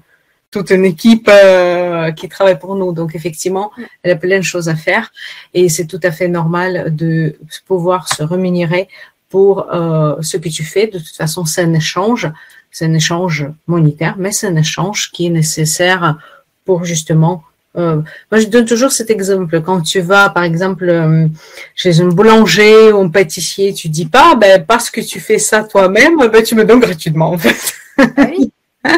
toute 0.55 0.71
une 0.71 0.85
équipe 0.85 1.29
euh, 1.33 2.13
qui 2.13 2.29
travaille 2.29 2.59
pour 2.59 2.77
nous. 2.77 2.93
Donc 2.93 3.17
effectivement, 3.17 3.73
elle 4.03 4.13
a 4.13 4.17
plein 4.17 4.39
de 4.39 4.45
choses 4.45 4.69
à 4.69 4.77
faire 4.77 5.11
et 5.53 5.69
c'est 5.69 5.87
tout 5.87 6.01
à 6.03 6.13
fait 6.13 6.29
normal 6.29 6.95
de 6.95 7.37
pouvoir 7.67 8.09
se 8.09 8.23
rémunérer 8.23 8.89
pour 9.31 9.75
euh, 9.75 10.15
ce 10.23 10.37
que 10.37 10.49
tu 10.49 10.63
fais. 10.63 10.87
De 10.87 10.99
toute 10.99 11.17
façon, 11.17 11.45
c'est 11.45 11.63
un 11.63 11.75
échange 11.75 12.31
c'est 12.75 12.87
un 12.87 12.93
échange 12.93 13.47
monétaire, 13.69 14.17
mais 14.19 14.33
c'est 14.33 14.49
un 14.49 14.57
échange 14.57 15.13
qui 15.13 15.27
est 15.27 15.31
nécessaire 15.31 16.19
pour 16.65 16.85
justement 16.85 17.45
euh, 17.77 17.97
moi, 18.31 18.41
je 18.41 18.47
donne 18.47 18.67
toujours 18.67 18.93
cet 18.93 19.11
exemple. 19.11 19.61
Quand 19.61 19.81
tu 19.81 20.01
vas, 20.01 20.31
par 20.31 20.45
exemple, 20.45 20.89
euh, 20.89 21.27
chez 21.75 22.01
un 22.01 22.07
boulanger 22.07 22.93
ou 22.93 23.01
un 23.01 23.09
pâtissier, 23.09 23.75
tu 23.75 23.89
dis 23.89 24.07
pas, 24.07 24.37
ben, 24.37 24.65
parce 24.65 24.91
que 24.91 25.01
tu 25.01 25.19
fais 25.19 25.39
ça 25.39 25.65
toi-même, 25.65 26.17
ben, 26.17 26.43
tu 26.43 26.55
me 26.55 26.65
donnes 26.65 26.79
gratuitement, 26.79 27.31
en 27.31 27.39
fait. 27.39 27.75
Ah 27.99 28.29
oui. 28.31 28.53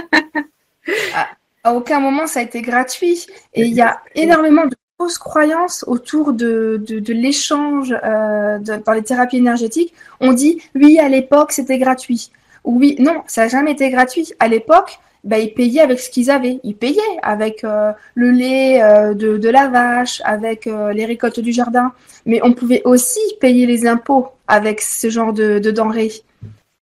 à, 1.64 1.72
aucun 1.72 2.01
moment, 2.01 2.27
ça 2.27 2.41
a 2.41 2.43
été 2.43 2.61
gratuit. 2.61 3.27
Et 3.55 3.62
il 3.62 3.74
y 3.74 3.81
a 3.81 3.99
énormément 4.14 4.66
de 4.66 4.77
fausses 4.99 5.18
croyances 5.18 5.83
autour 5.87 6.35
de, 6.35 6.83
de, 6.87 7.12
l'échange 7.14 7.95
euh, 8.05 8.59
dans 8.59 8.93
les 8.93 9.03
thérapies 9.03 9.39
énergétiques. 9.39 9.95
On 10.20 10.35
dit, 10.35 10.61
oui, 10.74 10.99
à 10.99 11.09
l'époque, 11.09 11.53
c'était 11.53 11.79
gratuit. 11.79 12.31
Oui, 12.66 12.96
non, 12.98 13.22
ça 13.26 13.42
n'a 13.42 13.48
jamais 13.48 13.72
été 13.72 13.88
gratuit. 13.90 14.32
À 14.40 14.48
l'époque, 14.48 14.98
bah, 15.22 15.38
ils 15.38 15.54
payaient 15.54 15.80
avec 15.80 16.00
ce 16.00 16.10
qu'ils 16.10 16.30
avaient. 16.30 16.58
Ils 16.64 16.76
payaient 16.76 17.00
avec 17.22 17.62
euh, 17.64 17.92
le 18.14 18.30
lait 18.30 18.82
euh, 18.82 19.14
de, 19.14 19.48
la 19.48 19.68
vache, 19.68 20.20
avec 20.24 20.66
euh, 20.66 20.92
les 20.92 21.04
récoltes 21.04 21.40
du 21.40 21.52
jardin. 21.52 21.92
Mais 22.26 22.40
on 22.42 22.52
pouvait 22.52 22.82
aussi 22.84 23.20
payer 23.40 23.66
les 23.66 23.86
impôts 23.86 24.28
avec 24.48 24.80
ce 24.80 25.08
genre 25.08 25.32
de, 25.32 25.58
denrées. 25.58 26.12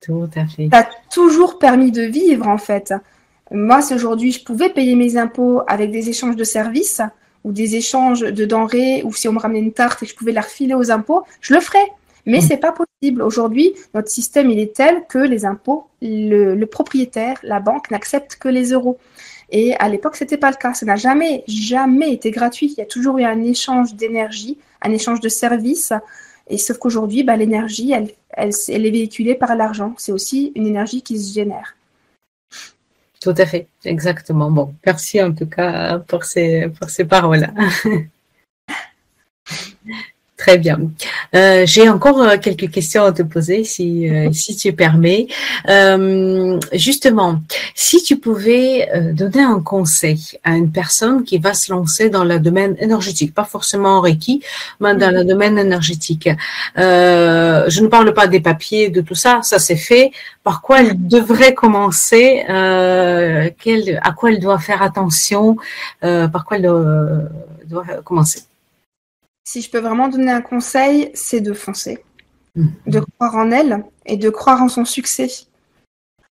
Tout 0.00 0.28
à 0.36 0.46
fait. 0.46 0.68
Ça 0.72 0.80
a 0.80 0.88
toujours 1.12 1.58
permis 1.58 1.92
de 1.92 2.02
vivre, 2.02 2.48
en 2.48 2.58
fait. 2.58 2.92
Moi, 3.52 3.80
si 3.80 3.94
aujourd'hui 3.94 4.32
je 4.32 4.44
pouvais 4.44 4.68
payer 4.68 4.94
mes 4.94 5.16
impôts 5.16 5.62
avec 5.66 5.90
des 5.90 6.08
échanges 6.08 6.36
de 6.36 6.44
services 6.44 7.00
ou 7.44 7.52
des 7.52 7.76
échanges 7.76 8.20
de 8.20 8.44
denrées, 8.44 9.02
ou 9.04 9.12
si 9.12 9.28
on 9.28 9.32
me 9.32 9.38
ramenait 9.38 9.60
une 9.60 9.72
tarte 9.72 10.02
et 10.02 10.06
que 10.06 10.12
je 10.12 10.16
pouvais 10.16 10.32
la 10.32 10.42
refiler 10.42 10.74
aux 10.74 10.90
impôts, 10.90 11.24
je 11.40 11.54
le 11.54 11.60
ferais. 11.60 11.86
Mais 12.28 12.38
mm. 12.38 12.42
c'est 12.42 12.56
pas 12.58 12.72
possible. 12.72 13.22
Aujourd'hui, 13.22 13.74
notre 13.94 14.08
système, 14.08 14.50
il 14.50 14.60
est 14.60 14.76
tel 14.76 15.06
que 15.08 15.18
les 15.18 15.44
impôts, 15.46 15.88
le, 16.02 16.62
propriétaire, 16.66 17.38
la 17.42 17.58
banque 17.58 17.90
n'acceptent 17.90 18.36
que 18.36 18.48
les 18.48 18.72
euros. 18.72 18.98
Et 19.50 19.74
à 19.76 19.88
l'époque, 19.88 20.14
c'était 20.14 20.36
pas 20.36 20.50
le 20.50 20.56
cas. 20.56 20.74
Ça 20.74 20.84
n'a 20.84 20.96
jamais, 20.96 21.42
jamais 21.48 22.12
été 22.12 22.30
gratuit. 22.30 22.74
Il 22.76 22.78
y 22.78 22.82
a 22.82 22.86
toujours 22.86 23.18
eu 23.18 23.24
un 23.24 23.42
échange 23.42 23.94
d'énergie, 23.94 24.58
un 24.82 24.92
échange 24.92 25.20
de 25.20 25.30
services. 25.30 25.94
Et 26.48 26.58
sauf 26.58 26.76
qu'aujourd'hui, 26.76 27.24
bah, 27.24 27.36
l'énergie, 27.36 27.92
elle, 27.92 28.10
elle, 28.30 28.52
elle, 28.68 28.84
est 28.84 28.90
véhiculée 28.90 29.34
par 29.34 29.56
l'argent. 29.56 29.94
C'est 29.96 30.12
aussi 30.12 30.52
une 30.54 30.66
énergie 30.66 31.00
qui 31.02 31.18
se 31.18 31.32
génère. 31.32 31.76
Tout 33.22 33.34
à 33.38 33.46
fait, 33.46 33.68
exactement. 33.86 34.50
Bon, 34.50 34.74
merci 34.84 35.20
en 35.22 35.32
tout 35.32 35.46
cas 35.46 35.98
pour 35.98 36.24
ces, 36.24 36.68
pour 36.78 36.90
ces 36.90 37.06
paroles. 37.06 37.48
Très 40.38 40.56
bien. 40.56 40.78
Euh, 41.34 41.66
j'ai 41.66 41.88
encore 41.88 42.22
euh, 42.22 42.36
quelques 42.38 42.70
questions 42.70 43.02
à 43.02 43.10
te 43.10 43.22
poser, 43.22 43.64
si, 43.64 44.08
euh, 44.08 44.30
si 44.32 44.54
tu 44.54 44.72
permets. 44.72 45.26
justement, 46.72 47.40
si 47.74 48.02
tu 48.04 48.16
pouvais 48.18 48.88
donner 49.12 49.42
un 49.42 49.60
conseil 49.60 50.38
à 50.44 50.56
une 50.56 50.70
personne 50.70 51.24
qui 51.24 51.38
va 51.38 51.54
se 51.54 51.72
lancer 51.72 52.08
dans 52.08 52.22
le 52.22 52.38
domaine 52.38 52.76
énergétique, 52.78 53.34
pas 53.34 53.44
forcément 53.44 53.98
en 53.98 54.00
Reiki, 54.00 54.40
mais 54.80 54.94
dans 54.94 55.12
le 55.12 55.24
domaine 55.24 55.58
énergétique. 55.58 56.28
je 56.76 57.80
ne 57.80 57.88
parle 57.88 58.14
pas 58.14 58.28
des 58.28 58.40
papiers, 58.40 58.90
de 58.90 59.00
tout 59.00 59.16
ça, 59.16 59.40
ça 59.42 59.58
c'est 59.58 59.76
fait. 59.76 60.12
Par 60.44 60.62
quoi 60.62 60.80
elle 60.82 61.08
devrait 61.08 61.54
commencer 61.54 62.44
quel, 62.46 64.00
À 64.02 64.12
quoi 64.12 64.30
elle 64.30 64.40
doit 64.40 64.58
faire 64.58 64.82
attention 64.82 65.56
Par 66.00 66.44
quoi 66.44 66.58
elle 66.58 66.70
doit 67.66 67.84
commencer? 68.04 68.47
Si 69.48 69.62
je 69.62 69.70
peux 69.70 69.78
vraiment 69.78 70.08
donner 70.08 70.30
un 70.30 70.42
conseil, 70.42 71.10
c'est 71.14 71.40
de 71.40 71.54
foncer, 71.54 72.04
mhm. 72.54 72.70
de 72.86 73.00
croire 73.00 73.34
en 73.34 73.50
elle 73.50 73.82
et 74.04 74.18
de 74.18 74.28
croire 74.28 74.60
en 74.60 74.68
son 74.68 74.84
succès. 74.84 75.30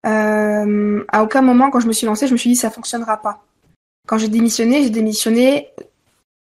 Euh, 0.04 1.04
à 1.06 1.22
aucun 1.22 1.40
moment, 1.40 1.70
quand 1.70 1.78
je 1.78 1.86
me 1.86 1.92
suis 1.92 2.06
lancée, 2.06 2.26
je 2.26 2.32
me 2.32 2.36
suis 2.36 2.50
dit 2.50 2.56
ça 2.56 2.70
fonctionnera 2.70 3.22
pas. 3.22 3.44
Quand 4.08 4.18
j'ai 4.18 4.26
démissionné, 4.26 4.82
j'ai 4.82 4.90
démissionné 4.90 5.68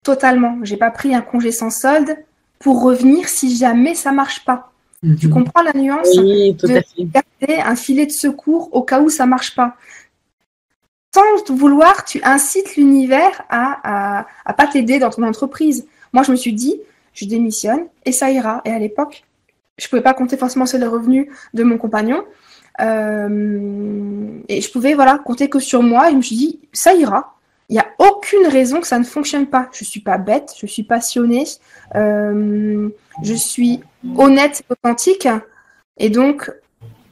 totalement. 0.05 0.59
J'ai 0.63 0.77
pas 0.77 0.91
pris 0.91 1.15
un 1.15 1.23
congé 1.23 1.53
sans 1.53 1.71
solde 1.71 2.15
pour 2.59 2.83
revenir 2.83 3.31
si 3.31 3.57
jamais 3.57 3.95
ça 3.95 4.13
marche 4.13 4.45
pas. 4.45 4.71
Tu 5.01 5.29
mhm. 5.29 5.33
comprends 5.33 5.63
la 5.63 5.73
nuance 5.73 6.09
oui, 6.19 6.55
tout 6.55 6.67
de 6.67 6.83
garder 6.99 7.63
un 7.63 7.77
filet 7.77 8.05
de 8.05 8.13
secours 8.13 8.69
au 8.73 8.83
cas 8.83 9.01
où 9.01 9.09
ça 9.09 9.25
marche 9.25 9.55
pas? 9.55 9.75
Sans 11.15 11.55
vouloir, 11.55 12.05
tu 12.05 12.21
incites 12.25 12.77
l'univers 12.77 13.41
à, 13.49 14.19
à, 14.19 14.27
à 14.45 14.53
pas 14.53 14.67
t'aider 14.67 14.99
dans 14.99 15.09
ton 15.09 15.23
entreprise. 15.23 15.87
Moi, 16.13 16.23
je 16.23 16.31
me 16.31 16.37
suis 16.37 16.53
dit, 16.53 16.81
je 17.13 17.27
démissionne 17.27 17.87
et 18.05 18.13
ça 18.13 18.31
ira. 18.31 18.63
Et 18.65 18.71
à 18.71 18.79
l'époque, 18.79 19.25
je 19.77 19.87
ne 19.87 19.91
pouvais 19.91 20.03
pas 20.03 20.15
compter 20.15 20.37
forcément 20.37 20.67
sur 20.67 20.79
les 20.79 20.87
revenus 20.87 21.29
de 21.55 21.63
mon 21.63 21.79
compagnon. 21.79 22.25
Euh, 22.81 24.41
et 24.49 24.61
je 24.61 24.71
pouvais 24.71 24.95
voilà 24.95 25.19
compter 25.19 25.49
que 25.49 25.59
sur 25.59 25.83
moi. 25.83 26.09
Et 26.09 26.13
je 26.13 26.17
me 26.17 26.23
suis 26.23 26.37
dit, 26.37 26.61
ça 26.73 26.95
ira. 26.95 27.35
Il 27.69 27.75
n'y 27.75 27.81
a 27.81 27.87
aucune 27.99 28.47
raison 28.47 28.81
que 28.81 28.87
ça 28.87 28.99
ne 28.99 29.05
fonctionne 29.05 29.47
pas. 29.47 29.69
Je 29.73 29.85
ne 29.85 29.87
suis 29.87 30.01
pas 30.01 30.17
bête, 30.17 30.55
je 30.59 30.67
suis 30.67 30.85
passionnée, 30.85 31.45
euh, 31.97 32.89
je 33.23 33.35
suis 33.35 33.81
honnête, 34.17 34.63
authentique. 34.71 35.29
Et 35.99 36.09
donc, 36.09 36.51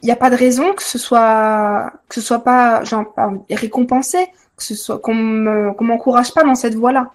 il 0.01 0.07
n'y 0.07 0.11
a 0.11 0.15
pas 0.15 0.31
de 0.31 0.35
raison 0.35 0.73
que 0.73 0.81
ce 0.81 0.97
soit 0.97 1.93
que 2.09 2.15
ce 2.15 2.21
soit 2.21 2.43
pas 2.43 2.81
récompensé, 3.51 4.17
que 4.57 4.97
qu'on 4.97 5.13
m'encourage 5.83 6.33
pas 6.33 6.43
dans 6.43 6.55
cette 6.55 6.75
voie-là. 6.75 7.11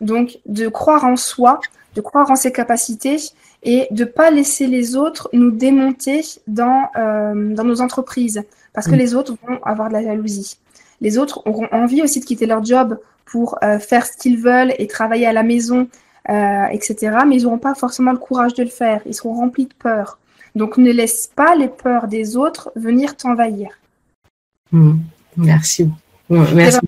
Donc, 0.00 0.38
de 0.46 0.68
croire 0.68 1.04
en 1.04 1.16
soi, 1.16 1.60
de 1.94 2.00
croire 2.00 2.30
en 2.30 2.36
ses 2.36 2.52
capacités 2.52 3.16
et 3.62 3.86
de 3.90 4.04
ne 4.04 4.08
pas 4.08 4.30
laisser 4.30 4.66
les 4.66 4.96
autres 4.96 5.28
nous 5.32 5.50
démonter 5.50 6.22
dans, 6.46 6.88
euh, 6.96 7.54
dans 7.54 7.64
nos 7.64 7.80
entreprises 7.80 8.42
parce 8.72 8.86
que 8.86 8.94
mm. 8.94 8.98
les 8.98 9.14
autres 9.14 9.34
vont 9.46 9.58
avoir 9.62 9.88
de 9.88 9.94
la 9.94 10.02
jalousie. 10.02 10.58
Les 11.00 11.18
autres 11.18 11.42
auront 11.46 11.68
envie 11.72 12.02
aussi 12.02 12.20
de 12.20 12.24
quitter 12.24 12.46
leur 12.46 12.64
job 12.64 12.98
pour 13.24 13.58
euh, 13.62 13.78
faire 13.78 14.06
ce 14.06 14.16
qu'ils 14.16 14.38
veulent 14.38 14.74
et 14.78 14.86
travailler 14.86 15.26
à 15.26 15.32
la 15.32 15.42
maison, 15.42 15.88
euh, 16.28 16.64
etc. 16.72 17.18
Mais 17.26 17.36
ils 17.36 17.44
n'auront 17.44 17.58
pas 17.58 17.74
forcément 17.74 18.12
le 18.12 18.18
courage 18.18 18.54
de 18.54 18.62
le 18.62 18.68
faire. 18.68 19.00
Ils 19.06 19.14
seront 19.14 19.34
remplis 19.34 19.66
de 19.66 19.74
peur. 19.74 20.18
Donc 20.54 20.76
ne 20.76 20.92
laisse 20.92 21.30
pas 21.34 21.54
les 21.56 21.68
peurs 21.68 22.06
des 22.06 22.36
autres 22.36 22.70
venir 22.76 23.16
t'envahir. 23.16 23.70
Mm. 24.72 24.98
Merci. 25.36 25.90
Merci 26.28 26.78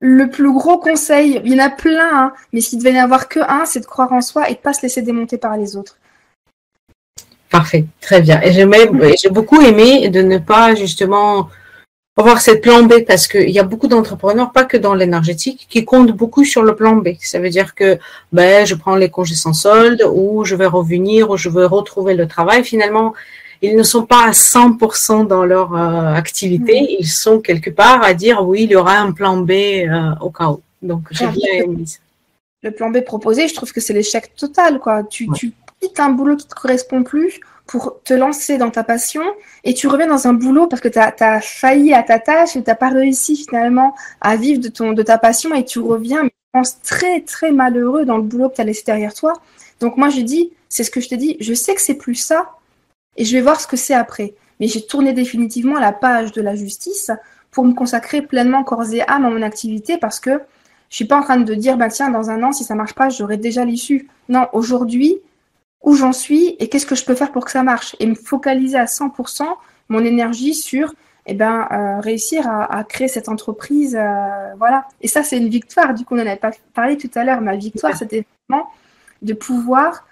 le 0.00 0.30
plus 0.30 0.52
gros 0.52 0.78
conseil, 0.78 1.40
il 1.44 1.52
y 1.52 1.60
en 1.60 1.64
a 1.64 1.70
plein, 1.70 2.26
hein, 2.26 2.32
mais 2.52 2.60
s'il 2.60 2.78
devait 2.78 2.92
n'y 2.92 2.98
avoir 2.98 3.28
que 3.28 3.40
un, 3.40 3.64
c'est 3.66 3.80
de 3.80 3.86
croire 3.86 4.12
en 4.12 4.20
soi 4.20 4.48
et 4.48 4.54
de 4.54 4.58
pas 4.58 4.72
se 4.72 4.82
laisser 4.82 5.02
démonter 5.02 5.38
par 5.38 5.56
les 5.56 5.76
autres. 5.76 5.96
Parfait, 7.50 7.86
très 8.00 8.20
bien. 8.20 8.40
Et 8.42 8.52
j'ai 8.52 9.30
beaucoup 9.30 9.60
aimé 9.60 10.08
de 10.10 10.20
ne 10.22 10.38
pas 10.38 10.74
justement 10.74 11.48
avoir 12.16 12.40
cette 12.40 12.62
plan 12.62 12.82
B 12.82 13.04
parce 13.06 13.26
qu'il 13.26 13.50
y 13.50 13.58
a 13.58 13.62
beaucoup 13.62 13.86
d'entrepreneurs, 13.86 14.52
pas 14.52 14.64
que 14.64 14.76
dans 14.76 14.94
l'énergétique, 14.94 15.66
qui 15.70 15.84
comptent 15.84 16.12
beaucoup 16.12 16.44
sur 16.44 16.62
le 16.62 16.74
plan 16.74 16.96
B. 16.96 17.10
Ça 17.20 17.38
veut 17.38 17.48
dire 17.48 17.74
que 17.74 17.98
ben, 18.32 18.66
je 18.66 18.74
prends 18.74 18.96
les 18.96 19.08
congés 19.08 19.36
sans 19.36 19.52
solde 19.52 20.04
ou 20.12 20.44
je 20.44 20.54
vais 20.56 20.66
revenir 20.66 21.30
ou 21.30 21.36
je 21.36 21.48
vais 21.48 21.64
retrouver 21.64 22.14
le 22.14 22.28
travail. 22.28 22.64
Finalement, 22.64 23.14
ils 23.62 23.76
ne 23.76 23.82
sont 23.82 24.06
pas 24.06 24.26
à 24.26 24.30
100% 24.30 25.26
dans 25.26 25.44
leur 25.44 25.74
euh, 25.74 26.14
activité, 26.14 26.96
ils 26.98 27.08
sont 27.08 27.40
quelque 27.40 27.70
part 27.70 28.02
à 28.02 28.14
dire 28.14 28.46
oui, 28.46 28.64
il 28.64 28.70
y 28.70 28.76
aura 28.76 28.98
un 28.98 29.12
plan 29.12 29.36
B 29.36 29.50
euh, 29.50 30.14
au 30.20 30.30
cas 30.30 30.48
où. 30.50 30.60
Donc 30.82 31.08
j'ai 31.10 31.26
bien 31.26 31.64
aimé 31.64 31.84
ça. 31.86 31.98
Le 32.62 32.70
plan 32.72 32.90
B 32.90 33.00
proposé, 33.00 33.48
je 33.48 33.54
trouve 33.54 33.72
que 33.72 33.80
c'est 33.80 33.92
l'échec 33.92 34.34
total. 34.36 34.80
Quoi. 34.80 35.04
Tu, 35.04 35.28
tu 35.34 35.52
quittes 35.80 36.00
un 36.00 36.10
boulot 36.10 36.36
qui 36.36 36.44
ne 36.44 36.50
te 36.50 36.54
correspond 36.54 37.02
plus 37.04 37.40
pour 37.66 38.00
te 38.02 38.14
lancer 38.14 38.58
dans 38.58 38.70
ta 38.70 38.82
passion 38.82 39.22
et 39.62 39.74
tu 39.74 39.86
reviens 39.86 40.08
dans 40.08 40.26
un 40.26 40.32
boulot 40.32 40.66
parce 40.66 40.80
que 40.80 40.88
tu 40.88 40.98
as, 40.98 41.40
failli 41.40 41.92
à 41.92 42.02
ta 42.02 42.18
tâche 42.18 42.56
et 42.56 42.62
tu 42.62 42.68
n'as 42.68 42.74
pas 42.74 42.88
réussi 42.88 43.36
finalement 43.36 43.94
à 44.20 44.36
vivre 44.36 44.60
de, 44.60 44.68
ton, 44.68 44.92
de 44.92 45.02
ta 45.02 45.18
passion 45.18 45.54
et 45.54 45.64
tu 45.64 45.78
reviens, 45.78 46.22
mais 46.24 46.30
je 46.30 46.58
pense, 46.58 46.80
très 46.80 47.20
très 47.20 47.52
malheureux 47.52 48.04
dans 48.04 48.16
le 48.16 48.22
boulot 48.22 48.48
que 48.48 48.56
tu 48.56 48.60
as 48.62 48.64
laissé 48.64 48.82
derrière 48.86 49.14
toi. 49.14 49.34
Donc 49.80 49.96
moi 49.96 50.08
je 50.08 50.22
dis, 50.22 50.50
c'est 50.68 50.82
ce 50.82 50.90
que 50.90 51.00
je 51.00 51.08
te 51.08 51.14
dis, 51.14 51.36
je 51.40 51.54
sais 51.54 51.74
que 51.74 51.80
c'est 51.80 51.94
plus 51.94 52.14
ça, 52.14 52.57
et 53.18 53.24
je 53.24 53.36
vais 53.36 53.42
voir 53.42 53.60
ce 53.60 53.66
que 53.66 53.76
c'est 53.76 53.94
après. 53.94 54.34
Mais 54.60 54.68
j'ai 54.68 54.86
tourné 54.86 55.12
définitivement 55.12 55.78
la 55.78 55.92
page 55.92 56.32
de 56.32 56.40
la 56.40 56.54
justice 56.54 57.10
pour 57.50 57.64
me 57.64 57.74
consacrer 57.74 58.22
pleinement 58.22 58.64
corps 58.64 58.90
et 58.92 59.02
âme 59.02 59.26
à 59.26 59.30
mon 59.30 59.42
activité 59.42 59.98
parce 59.98 60.20
que 60.20 60.40
je 60.88 60.96
suis 60.96 61.04
pas 61.04 61.18
en 61.18 61.22
train 61.22 61.36
de 61.38 61.54
dire, 61.54 61.76
bah 61.76 61.88
tiens, 61.88 62.08
dans 62.08 62.30
un 62.30 62.42
an, 62.42 62.52
si 62.52 62.64
ça 62.64 62.74
marche 62.74 62.94
pas, 62.94 63.10
j'aurai 63.10 63.36
déjà 63.36 63.64
l'issue. 63.64 64.08
Non, 64.30 64.46
aujourd'hui, 64.52 65.18
où 65.82 65.94
j'en 65.94 66.12
suis 66.12 66.56
et 66.58 66.68
qu'est-ce 66.68 66.86
que 66.86 66.94
je 66.94 67.04
peux 67.04 67.14
faire 67.14 67.30
pour 67.30 67.44
que 67.44 67.50
ça 67.50 67.62
marche 67.62 67.94
et 68.00 68.06
me 68.06 68.14
focaliser 68.14 68.78
à 68.78 68.86
100% 68.86 69.42
mon 69.90 70.04
énergie 70.04 70.54
sur 70.54 70.94
eh 71.26 71.34
ben, 71.34 71.68
euh, 71.70 72.00
réussir 72.00 72.48
à, 72.48 72.84
créer 72.84 73.08
cette 73.08 73.28
entreprise. 73.28 73.96
Euh, 73.96 74.54
voilà. 74.56 74.86
Et 75.02 75.08
ça, 75.08 75.22
c'est 75.22 75.36
une 75.36 75.50
victoire. 75.50 75.92
Du 75.92 76.04
coup, 76.06 76.14
on 76.14 76.18
en 76.18 76.26
avait 76.26 76.36
pas 76.36 76.52
parlé 76.72 76.96
tout 76.96 77.10
à 77.14 77.24
l'heure. 77.24 77.42
Ma 77.42 77.54
victoire, 77.54 77.94
c'était 77.94 78.24
vraiment 78.48 78.70
de 79.20 79.34
pouvoir 79.34 80.07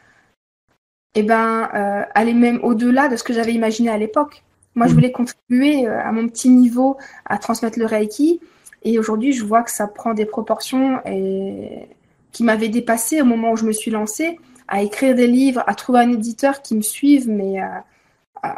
eh 1.17 1.23
ben, 1.23 1.69
euh, 1.75 2.03
aller 2.15 2.35
même 2.35 2.61
au-delà 2.63 3.09
de 3.09 3.17
ce 3.17 3.25
que 3.25 3.33
j'avais 3.33 3.55
imaginé 3.55 3.89
à 3.89 3.97
l'époque. 3.97 4.45
Moi, 4.75 4.87
je 4.87 4.93
voulais 4.93 5.11
contribuer 5.11 5.89
euh, 5.89 5.99
à 5.99 6.13
mon 6.13 6.29
petit 6.29 6.51
niveau 6.51 6.99
à 7.25 7.39
transmettre 7.39 7.79
le 7.79 7.87
Reiki. 7.87 8.41
Et 8.83 8.99
aujourd'hui, 8.99 9.33
je 9.33 9.43
vois 9.43 9.63
que 9.63 9.71
ça 9.71 9.87
prend 9.87 10.13
des 10.13 10.27
proportions 10.27 11.01
et... 11.07 11.89
qui 12.33 12.45
m'avaient 12.45 12.69
dépassé 12.69 13.23
au 13.23 13.25
moment 13.25 13.53
où 13.53 13.57
je 13.57 13.65
me 13.65 13.73
suis 13.73 13.91
lancée 13.91 14.39
à 14.69 14.83
écrire 14.83 15.15
des 15.15 15.27
livres, 15.27 15.65
à 15.67 15.75
trouver 15.75 16.01
un 16.01 16.13
éditeur 16.13 16.61
qui 16.61 16.77
me 16.77 16.83
suive, 16.83 17.31
mais 17.31 17.63
euh, 17.63 18.49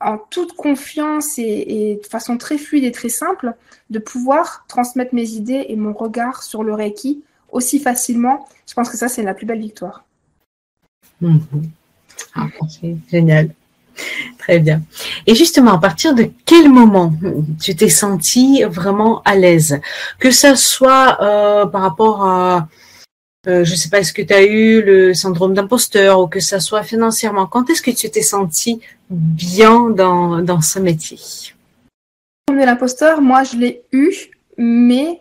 en 0.00 0.18
toute 0.18 0.54
confiance 0.54 1.38
et, 1.38 2.00
de 2.02 2.06
façon 2.08 2.36
très 2.36 2.58
fluide 2.58 2.84
et 2.84 2.92
très 2.92 3.10
simple, 3.10 3.54
de 3.90 3.98
pouvoir 4.00 4.64
transmettre 4.66 5.14
mes 5.14 5.30
idées 5.30 5.66
et 5.68 5.76
mon 5.76 5.92
regard 5.92 6.42
sur 6.42 6.64
le 6.64 6.74
Reiki 6.74 7.22
aussi 7.50 7.78
facilement. 7.78 8.48
Je 8.66 8.74
pense 8.74 8.90
que 8.90 8.96
ça, 8.96 9.08
c'est 9.08 9.22
la 9.22 9.34
plus 9.34 9.46
belle 9.46 9.60
victoire. 9.60 10.04
Mhm. 11.20 11.70
Ah, 12.34 12.46
génial. 13.10 13.50
Très 14.38 14.58
bien. 14.58 14.82
Et 15.26 15.34
justement, 15.34 15.72
à 15.72 15.78
partir 15.78 16.14
de 16.14 16.30
quel 16.46 16.68
moment 16.68 17.12
tu 17.60 17.76
t'es 17.76 17.90
senti 17.90 18.64
vraiment 18.64 19.22
à 19.22 19.36
l'aise? 19.36 19.80
Que 20.18 20.30
ce 20.30 20.54
soit 20.54 21.18
euh, 21.22 21.66
par 21.66 21.82
rapport 21.82 22.24
à, 22.24 22.68
euh, 23.46 23.64
je 23.64 23.72
ne 23.72 23.76
sais 23.76 23.90
pas, 23.90 24.00
est-ce 24.00 24.12
que 24.12 24.22
tu 24.22 24.32
as 24.32 24.42
eu 24.42 24.82
le 24.82 25.14
syndrome 25.14 25.54
d'imposteur 25.54 26.20
ou 26.20 26.26
que 26.26 26.40
ce 26.40 26.58
soit 26.58 26.82
financièrement, 26.82 27.46
quand 27.46 27.68
est-ce 27.70 27.82
que 27.82 27.90
tu 27.90 28.10
t'es 28.10 28.22
senti 28.22 28.80
bien 29.10 29.90
dans, 29.90 30.40
dans 30.40 30.60
ce 30.60 30.78
métier? 30.78 31.18
Le 32.48 32.54
syndrome 32.54 32.60
de 32.62 32.66
l'imposteur, 32.66 33.20
moi, 33.20 33.44
je 33.44 33.56
l'ai 33.56 33.82
eu, 33.92 34.12
mais 34.56 35.20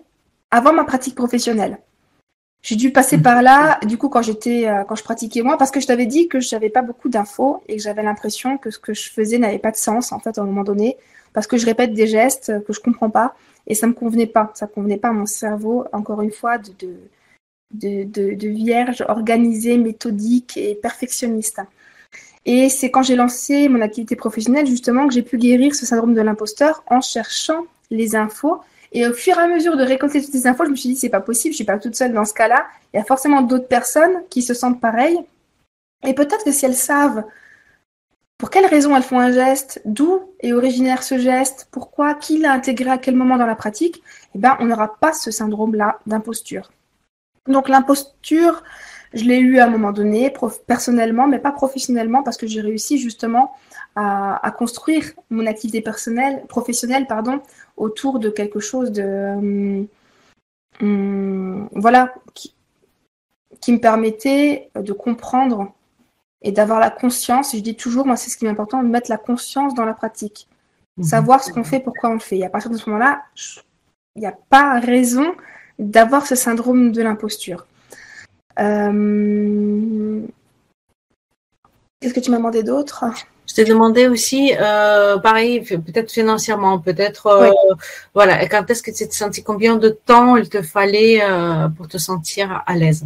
avant 0.49 0.73
ma 0.73 0.83
pratique 0.83 1.15
professionnelle. 1.15 1.77
J'ai 2.61 2.75
dû 2.75 2.91
passer 2.91 3.17
mm. 3.17 3.21
par 3.23 3.41
là, 3.41 3.79
du 3.85 3.97
coup, 3.97 4.09
quand 4.09 4.21
j'étais, 4.21 4.67
euh, 4.67 4.83
quand 4.83 4.95
je 4.95 5.03
pratiquais 5.03 5.41
moi, 5.41 5.57
parce 5.57 5.71
que 5.71 5.79
je 5.79 5.87
t'avais 5.87 6.05
dit 6.05 6.27
que 6.27 6.39
je 6.39 6.53
n'avais 6.55 6.69
pas 6.69 6.81
beaucoup 6.81 7.09
d'infos 7.09 7.63
et 7.67 7.77
que 7.77 7.81
j'avais 7.81 8.03
l'impression 8.03 8.57
que 8.57 8.69
ce 8.69 8.79
que 8.79 8.93
je 8.93 9.09
faisais 9.09 9.37
n'avait 9.37 9.59
pas 9.59 9.71
de 9.71 9.77
sens, 9.77 10.11
en 10.11 10.19
fait, 10.19 10.37
à 10.37 10.41
un 10.41 10.45
moment 10.45 10.63
donné, 10.63 10.97
parce 11.33 11.47
que 11.47 11.57
je 11.57 11.65
répète 11.65 11.93
des 11.93 12.07
gestes 12.07 12.51
que 12.65 12.73
je 12.73 12.79
comprends 12.79 13.09
pas 13.09 13.35
et 13.67 13.75
ça 13.75 13.87
me 13.87 13.93
convenait 13.93 14.27
pas. 14.27 14.51
Ça 14.53 14.67
convenait 14.67 14.97
pas 14.97 15.09
à 15.09 15.13
mon 15.13 15.25
cerveau, 15.25 15.85
encore 15.91 16.21
une 16.21 16.31
fois, 16.31 16.57
de, 16.57 16.71
de, 17.73 18.03
de, 18.03 18.33
de 18.35 18.47
vierge 18.49 19.03
organisée, 19.07 19.77
méthodique 19.77 20.57
et 20.57 20.75
perfectionniste. 20.75 21.61
Et 22.45 22.69
c'est 22.69 22.89
quand 22.89 23.03
j'ai 23.03 23.15
lancé 23.15 23.69
mon 23.69 23.81
activité 23.81 24.15
professionnelle, 24.15 24.65
justement, 24.67 25.07
que 25.07 25.13
j'ai 25.13 25.21
pu 25.21 25.37
guérir 25.37 25.75
ce 25.75 25.85
syndrome 25.85 26.13
de 26.13 26.21
l'imposteur 26.21 26.83
en 26.87 27.01
cherchant 27.01 27.65
les 27.91 28.15
infos 28.15 28.61
et 28.91 29.07
au 29.07 29.13
fur 29.13 29.37
et 29.37 29.41
à 29.41 29.47
mesure 29.47 29.77
de 29.77 29.83
récolter 29.83 30.21
toutes 30.21 30.33
ces 30.33 30.47
infos, 30.47 30.65
je 30.65 30.71
me 30.71 30.75
suis 30.75 30.89
dit, 30.89 30.95
c'est 30.95 31.09
pas 31.09 31.21
possible, 31.21 31.53
je 31.53 31.57
suis 31.57 31.65
pas 31.65 31.79
toute 31.79 31.95
seule 31.95 32.13
dans 32.13 32.25
ce 32.25 32.33
cas-là. 32.33 32.67
Il 32.93 32.97
y 32.97 32.99
a 32.99 33.05
forcément 33.05 33.41
d'autres 33.41 33.67
personnes 33.67 34.23
qui 34.29 34.41
se 34.41 34.53
sentent 34.53 34.81
pareilles. 34.81 35.19
Et 36.05 36.13
peut-être 36.13 36.43
que 36.43 36.51
si 36.51 36.65
elles 36.65 36.75
savent 36.75 37.23
pour 38.37 38.49
quelles 38.49 38.65
raisons 38.65 38.95
elles 38.95 39.03
font 39.03 39.19
un 39.19 39.31
geste, 39.31 39.81
d'où 39.85 40.19
est 40.39 40.51
originaire 40.51 41.03
ce 41.03 41.19
geste, 41.19 41.67
pourquoi, 41.71 42.15
qui 42.15 42.39
l'a 42.39 42.51
intégré 42.51 42.89
à 42.89 42.97
quel 42.97 43.15
moment 43.15 43.37
dans 43.37 43.45
la 43.45 43.55
pratique, 43.55 44.01
eh 44.33 44.39
ben, 44.39 44.57
on 44.59 44.65
n'aura 44.65 44.97
pas 44.99 45.13
ce 45.13 45.29
syndrome-là 45.29 45.99
d'imposture. 46.07 46.71
Donc 47.47 47.69
l'imposture, 47.69 48.63
je 49.13 49.25
l'ai 49.25 49.37
eu 49.37 49.59
à 49.59 49.65
un 49.65 49.69
moment 49.69 49.91
donné, 49.91 50.33
personnellement, 50.65 51.27
mais 51.27 51.37
pas 51.37 51.51
professionnellement, 51.51 52.23
parce 52.23 52.35
que 52.35 52.47
j'ai 52.47 52.61
réussi 52.61 52.97
justement 52.97 53.53
à, 53.95 54.53
construire 54.57 55.11
mon 55.29 55.45
activité 55.45 55.81
personnelle, 55.81 56.45
professionnelle 56.47 57.07
pardon, 57.07 57.41
autour 57.77 58.19
de 58.19 58.29
quelque 58.29 58.59
chose 58.59 58.91
de 58.91 59.03
hum, 59.03 59.87
hum, 60.81 61.69
voilà 61.73 62.13
qui, 62.33 62.53
me 63.67 63.79
permettait 63.79 64.69
de 64.75 64.93
comprendre 64.93 65.73
et 66.41 66.51
d'avoir 66.51 66.79
la 66.79 66.89
conscience. 66.89 67.55
Je 67.55 67.61
dis 67.61 67.75
toujours, 67.75 68.05
moi, 68.05 68.15
c'est 68.15 68.29
ce 68.29 68.37
qui 68.37 68.45
est 68.45 68.49
important, 68.49 68.81
de 68.81 68.87
mettre 68.87 69.11
la 69.11 69.17
conscience 69.17 69.75
dans 69.75 69.85
la 69.85 69.93
pratique. 69.93 70.47
Mhm. 70.97 71.03
Savoir 71.03 71.43
ce 71.43 71.51
qu'on 71.51 71.63
fait, 71.63 71.79
pourquoi 71.79 72.09
on 72.09 72.13
le 72.13 72.19
fait. 72.19 72.39
Et 72.39 72.45
à 72.45 72.49
partir 72.49 72.71
de 72.71 72.77
ce 72.77 72.89
moment-là, 72.89 73.21
il 74.15 74.21
n'y 74.21 74.25
a 74.25 74.35
pas 74.49 74.79
raison 74.79 75.35
d'avoir 75.77 76.25
ce 76.25 76.35
syndrome 76.35 76.91
de 76.91 77.01
l'imposture. 77.01 77.67
Euh, 78.59 80.21
qu'est-ce 81.99 82.13
que 82.13 82.19
tu 82.19 82.31
m'as 82.31 82.37
demandé 82.37 82.63
d'autre? 82.63 83.05
Je 83.51 83.55
t'ai 83.55 83.65
demandé 83.65 84.07
aussi, 84.07 84.53
euh, 84.57 85.17
pareil, 85.17 85.59
peut-être 85.59 86.09
financièrement, 86.09 86.79
peut-être, 86.79 87.27
euh, 87.27 87.51
voilà, 88.13 88.47
quand 88.47 88.69
est-ce 88.71 88.81
que 88.81 88.91
tu 88.91 89.05
t'es 89.05 89.11
senti, 89.11 89.43
combien 89.43 89.75
de 89.75 89.89
temps 89.89 90.37
il 90.37 90.47
te 90.47 90.61
fallait 90.61 91.19
euh, 91.21 91.67
pour 91.67 91.89
te 91.89 91.97
sentir 91.97 92.63
à 92.65 92.77
l'aise? 92.77 93.03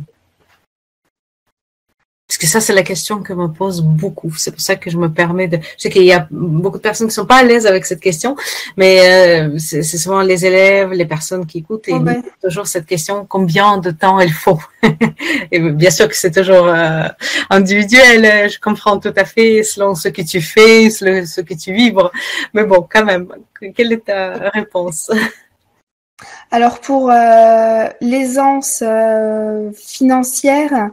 Parce 2.28 2.40
que 2.40 2.48
ça, 2.48 2.60
c'est 2.60 2.74
la 2.74 2.82
question 2.82 3.22
que 3.22 3.34
me 3.34 3.48
pose 3.48 3.84
beaucoup. 3.84 4.34
C'est 4.36 4.50
pour 4.50 4.60
ça 4.60 4.76
que 4.76 4.90
je 4.90 4.98
me 4.98 5.14
permets 5.14 5.48
de. 5.48 5.58
Je 5.58 5.84
sais 5.84 5.90
qu'il 5.92 6.06
y 6.06 6.12
a 6.12 6.28
beaucoup 6.32 6.78
de 6.78 6.82
personnes 6.82 7.08
qui 7.08 7.14
sont 7.14 7.28
pas 7.28 7.38
à 7.38 7.44
l'aise 7.44 7.68
avec 7.68 7.86
cette 7.86 8.00
question, 8.00 8.36
mais 8.78 9.00
euh, 9.00 9.60
c'est 9.60 9.84
souvent 9.84 10.22
les 10.22 10.44
élèves, 10.44 10.92
les 10.92 11.06
personnes 11.06 11.46
qui 11.46 11.60
écoutent 11.60 11.88
et 11.88 11.94
oh 11.94 12.00
ben. 12.00 12.24
toujours 12.42 12.66
cette 12.66 12.88
question 12.88 13.28
combien 13.28 13.78
de 13.78 13.92
temps 13.92 14.20
il 14.20 14.34
faut? 14.34 14.60
et 15.52 15.60
bien 15.60 15.92
sûr 15.92 16.08
que 16.08 16.16
c'est 16.16 16.32
toujours 16.32 16.66
euh, 16.68 17.08
individuel. 17.52 18.50
Je 18.50 18.60
comprends 18.60 19.00
tout 19.00 19.14
à 19.16 19.26
fait 19.26 19.62
selon 19.62 19.94
ce 19.94 20.10
que 20.10 20.24
tu 20.24 20.42
fais, 20.42 20.90
selon 20.90 21.28
ce 21.28 21.42
que 21.42 21.54
tu 21.54 21.74
vibres. 21.74 22.12
Mais 22.56 22.64
bon, 22.64 22.88
quand 22.92 23.06
même, 23.06 23.28
quelle 23.76 23.94
est 23.94 24.06
ta 24.06 24.50
réponse? 24.50 25.12
Alors 26.50 26.80
pour 26.82 27.12
euh, 27.12 27.88
l'aisance 28.02 28.84
financière 29.76 30.90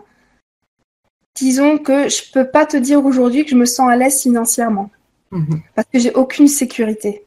disons 1.35 1.79
que 1.79 2.09
je 2.09 2.31
peux 2.33 2.47
pas 2.47 2.67
te 2.67 2.77
dire 2.77 3.05
aujourd'hui 3.05 3.45
que 3.45 3.51
je 3.51 3.57
me 3.57 3.65
sens 3.65 3.91
à 3.91 3.97
l'aise 3.97 4.21
financièrement. 4.21 4.91
Mhm. 5.31 5.63
Parce 5.75 5.89
que 5.93 5.99
j'ai 5.99 6.13
aucune 6.13 6.49
sécurité. 6.49 7.25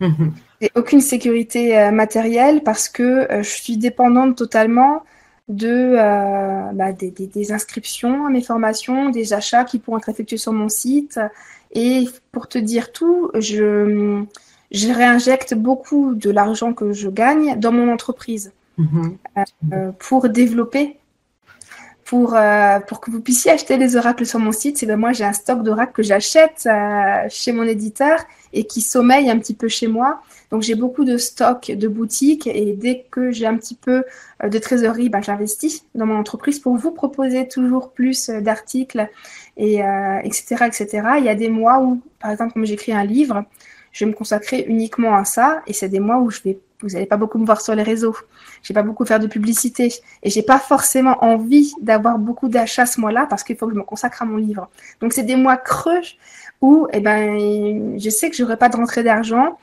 Mhm. 0.00 0.32
J'ai 0.60 0.70
aucune 0.74 1.00
sécurité 1.00 1.78
euh, 1.78 1.90
matérielle 1.90 2.62
parce 2.62 2.88
que 2.88 3.02
euh, 3.02 3.42
je 3.42 3.50
suis 3.50 3.76
dépendante 3.76 4.36
totalement 4.36 5.02
de 5.48 5.94
euh, 5.96 6.72
bah, 6.72 6.92
des, 6.92 7.52
inscriptions 7.52 8.26
à 8.26 8.30
mes 8.30 8.42
formations, 8.42 9.10
des 9.10 9.32
achats 9.32 9.64
qui 9.64 9.78
pourront 9.78 9.98
être 9.98 10.08
effectués 10.08 10.38
sur 10.38 10.52
mon 10.52 10.68
site. 10.68 11.20
Et 11.72 12.08
pour 12.32 12.48
te 12.48 12.58
dire 12.58 12.90
tout, 12.90 13.30
je, 13.34 14.24
je 14.72 14.88
réinjecte 14.88 15.54
beaucoup 15.54 16.14
de 16.14 16.30
l'argent 16.30 16.72
que 16.72 16.92
je 16.92 17.08
gagne 17.08 17.58
dans 17.60 17.72
mon 17.72 17.92
entreprise 17.92 18.52
mhm. 18.78 19.18
pour 19.98 20.28
développer 20.28 20.96
pour, 22.06 22.36
euh, 22.36 22.78
pour 22.78 23.00
que 23.00 23.10
vous 23.10 23.20
puissiez 23.20 23.50
acheter 23.50 23.76
les 23.76 23.96
oracles 23.96 24.24
sur 24.24 24.38
mon 24.38 24.52
site, 24.52 24.78
c'est 24.78 24.86
ben 24.86 24.96
moi 24.96 25.12
j'ai 25.12 25.24
un 25.24 25.32
stock 25.32 25.64
d'oracles 25.64 25.92
que 25.92 26.04
j'achète 26.04 26.62
euh, 26.66 27.26
chez 27.28 27.50
mon 27.50 27.64
éditeur 27.64 28.20
et 28.52 28.64
qui 28.64 28.80
sommeille 28.80 29.28
un 29.28 29.38
petit 29.38 29.54
peu 29.54 29.66
chez 29.66 29.88
moi. 29.88 30.22
Donc 30.52 30.62
j'ai 30.62 30.76
beaucoup 30.76 31.04
de 31.04 31.18
stock 31.18 31.68
de 31.68 31.88
boutiques 31.88 32.46
et 32.46 32.74
dès 32.74 33.06
que 33.10 33.32
j'ai 33.32 33.46
un 33.46 33.56
petit 33.56 33.74
peu 33.74 34.04
euh, 34.44 34.48
de 34.48 34.58
trésorerie, 34.58 35.08
ben, 35.08 35.20
j'investis 35.20 35.84
dans 35.96 36.06
mon 36.06 36.16
entreprise 36.16 36.60
pour 36.60 36.76
vous 36.76 36.92
proposer 36.92 37.48
toujours 37.48 37.90
plus 37.90 38.30
d'articles 38.30 39.08
et 39.56 39.80
etc 40.22 40.56
etc. 40.66 41.02
Il 41.18 41.24
y 41.24 41.28
a 41.28 41.34
des 41.34 41.48
mois 41.48 41.80
où, 41.80 42.00
par 42.20 42.30
exemple, 42.30 42.52
comme 42.52 42.66
j'écris 42.66 42.92
un 42.92 43.04
livre, 43.04 43.44
je 43.90 44.04
vais 44.04 44.10
me 44.10 44.14
consacrer 44.14 44.64
uniquement 44.68 45.16
à 45.16 45.24
ça 45.24 45.62
et 45.66 45.72
c'est 45.72 45.88
des 45.88 46.00
mois 46.00 46.18
où 46.18 46.30
je 46.30 46.40
vais 46.42 46.58
vous 46.82 46.90
n'allez 46.90 47.06
pas 47.06 47.16
beaucoup 47.16 47.38
me 47.38 47.46
voir 47.46 47.60
sur 47.60 47.74
les 47.74 47.82
réseaux. 47.82 48.16
Je 48.62 48.72
vais 48.72 48.74
pas 48.74 48.82
beaucoup 48.82 49.04
faire 49.04 49.20
de 49.20 49.26
publicité 49.26 49.92
et 50.22 50.30
j'ai 50.30 50.42
pas 50.42 50.58
forcément 50.58 51.22
envie 51.24 51.72
d'avoir 51.80 52.18
beaucoup 52.18 52.48
d'achats 52.48 52.86
ce 52.86 53.00
mois-là 53.00 53.26
parce 53.28 53.44
qu'il 53.44 53.56
faut 53.56 53.66
que 53.66 53.72
je 53.72 53.78
me 53.78 53.84
consacre 53.84 54.22
à 54.22 54.24
mon 54.24 54.36
livre. 54.36 54.68
Donc 55.00 55.12
c'est 55.12 55.22
des 55.22 55.36
mois 55.36 55.56
creux 55.56 56.02
où 56.60 56.86
eh 56.92 57.00
ben 57.00 57.98
je 57.98 58.10
sais 58.10 58.30
que 58.30 58.36
j'aurai 58.36 58.56
pas 58.56 58.68
de 58.68 58.76
rentrée 58.76 59.02
d'argent 59.02 59.56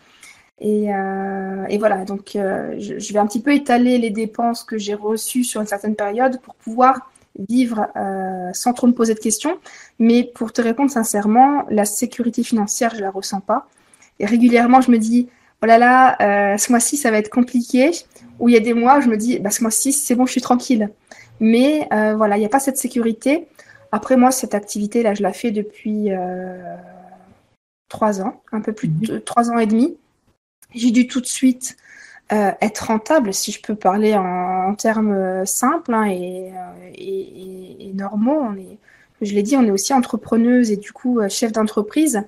et, 0.59 0.93
euh, 0.93 1.65
et, 1.67 1.77
voilà. 1.77 2.05
Donc 2.05 2.35
euh, 2.35 2.75
je, 2.79 3.13
vais 3.13 3.19
un 3.19 3.27
petit 3.27 3.41
peu 3.41 3.53
étaler 3.53 3.97
les 3.97 4.09
dépenses 4.09 4.63
que 4.63 4.77
j'ai 4.77 4.93
reçues 4.93 5.43
sur 5.43 5.61
une 5.61 5.67
certaine 5.67 5.95
période 5.95 6.39
pour 6.41 6.55
pouvoir 6.55 7.11
vivre 7.49 7.87
euh, 7.95 8.49
sans 8.53 8.73
trop 8.73 8.87
me 8.87 8.93
poser 8.93 9.13
de 9.13 9.19
questions. 9.19 9.59
Mais 9.99 10.23
pour 10.23 10.53
te 10.53 10.61
répondre 10.61 10.89
sincèrement, 10.89 11.65
la 11.69 11.85
sécurité 11.85 12.43
financière 12.43 12.93
je 12.95 13.01
la 13.01 13.11
ressens 13.11 13.41
pas. 13.41 13.67
Et 14.19 14.25
régulièrement 14.25 14.79
je 14.79 14.91
me 14.91 14.97
dis 14.97 15.29
oh 15.63 15.65
là 15.65 15.77
là, 15.77 16.17
euh, 16.53 16.57
ce 16.57 16.71
mois-ci, 16.71 16.97
ça 16.97 17.09
va 17.09 17.17
être 17.17 17.29
compliqué. 17.29 17.91
Ou 18.39 18.49
il 18.49 18.53
y 18.53 18.57
a 18.57 18.59
des 18.59 18.73
mois, 18.73 18.99
je 18.99 19.07
me 19.07 19.15
dis, 19.15 19.39
bah, 19.39 19.49
ce 19.49 19.61
mois-ci, 19.61 19.93
c'est 19.93 20.13
bon, 20.13 20.25
je 20.25 20.33
suis 20.33 20.41
tranquille. 20.41 20.89
Mais 21.39 21.87
euh, 21.93 22.15
voilà, 22.15 22.35
il 22.35 22.41
n'y 22.41 22.45
a 22.45 22.49
pas 22.49 22.59
cette 22.59 22.77
sécurité. 22.77 23.47
Après, 23.93 24.17
moi, 24.17 24.31
cette 24.31 24.55
activité-là, 24.55 25.13
je 25.13 25.23
la 25.23 25.31
fais 25.31 25.51
depuis 25.51 26.11
euh, 26.11 26.75
trois 27.87 28.21
ans, 28.21 28.41
un 28.51 28.59
peu 28.59 28.73
plus 28.73 28.89
de 28.89 29.19
trois 29.19 29.51
ans 29.51 29.57
et 29.57 29.65
demi. 29.65 29.95
J'ai 30.75 30.91
dû 30.91 31.07
tout 31.07 31.21
de 31.21 31.27
suite 31.27 31.77
être 32.29 32.87
rentable, 32.87 33.31
si 33.31 33.51
je 33.51 33.61
peux 33.61 33.75
parler 33.75 34.15
en, 34.15 34.73
termes 34.73 35.45
simples 35.45 35.93
hein, 35.93 36.07
et, 36.09 36.51
et, 36.95 37.93
normaux. 37.93 38.39
On 38.41 38.55
est, 38.55 38.79
je 39.21 39.35
l'ai 39.35 39.43
dit, 39.43 39.55
on 39.55 39.63
est 39.63 39.69
aussi 39.69 39.93
entrepreneuse 39.93 40.71
et 40.71 40.77
du 40.77 40.91
coup 40.93 41.19
chef 41.29 41.51
d'entreprise. 41.51 42.23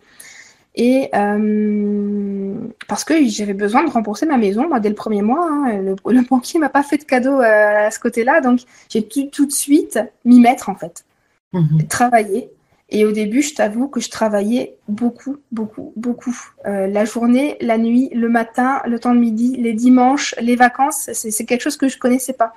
Et 0.75 1.09
euh, 1.15 2.53
parce 2.87 3.05
que 3.05 3.25
j'avais 3.27 3.53
besoin 3.53 3.83
de 3.83 3.89
rembourser 3.89 4.25
ma 4.25 4.37
maison, 4.37 4.67
moi, 4.67 4.81
dès 4.81 4.89
le 4.89 4.95
premier 4.95 5.21
mois. 5.21 5.47
Hein, 5.49 5.81
le, 5.81 5.95
le, 6.11 6.21
banquier 6.21 6.59
m'a 6.59 6.69
pas 6.69 6.83
fait 6.83 6.97
de 6.97 7.03
cadeau 7.03 7.39
euh, 7.39 7.87
à 7.87 7.91
ce 7.91 7.99
côté-là, 7.99 8.41
donc 8.41 8.59
j'ai 8.89 9.07
tout 9.07 9.45
de 9.45 9.51
suite 9.51 9.99
m'y 10.25 10.39
mettre 10.39 10.69
en 10.69 10.75
fait, 10.75 11.05
mhm. 11.53 11.87
travailler. 11.87 12.49
Et 12.89 13.05
au 13.05 13.11
début, 13.11 13.41
je 13.41 13.55
t'avoue 13.55 13.87
que 13.87 13.99
je 13.99 14.09
travaillais 14.09 14.77
beaucoup, 14.87 15.37
beaucoup, 15.51 15.91
beaucoup. 15.95 16.37
Euh, 16.67 16.85
la 16.87 17.03
journée, 17.05 17.57
la 17.61 17.79
nuit, 17.79 18.09
le 18.13 18.29
matin, 18.29 18.81
le 18.85 18.99
temps 18.99 19.15
de 19.15 19.19
midi, 19.19 19.55
les 19.57 19.73
dimanches, 19.73 20.35
les 20.39 20.55
vacances, 20.55 21.09
c'est 21.13 21.45
quelque 21.45 21.61
chose 21.61 21.77
que 21.77 21.87
je 21.87 21.97
connaissais 21.97 22.33
pas. 22.33 22.53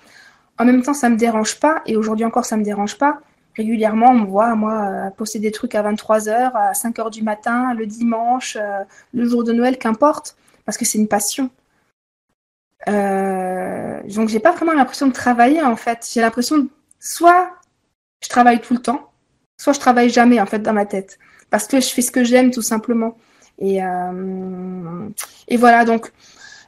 En 0.58 0.64
même 0.64 0.82
temps, 0.82 0.92
ça 0.92 1.08
me 1.08 1.16
dérange 1.16 1.60
pas, 1.60 1.82
et 1.86 1.96
aujourd'hui 1.96 2.26
encore, 2.26 2.44
ça 2.44 2.56
me 2.56 2.64
dérange 2.64 2.98
pas 2.98 3.20
régulièrement, 3.58 4.12
on 4.12 4.20
me 4.20 4.26
voit, 4.26 4.54
moi, 4.54 5.10
poster 5.16 5.38
des 5.38 5.52
trucs 5.52 5.74
à 5.74 5.82
23h, 5.82 6.52
à 6.54 6.72
5h 6.72 7.10
du 7.10 7.22
matin, 7.22 7.74
le 7.74 7.86
dimanche, 7.86 8.56
le 9.12 9.24
jour 9.26 9.44
de 9.44 9.52
Noël, 9.52 9.76
qu'importe, 9.76 10.36
parce 10.64 10.78
que 10.78 10.86
c'est 10.86 10.98
une 10.98 11.08
passion. 11.08 11.50
Euh, 12.86 14.00
donc, 14.14 14.28
j'ai 14.28 14.40
pas 14.40 14.52
vraiment 14.52 14.72
l'impression 14.72 15.06
de 15.06 15.12
travailler, 15.12 15.62
en 15.62 15.76
fait. 15.76 16.08
J'ai 16.12 16.20
l'impression, 16.20 16.68
soit 17.00 17.50
je 18.22 18.28
travaille 18.28 18.60
tout 18.60 18.74
le 18.74 18.80
temps, 18.80 19.10
soit 19.56 19.72
je 19.72 19.80
travaille 19.80 20.10
jamais, 20.10 20.40
en 20.40 20.46
fait, 20.46 20.60
dans 20.60 20.72
ma 20.72 20.86
tête. 20.86 21.18
Parce 21.50 21.66
que 21.66 21.80
je 21.80 21.88
fais 21.88 22.02
ce 22.02 22.10
que 22.10 22.24
j'aime, 22.24 22.50
tout 22.50 22.62
simplement. 22.62 23.16
Et, 23.58 23.82
euh, 23.82 25.08
voilà, 25.56 25.84
donc, 25.84 26.12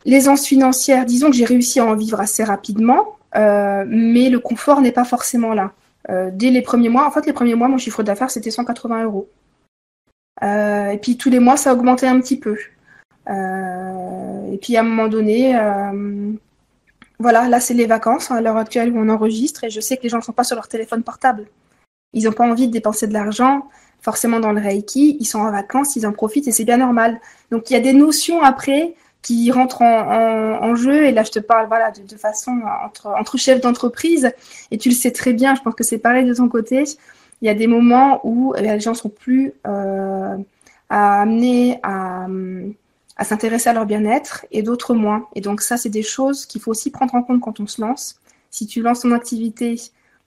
l'aisance 0.05 0.47
financière, 0.47 1.05
disons 1.07 1.30
que 1.30 1.36
j'ai 1.36 1.45
réussi 1.45 1.80
à 1.80 1.86
en 1.86 1.95
vivre 1.95 2.20
assez 2.20 2.45
rapidement, 2.45 3.16
euh, 3.36 3.84
mais 3.86 4.28
le 4.28 4.41
confort 4.41 4.80
n'est 4.80 4.93
pas 4.93 5.05
forcément 5.05 5.55
là. 5.55 5.72
Euh, 6.11 6.30
dès 6.32 6.50
les 6.50 6.62
premiers 6.62 6.88
mois, 6.88 7.06
en 7.06 7.11
fait, 7.11 7.26
les 7.26 7.32
premiers 7.32 7.54
mois, 7.54 7.68
mon 7.68 7.78
chiffre 7.78 8.02
d'affaires, 8.02 8.30
c'était 8.30 8.50
180 8.50 9.04
euros. 9.04 9.28
Euh, 10.42 10.90
et 10.90 10.98
puis 10.98 11.16
tous 11.16 11.30
les 11.30 11.38
mois, 11.38 11.56
ça 11.56 11.70
a 11.70 11.74
augmenté 11.74 12.06
un 12.06 12.20
petit 12.20 12.38
peu. 12.38 12.56
et 13.28 14.58
puis 14.61 14.76
à 14.76 14.80
un 14.80 14.82
moment 14.82 15.08
donné, 15.08 15.54
voilà, 17.18 17.48
là, 17.48 17.61
c'est 17.61 17.74
les 17.74 17.86
vacances 17.86 18.30
à 18.30 18.40
l'heure 18.40 18.56
actuelle 18.56 18.92
où 18.92 18.98
on 18.98 19.08
enregistre 19.08 19.64
et 19.64 19.70
je 19.70 19.80
sais 19.80 19.96
que 19.96 20.02
les 20.02 20.08
gens 20.08 20.18
ne 20.18 20.22
sont 20.22 20.32
pas 20.32 20.44
sur 20.44 20.56
leur 20.56 20.68
téléphone 20.68 21.02
portable. 21.02 21.46
Ils 22.12 22.24
n'ont 22.24 22.32
pas 22.32 22.44
envie 22.48 22.66
de 22.66 22.72
dépenser 22.72 23.06
de 23.06 23.12
l'argent 23.12 23.68
forcément 24.00 24.40
dans 24.40 24.52
le 24.52 24.61
Reiki, 24.61 25.16
ils 25.20 25.26
sont 25.26 25.40
en 25.40 25.50
vacances, 25.50 25.96
ils 25.96 26.06
en 26.06 26.12
profitent 26.12 26.48
et 26.48 26.52
c'est 26.52 26.64
bien 26.64 26.78
normal. 26.78 27.20
Donc 27.50 27.70
il 27.70 27.74
y 27.74 27.76
a 27.76 27.80
des 27.80 27.92
notions 27.92 28.42
après 28.42 28.94
qui 29.22 29.50
rentrent 29.50 29.82
en, 29.82 30.74
jeu. 30.74 31.04
Et 31.04 31.12
là, 31.12 31.22
je 31.22 31.30
te 31.30 31.38
parle 31.38 31.66
voilà, 31.68 31.90
de, 31.90 32.16
façon 32.16 32.60
entre, 32.84 33.08
entre 33.08 33.36
chefs 33.36 33.60
d'entreprise. 33.60 34.32
Et 34.70 34.78
tu 34.78 34.88
le 34.88 34.94
sais 34.94 35.10
très 35.10 35.32
bien, 35.32 35.54
je 35.54 35.60
pense 35.60 35.74
que 35.74 35.84
c'est 35.84 35.98
pareil 35.98 36.24
de 36.24 36.34
ton 36.34 36.48
côté. 36.48 36.84
Il 37.42 37.46
y 37.46 37.48
a 37.48 37.54
des 37.54 37.66
moments 37.66 38.20
où 38.24 38.54
eh 38.56 38.62
les 38.62 38.80
gens 38.80 38.94
sont 38.94 39.08
plus 39.08 39.52
euh, 39.66 40.36
amenés 40.88 41.78
à, 41.82 42.26
à 43.16 43.24
s'intéresser 43.24 43.68
à 43.68 43.72
leur 43.72 43.86
bien-être 43.86 44.46
et 44.50 44.62
d'autres 44.62 44.94
moins. 44.94 45.26
Et 45.34 45.40
donc 45.40 45.60
ça, 45.60 45.76
c'est 45.76 45.90
des 45.90 46.02
choses 46.02 46.46
qu'il 46.46 46.60
faut 46.60 46.70
aussi 46.70 46.90
prendre 46.90 47.14
en 47.14 47.22
compte 47.22 47.40
quand 47.40 47.60
on 47.60 47.66
se 47.66 47.80
lance. 47.80 48.18
Si 48.50 48.66
tu 48.66 48.82
lances 48.82 49.00
ton 49.00 49.12
activité 49.12 49.76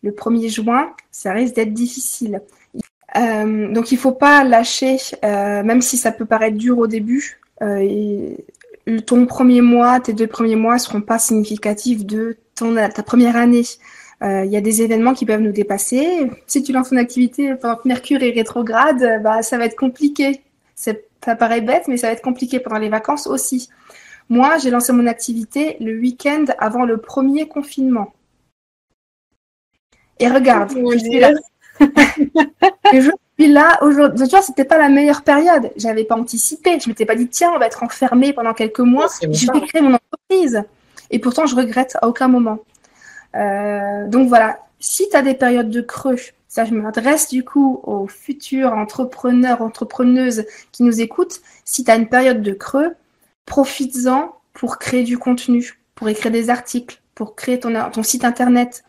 le 0.03 0.11
1er 0.11 0.49
juin, 0.49 0.93
ça 1.11 1.33
risque 1.33 1.55
d'être 1.55 1.73
difficile. 1.73 2.41
Euh, 3.15 3.71
donc 3.71 3.91
il 3.91 3.95
ne 3.95 3.99
faut 3.99 4.11
pas 4.11 4.43
lâcher, 4.43 4.97
euh, 5.23 5.63
même 5.63 5.81
si 5.81 5.97
ça 5.97 6.11
peut 6.11 6.25
paraître 6.25 6.57
dur 6.57 6.77
au 6.77 6.87
début. 6.87 7.39
Ton 9.05 9.25
premier 9.25 9.61
mois, 9.61 9.99
tes 9.99 10.13
deux 10.13 10.27
premiers 10.27 10.55
mois 10.55 10.75
ne 10.75 10.79
seront 10.79 11.01
pas 11.01 11.19
significatifs 11.19 12.05
de 12.05 12.37
ton, 12.55 12.75
ta 12.75 13.03
première 13.03 13.35
année. 13.35 13.63
Il 14.21 14.49
y 14.49 14.55
a 14.55 14.61
des 14.61 14.81
événements 14.81 15.13
qui 15.13 15.25
peuvent 15.25 15.41
nous 15.41 15.51
dépasser. 15.51 16.29
Si 16.47 16.63
tu 16.63 16.71
lances 16.71 16.89
ton 16.89 16.97
activité 16.97 17.55
pendant 17.55 17.75
que 17.75 17.87
Mercure 17.87 18.23
est 18.23 18.31
rétrograde, 18.31 19.21
bah, 19.21 19.41
ça 19.41 19.57
va 19.57 19.65
être 19.65 19.75
compliqué. 19.75 20.41
Ça 20.75 20.93
paraît 21.35 21.61
bête, 21.61 21.87
mais 21.87 21.97
ça 21.97 22.07
va 22.07 22.13
être 22.13 22.21
compliqué 22.21 22.59
pendant 22.59 22.79
les 22.79 22.89
vacances 22.89 23.27
aussi. 23.27 23.69
Moi, 24.29 24.57
j'ai 24.57 24.69
lancé 24.69 24.93
mon 24.93 25.07
activité 25.07 25.77
le 25.79 25.99
week-end 25.99 26.45
avant 26.57 26.85
le 26.85 26.97
premier 26.97 27.47
confinement. 27.47 28.13
Et 30.19 30.27
regarde, 30.27 30.71
je 30.71 30.97
suis 30.97 31.19
là. 31.19 31.31
et 32.93 33.01
je 33.01 33.11
suis 33.39 33.51
là 33.51 33.77
aujourd'hui. 33.81 34.25
Tu 34.25 34.31
vois, 34.31 34.41
c'était 34.41 34.65
pas 34.65 34.77
la 34.77 34.89
meilleure 34.89 35.23
période. 35.23 35.71
J'avais 35.75 36.03
pas 36.03 36.15
anticipé. 36.15 36.79
Je 36.79 36.89
m'étais 36.89 37.05
pas 37.05 37.15
dit, 37.15 37.27
tiens, 37.27 37.51
on 37.55 37.59
va 37.59 37.67
être 37.67 37.83
enfermé 37.83 38.33
pendant 38.33 38.53
quelques 38.53 38.79
mois. 38.79 39.07
Je 39.21 39.51
vais 39.51 39.61
créer 39.67 39.81
mon 39.81 39.95
entreprise. 39.95 40.63
Et 41.11 41.19
pourtant, 41.19 41.45
je 41.45 41.55
regrette 41.55 41.97
à 42.01 42.07
aucun 42.07 42.27
moment. 42.27 42.59
Euh, 43.35 44.07
donc 44.07 44.27
voilà, 44.27 44.59
si 44.79 45.09
tu 45.09 45.15
as 45.15 45.21
des 45.21 45.33
périodes 45.33 45.69
de 45.69 45.81
creux, 45.81 46.17
ça 46.47 46.65
je 46.65 46.73
m'adresse 46.73 47.29
du 47.29 47.43
coup 47.43 47.79
aux 47.83 48.07
futurs 48.07 48.73
entrepreneurs, 48.73 49.61
entrepreneuses 49.61 50.45
qui 50.71 50.83
nous 50.83 51.01
écoutent, 51.01 51.41
si 51.65 51.83
tu 51.83 51.89
as 51.89 51.95
une 51.95 52.09
période 52.09 52.41
de 52.41 52.53
creux, 52.53 52.95
profites-en 53.45 54.35
pour 54.53 54.77
créer 54.77 55.03
du 55.03 55.17
contenu, 55.17 55.79
pour 55.95 56.09
écrire 56.09 56.31
des 56.31 56.49
articles, 56.49 57.01
pour 57.15 57.35
créer 57.35 57.59
ton, 57.59 57.73
ton 57.91 58.03
site 58.03 58.23
internet, 58.23 58.83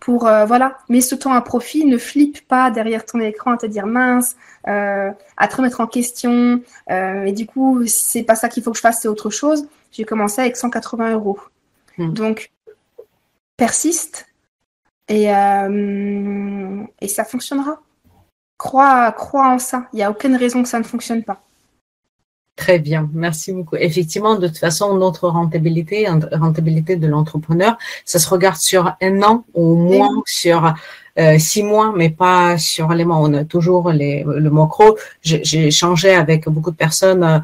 pour 0.00 0.26
euh, 0.26 0.44
voilà, 0.44 0.78
mets 0.88 1.00
ce 1.00 1.14
temps 1.14 1.32
à 1.32 1.40
profit, 1.40 1.84
ne 1.84 1.98
flippe 1.98 2.46
pas 2.46 2.70
derrière 2.70 3.04
ton 3.04 3.20
écran 3.20 3.52
à 3.52 3.56
te 3.56 3.66
dire 3.66 3.86
mince, 3.86 4.36
euh, 4.68 5.10
à 5.36 5.48
te 5.48 5.56
remettre 5.56 5.80
en 5.80 5.86
question. 5.86 6.62
Euh, 6.90 7.24
et 7.24 7.32
du 7.32 7.46
coup, 7.46 7.84
c'est 7.86 8.22
pas 8.22 8.36
ça 8.36 8.48
qu'il 8.48 8.62
faut 8.62 8.70
que 8.70 8.76
je 8.76 8.82
fasse, 8.82 9.00
c'est 9.02 9.08
autre 9.08 9.30
chose. 9.30 9.66
J'ai 9.90 10.04
commencé 10.04 10.40
avec 10.40 10.56
180 10.56 11.12
euros. 11.12 11.38
Hmm. 11.96 12.12
Donc, 12.12 12.52
persiste 13.56 14.26
et, 15.08 15.24
et 15.24 17.08
ça 17.08 17.24
fonctionnera. 17.24 17.80
Crois, 18.56 19.10
crois 19.12 19.48
en 19.48 19.58
ça. 19.58 19.88
Il 19.92 19.96
n'y 19.96 20.02
a 20.02 20.10
aucune 20.10 20.36
raison 20.36 20.62
que 20.62 20.68
ça 20.68 20.78
ne 20.78 20.84
fonctionne 20.84 21.24
pas. 21.24 21.40
Très 22.58 22.80
bien, 22.80 23.08
merci 23.14 23.52
beaucoup. 23.52 23.76
Effectivement, 23.76 24.34
de 24.34 24.48
toute 24.48 24.58
façon, 24.58 24.96
notre 24.96 25.28
rentabilité, 25.28 26.08
rentabilité 26.32 26.96
de 26.96 27.06
l'entrepreneur, 27.06 27.78
ça 28.04 28.18
se 28.18 28.28
regarde 28.28 28.56
sur 28.56 28.96
un 29.00 29.22
an 29.22 29.44
ou 29.54 29.76
moins 29.76 30.10
sur 30.26 30.74
euh, 31.20 31.38
six 31.38 31.62
mois, 31.62 31.94
mais 31.96 32.10
pas 32.10 32.58
sur 32.58 32.92
les 32.92 33.04
mois. 33.04 33.18
On 33.18 33.32
a 33.32 33.44
toujours 33.44 33.92
les, 33.92 34.24
le 34.26 34.50
macro. 34.50 34.98
J'ai 35.22 35.68
échangé 35.68 36.10
avec 36.10 36.48
beaucoup 36.48 36.72
de 36.72 36.76
personnes. 36.76 37.22
Euh, 37.22 37.38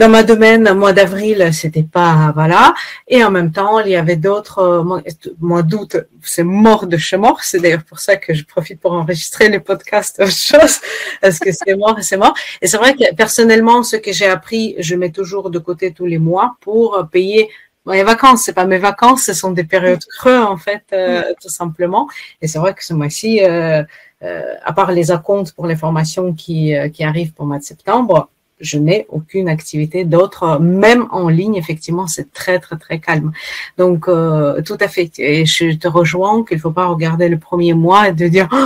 dans 0.00 0.08
ma 0.08 0.22
domaine, 0.22 0.72
mois 0.72 0.94
d'avril, 0.94 1.50
c'était 1.52 1.82
pas 1.82 2.32
voilà. 2.34 2.72
Et 3.06 3.22
en 3.22 3.30
même 3.30 3.52
temps, 3.52 3.80
il 3.80 3.90
y 3.90 3.96
avait 3.96 4.16
d'autres 4.16 4.60
euh, 4.60 5.00
mois, 5.40 5.62
d'août, 5.62 5.98
c'est 6.22 6.42
mort 6.42 6.86
de 6.86 6.96
chez 6.96 7.18
mort. 7.18 7.44
C'est 7.44 7.60
d'ailleurs 7.60 7.84
pour 7.84 8.00
ça 8.00 8.16
que 8.16 8.32
je 8.32 8.44
profite 8.46 8.80
pour 8.80 8.92
enregistrer 8.94 9.50
les 9.50 9.60
podcasts 9.60 10.18
autre 10.18 10.32
chose, 10.32 10.80
parce 11.20 11.38
que 11.38 11.50
c'est 11.52 11.74
mort 11.74 11.98
c'est 12.00 12.16
mort. 12.16 12.34
Et 12.62 12.66
c'est 12.66 12.78
vrai 12.78 12.94
que 12.94 13.14
personnellement, 13.14 13.82
ce 13.82 13.96
que 13.96 14.10
j'ai 14.10 14.26
appris, 14.26 14.74
je 14.78 14.94
mets 14.96 15.10
toujours 15.10 15.50
de 15.50 15.58
côté 15.58 15.92
tous 15.92 16.06
les 16.06 16.18
mois 16.18 16.56
pour 16.62 17.06
payer 17.12 17.50
mes 17.84 18.02
vacances, 18.02 18.44
c'est 18.44 18.54
pas 18.54 18.66
mes 18.66 18.78
vacances, 18.78 19.24
ce 19.24 19.34
sont 19.34 19.52
des 19.52 19.64
périodes 19.64 20.04
creux 20.16 20.38
en 20.38 20.56
fait, 20.56 20.84
euh, 20.94 21.22
tout 21.42 21.50
simplement. 21.50 22.08
Et 22.40 22.46
c'est 22.48 22.58
vrai 22.58 22.72
que 22.72 22.84
ce 22.84 22.94
mois-ci, 22.94 23.42
euh, 23.42 23.82
à 24.22 24.72
part 24.72 24.92
les 24.92 25.10
acomptes 25.10 25.52
pour 25.52 25.66
les 25.66 25.76
formations 25.76 26.32
qui, 26.32 26.72
qui 26.94 27.04
arrivent 27.04 27.32
pour 27.34 27.44
le 27.44 27.48
mois 27.50 27.58
de 27.58 27.64
septembre, 27.64 28.28
je 28.60 28.78
n'ai 28.78 29.06
aucune 29.08 29.48
activité 29.48 30.04
d'autre, 30.04 30.58
même 30.60 31.06
en 31.10 31.28
ligne, 31.28 31.56
effectivement, 31.56 32.06
c'est 32.06 32.32
très, 32.32 32.58
très, 32.58 32.76
très 32.76 32.98
calme. 32.98 33.32
Donc, 33.78 34.08
euh, 34.08 34.62
tout 34.62 34.76
à 34.80 34.88
fait. 34.88 35.10
Et 35.18 35.46
je 35.46 35.76
te 35.76 35.88
rejoins 35.88 36.44
qu'il 36.44 36.56
ne 36.56 36.62
faut 36.62 36.70
pas 36.70 36.86
regarder 36.86 37.28
le 37.28 37.38
premier 37.38 37.74
mois 37.74 38.08
et 38.08 38.12
de 38.12 38.28
dire, 38.28 38.48
oh, 38.52 38.56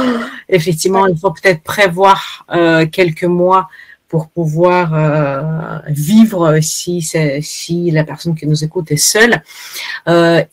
effectivement, 0.49 1.07
il 1.07 1.17
faut 1.17 1.31
peut-être 1.31 1.63
prévoir 1.63 2.45
euh, 2.53 2.87
quelques 2.87 3.25
mois 3.25 3.69
pour 4.09 4.29
pouvoir 4.29 4.95
euh, 4.95 5.79
vivre 5.89 6.61
si 6.61 7.03
si 7.41 7.91
la 7.91 8.05
personne 8.05 8.37
qui 8.37 8.47
nous 8.47 8.63
écoute 8.63 8.93
est 8.93 8.97
seule. 8.97 9.43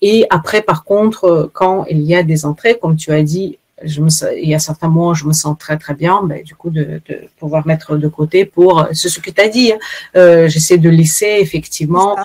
et 0.01 0.25
après, 0.29 0.61
par 0.61 0.83
contre, 0.83 1.51
quand 1.53 1.85
il 1.89 2.01
y 2.01 2.15
a 2.15 2.23
des 2.23 2.45
entrées, 2.45 2.79
comme 2.81 2.95
tu 2.95 3.11
as 3.11 3.21
dit, 3.21 3.59
je 3.83 4.01
me, 4.01 4.09
il 4.41 4.49
y 4.49 4.55
a 4.55 4.59
certains 4.59 4.87
mois, 4.87 5.13
je 5.13 5.25
me 5.25 5.33
sens 5.33 5.57
très 5.57 5.77
très 5.77 5.93
bien, 5.93 6.21
ben, 6.23 6.43
du 6.43 6.55
coup, 6.55 6.69
de, 6.69 7.01
de, 7.07 7.27
pouvoir 7.37 7.65
mettre 7.67 7.97
de 7.97 8.07
côté 8.07 8.45
pour, 8.45 8.87
c'est 8.93 9.09
ce 9.09 9.19
que 9.19 9.31
tu 9.31 9.41
as 9.41 9.47
dit, 9.47 9.71
hein. 9.71 9.77
euh, 10.15 10.47
j'essaie 10.47 10.77
de 10.77 10.89
laisser 10.89 11.37
effectivement. 11.39 12.15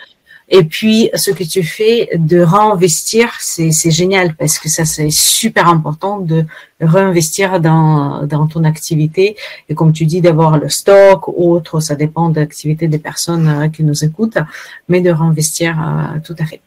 Et 0.49 0.63
puis, 0.63 1.11
ce 1.15 1.33
que 1.33 1.43
tu 1.43 1.65
fais 1.65 2.09
de 2.15 2.41
réinvestir, 2.41 3.33
c'est, 3.41 3.73
c'est 3.73 3.91
génial 3.91 4.37
parce 4.37 4.61
que 4.61 4.69
ça, 4.69 4.85
c'est 4.85 5.11
super 5.11 5.69
important 5.69 6.21
de 6.21 6.45
réinvestir 6.81 7.61
dans, 7.61 8.25
dans 8.25 8.47
ton 8.47 8.63
activité. 8.63 9.37
Et 9.69 9.75
comme 9.75 9.93
tu 9.93 10.05
dis, 10.07 10.21
d'avoir 10.21 10.59
le 10.59 10.69
stock 10.69 11.27
ou 11.27 11.53
autre, 11.53 11.81
ça 11.81 11.97
dépend 11.97 12.29
de 12.29 12.39
l'activité 12.39 12.87
des 12.87 13.01
personnes 13.01 13.49
euh, 13.49 13.69
qui 13.69 13.83
nous 13.83 14.05
écoutent, 14.05 14.39
mais 14.89 15.01
de 15.01 15.11
réinvestir 15.11 15.77
euh, 15.81 16.21
tout 16.25 16.37
à 16.39 16.47
fait 16.47 16.61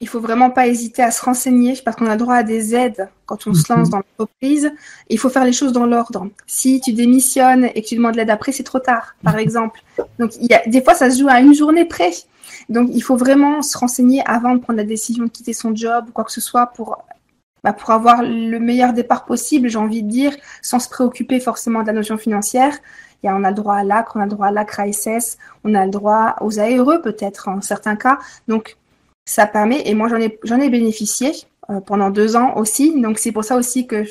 il 0.00 0.08
faut 0.08 0.20
vraiment 0.20 0.50
pas 0.50 0.68
hésiter 0.68 1.02
à 1.02 1.10
se 1.10 1.24
renseigner 1.24 1.74
parce 1.84 1.96
qu'on 1.96 2.06
a 2.06 2.16
droit 2.16 2.36
à 2.36 2.42
des 2.44 2.74
aides 2.74 3.08
quand 3.26 3.46
on 3.48 3.54
se 3.54 3.72
lance 3.72 3.86
mhm. 3.86 3.90
dans 3.90 3.96
l'entreprise. 3.98 4.70
Il 5.08 5.18
faut 5.18 5.28
faire 5.28 5.44
les 5.44 5.52
choses 5.52 5.72
dans 5.72 5.86
l'ordre. 5.86 6.28
Si 6.46 6.80
tu 6.80 6.92
démissionnes 6.92 7.68
et 7.74 7.82
que 7.82 7.88
tu 7.88 7.96
demandes 7.96 8.14
l'aide 8.14 8.30
après, 8.30 8.52
c'est 8.52 8.62
trop 8.62 8.78
tard, 8.78 9.16
par 9.24 9.34
mhm. 9.34 9.40
exemple. 9.40 9.80
Donc, 10.18 10.36
il 10.40 10.46
y 10.50 10.54
a, 10.54 10.62
des 10.66 10.82
fois, 10.82 10.94
ça 10.94 11.10
se 11.10 11.18
joue 11.18 11.28
à 11.28 11.40
une 11.40 11.54
journée 11.54 11.84
près. 11.84 12.12
Donc, 12.68 12.90
il 12.92 13.00
faut 13.00 13.16
vraiment 13.16 13.60
se 13.62 13.76
renseigner 13.76 14.22
avant 14.24 14.54
de 14.54 14.60
prendre 14.60 14.76
la 14.76 14.84
décision 14.84 15.24
de 15.24 15.30
quitter 15.30 15.52
son 15.52 15.74
job 15.74 16.06
ou 16.08 16.12
quoi 16.12 16.24
que 16.24 16.32
ce 16.32 16.40
soit 16.40 16.66
pour, 16.66 17.02
bah, 17.64 17.72
pour 17.72 17.90
avoir 17.90 18.22
le 18.22 18.58
meilleur 18.58 18.92
départ 18.92 19.24
possible, 19.24 19.68
j'ai 19.68 19.78
envie 19.78 20.04
de 20.04 20.08
dire, 20.08 20.32
sans 20.62 20.78
se 20.78 20.88
préoccuper 20.88 21.40
forcément 21.40 21.82
de 21.82 21.88
la 21.88 21.92
notion 21.92 22.18
financière. 22.18 22.72
Il 23.22 23.26
y 23.26 23.28
a, 23.28 23.34
on 23.34 23.42
a 23.42 23.50
le 23.50 23.56
droit 23.56 23.74
à 23.74 23.82
l'ACRE, 23.82 24.12
on 24.14 24.20
a 24.20 24.24
le 24.26 24.30
droit 24.30 24.46
à 24.46 24.52
l'ACRE 24.52 24.80
ASS, 24.80 25.38
on 25.64 25.74
a 25.74 25.84
le 25.84 25.90
droit 25.90 26.36
aux 26.40 26.60
ARE 26.60 27.02
peut-être 27.02 27.48
en 27.48 27.60
certains 27.60 27.96
cas. 27.96 28.20
Donc, 28.46 28.76
ça 29.28 29.46
permet, 29.46 29.86
et 29.86 29.94
moi 29.94 30.08
j'en 30.08 30.16
ai, 30.16 30.64
ai 30.64 30.70
bénéficié 30.70 31.32
euh, 31.68 31.80
pendant 31.80 32.08
deux 32.08 32.34
ans 32.34 32.56
aussi, 32.56 32.98
donc 32.98 33.18
c'est 33.18 33.30
pour 33.30 33.44
ça 33.44 33.56
aussi 33.56 33.86
que 33.86 34.04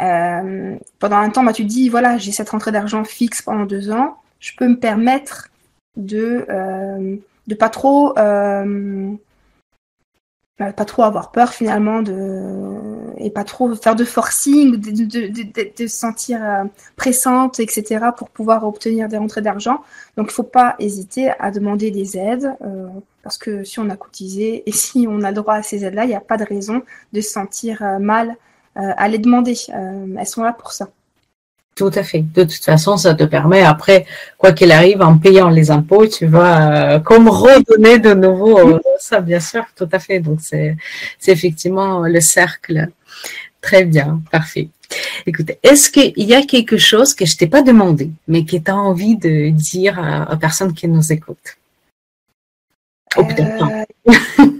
euh, 0.00 0.76
pendant 0.98 1.16
un 1.16 1.30
temps, 1.30 1.44
bah, 1.44 1.52
tu 1.52 1.64
dis, 1.64 1.88
voilà, 1.88 2.18
j'ai 2.18 2.32
cette 2.32 2.50
rentrée 2.50 2.72
d'argent 2.72 3.04
fixe 3.04 3.40
pendant 3.40 3.66
deux 3.66 3.92
ans, 3.92 4.16
je 4.40 4.50
peux 4.58 4.66
me 4.66 4.76
permettre 4.76 5.48
de 5.96 6.44
euh, 6.48 7.16
de 7.46 7.54
pas 7.54 7.68
trop 7.68 8.14
pas 10.70 10.84
trop 10.84 11.02
avoir 11.02 11.32
peur 11.32 11.50
finalement 11.52 12.02
de 12.02 13.02
et 13.22 13.30
pas 13.30 13.44
trop 13.44 13.74
faire 13.74 13.96
de 13.96 14.04
forcing, 14.04 14.76
de, 14.76 14.90
de, 14.90 15.86
se 15.86 15.96
sentir 15.96 16.42
euh, 16.42 16.64
pressante, 16.96 17.60
etc. 17.60 18.06
pour 18.16 18.28
pouvoir 18.28 18.66
obtenir 18.66 19.08
des 19.08 19.16
rentrées 19.16 19.42
d'argent. 19.42 19.82
Donc 20.16 20.28
il 20.30 20.34
faut 20.34 20.42
pas 20.42 20.76
hésiter 20.78 21.30
à 21.38 21.50
demander 21.50 21.90
des 21.90 22.16
aides 22.16 22.54
euh, 22.62 22.88
parce 23.22 23.38
que 23.38 23.64
si 23.64 23.78
on 23.78 23.88
a 23.90 23.96
cotisé 23.96 24.62
et 24.66 24.72
si 24.72 25.06
on 25.08 25.22
a 25.22 25.32
droit 25.32 25.54
à 25.54 25.62
ces 25.62 25.84
aides-là, 25.84 26.04
il 26.04 26.08
n'y 26.08 26.14
a 26.14 26.20
pas 26.20 26.36
de 26.36 26.44
raison 26.44 26.82
de 27.12 27.20
se 27.20 27.30
sentir 27.30 27.82
euh, 27.82 27.98
mal 27.98 28.36
à 28.74 29.06
les 29.06 29.18
demander. 29.18 29.54
elles 29.68 30.26
sont 30.26 30.42
là 30.42 30.54
pour 30.54 30.72
ça. 30.72 30.88
Tout 31.74 31.90
à 31.94 32.02
fait. 32.02 32.20
De 32.20 32.44
toute 32.44 32.64
façon, 32.64 32.98
ça 32.98 33.14
te 33.14 33.24
permet 33.24 33.62
après, 33.62 34.04
quoi 34.36 34.52
qu'il 34.52 34.72
arrive, 34.72 35.00
en 35.00 35.16
payant 35.16 35.48
les 35.48 35.70
impôts, 35.70 36.06
tu 36.06 36.26
vas 36.26 36.96
euh, 36.96 36.98
comme 37.00 37.28
redonner 37.28 37.98
de 37.98 38.12
nouveau 38.12 38.58
euh, 38.58 38.78
ça, 38.98 39.20
bien 39.20 39.40
sûr, 39.40 39.64
tout 39.74 39.88
à 39.90 39.98
fait. 39.98 40.20
Donc 40.20 40.40
c'est 40.42 40.76
c'est 41.18 41.32
effectivement 41.32 42.00
le 42.00 42.20
cercle. 42.20 42.88
Très 43.62 43.84
bien, 43.84 44.20
parfait. 44.30 44.68
Écoute, 45.24 45.52
est-ce 45.62 45.90
qu'il 45.90 46.12
y 46.16 46.34
a 46.34 46.42
quelque 46.42 46.76
chose 46.76 47.14
que 47.14 47.24
je 47.24 47.36
t'ai 47.36 47.46
pas 47.46 47.62
demandé, 47.62 48.10
mais 48.28 48.44
que 48.44 48.56
tu 48.56 48.70
as 48.70 48.76
envie 48.76 49.16
de 49.16 49.48
dire 49.48 49.98
aux 50.30 50.36
personnes 50.36 50.74
qui 50.74 50.88
nous 50.88 51.12
écoutent? 51.12 51.56
Ou 53.16 53.24
peut-être 53.24 53.58
pas. 53.58 54.44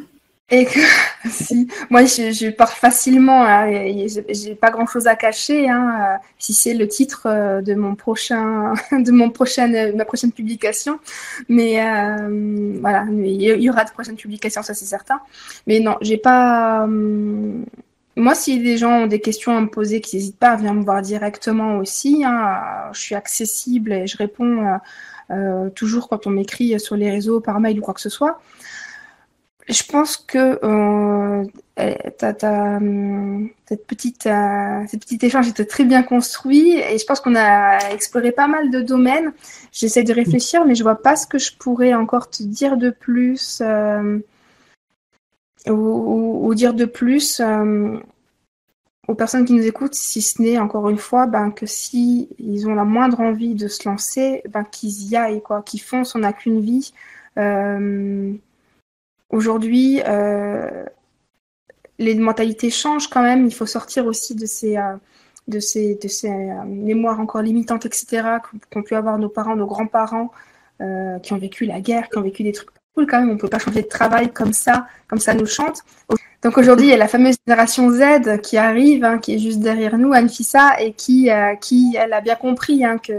Et 0.53 0.67
que, 0.67 0.79
si, 1.31 1.67
moi, 1.89 2.05
je, 2.05 2.51
pars 2.51 2.75
facilement. 2.75 3.45
Hein, 3.45 4.07
j'ai 4.29 4.55
pas 4.55 4.71
grand 4.71 4.87
chose 4.87 5.07
à 5.07 5.17
cacher. 5.17 5.69
Hein, 5.69 5.99
euh, 5.99 6.17
si 6.39 6.53
c'est 6.53 6.75
le 6.75 6.87
titre 6.87 7.23
euh, 7.27 7.63
de 7.63 7.75
mon 7.75 7.95
prochain, 7.95 8.75
de 8.93 9.11
mon 9.11 9.31
prochaine, 9.31 9.97
ma 9.97 10.05
prochaine 10.05 10.31
publication. 10.31 11.01
Mais 11.49 11.83
euh, 11.83 12.77
voilà, 12.81 13.07
il 13.11 13.43
y 13.43 13.71
aura 13.71 13.85
de 13.85 13.91
prochaines 13.91 14.17
publications, 14.17 14.63
ça 14.63 14.75
c'est 14.75 14.85
certain. 14.85 15.21
Mais 15.67 15.81
non, 15.81 15.97
j'ai 16.03 16.19
pas. 16.19 16.85
Euh, 16.87 17.65
moi, 18.15 18.35
si 18.35 18.61
des 18.61 18.77
gens 18.77 19.05
ont 19.05 19.07
des 19.07 19.21
questions 19.21 19.57
à 19.57 19.61
me 19.63 19.71
poser, 19.71 20.03
qu'ils 20.03 20.19
n'hésitent 20.19 20.39
pas 20.39 20.51
à 20.51 20.57
venir 20.57 20.75
me 20.75 20.85
voir 20.85 21.01
directement 21.01 21.79
aussi. 21.79 22.25
Hein, 22.27 22.61
je 22.93 23.01
suis 23.01 23.15
accessible 23.15 23.91
et 23.95 24.07
je 24.07 24.19
réponds 24.19 24.79
euh, 25.31 25.71
toujours 25.71 26.11
quand 26.11 26.27
on 26.27 26.31
m'écrit 26.31 26.79
sur 26.79 26.95
les 26.95 27.11
réseaux, 27.11 27.41
par 27.41 27.59
mail 27.59 27.79
ou 27.79 27.83
quoi 27.83 27.95
que 27.95 28.03
ce 28.03 28.11
soit 28.11 28.39
je 29.73 29.85
pense 29.85 30.17
que 30.17 30.59
euh, 30.65 31.45
cette 33.69 33.87
petite, 33.87 34.27
euh, 34.27 34.87
ce 34.87 34.97
petit 34.97 35.19
échange 35.23 35.49
était 35.49 35.65
très 35.65 35.85
bien 35.85 36.03
construit 36.03 36.79
et 36.79 36.99
je 36.99 37.05
pense 37.07 37.21
qu'on 37.21 37.35
a 37.35 37.79
exploré 37.91 38.33
pas 38.33 38.49
mal 38.49 38.71
de 38.71 38.81
domaines. 38.81 39.33
J'essaie 39.73 40.03
de 40.03 40.13
réfléchir, 40.13 40.65
mais 40.67 40.75
je 40.75 40.83
vois 40.83 41.01
pas 41.01 41.17
ce 41.17 41.27
que 41.27 41.39
je 41.39 41.57
pourrais 41.57 41.95
encore 41.95 42.29
te 42.31 42.43
dire 42.43 42.77
de 42.77 42.91
plus 42.91 43.61
euh, 43.63 44.19
ou, 45.69 46.53
dire 46.55 46.75
de 46.75 46.85
plus 46.85 47.41
euh, 47.41 47.99
aux 49.09 49.15
personnes 49.15 49.45
qui 49.45 49.55
nous 49.55 49.67
écoutent, 49.67 49.95
si 49.95 50.23
ce 50.23 50.43
n'est 50.43 50.59
encore 50.59 50.91
une 50.91 50.99
fois 50.99 51.27
ben, 51.27 51.51
que 51.51 51.67
si 51.67 52.29
ils 52.39 52.69
ont 52.69 52.75
la 52.75 52.85
moindre 52.85 53.21
envie 53.21 53.55
de 53.55 53.69
se 53.69 53.89
lancer, 53.89 54.43
ben, 54.51 54.65
qu'ils 54.65 55.11
y 55.11 55.17
aillent, 55.17 55.43
quoi, 55.43 55.63
qu'ils 55.63 55.81
foncent, 55.81 56.15
on 56.15 56.21
n'a 56.21 56.33
qu'une 56.33 56.61
vie. 56.61 56.93
Aujourd'hui, 59.33 60.03
euh, 60.07 60.85
les 61.99 62.15
mentalités 62.15 62.69
changent 62.69 63.09
quand 63.09 63.23
même. 63.23 63.47
Il 63.47 63.55
faut 63.55 63.67
sortir 63.67 64.07
aussi 64.07 64.35
de 64.35 64.45
ces, 64.45 64.77
euh, 64.77 64.97
de 65.49 65.59
ces, 65.59 65.95
de 65.95 66.07
ces 66.07 66.29
euh, 66.29 66.65
mémoires 66.67 67.19
encore 67.19 67.41
limitantes, 67.41 67.87
etc., 67.87 68.39
qu'ont 68.71 68.83
pu 68.83 68.95
avoir 68.95 69.19
nos 69.19 69.31
parents, 69.31 69.57
nos 69.57 69.67
grands-parents, 69.67 70.31
qui 71.23 71.33
ont 71.33 71.39
vécu 71.39 71.65
la 71.65 71.81
guerre, 71.81 72.09
qui 72.09 72.19
ont 72.19 72.23
vécu 72.23 72.43
des 72.43 72.51
trucs 72.51 72.71
cool 72.97 73.07
quand 73.07 73.21
même. 73.21 73.31
On 73.31 73.35
ne 73.35 73.39
peut 73.39 73.49
pas 73.49 73.61
changer 73.61 73.83
de 73.83 73.87
travail 73.87 74.33
comme 74.33 74.53
ça, 74.53 74.89
comme 75.07 75.21
ça 75.21 75.33
nous 75.33 75.47
chante. 75.47 75.83
Donc 76.43 76.59
aujourd'hui, 76.59 76.87
il 76.87 76.91
y 76.91 76.93
a 76.93 76.97
la 76.97 77.07
fameuse 77.07 77.37
génération 77.47 77.89
Z 77.93 78.41
qui 78.43 78.57
arrive, 78.57 79.05
hein, 79.05 79.19
qui 79.19 79.37
est 79.37 79.39
juste 79.39 79.61
derrière 79.61 79.97
nous, 79.97 80.13
Anfissa, 80.13 80.81
et 80.81 80.93
qui, 80.93 81.31
qui 81.61 81.97
elle 81.97 82.13
a 82.13 82.21
bien 82.21 82.35
compris 82.35 82.85
hein, 82.85 82.99
que 82.99 83.13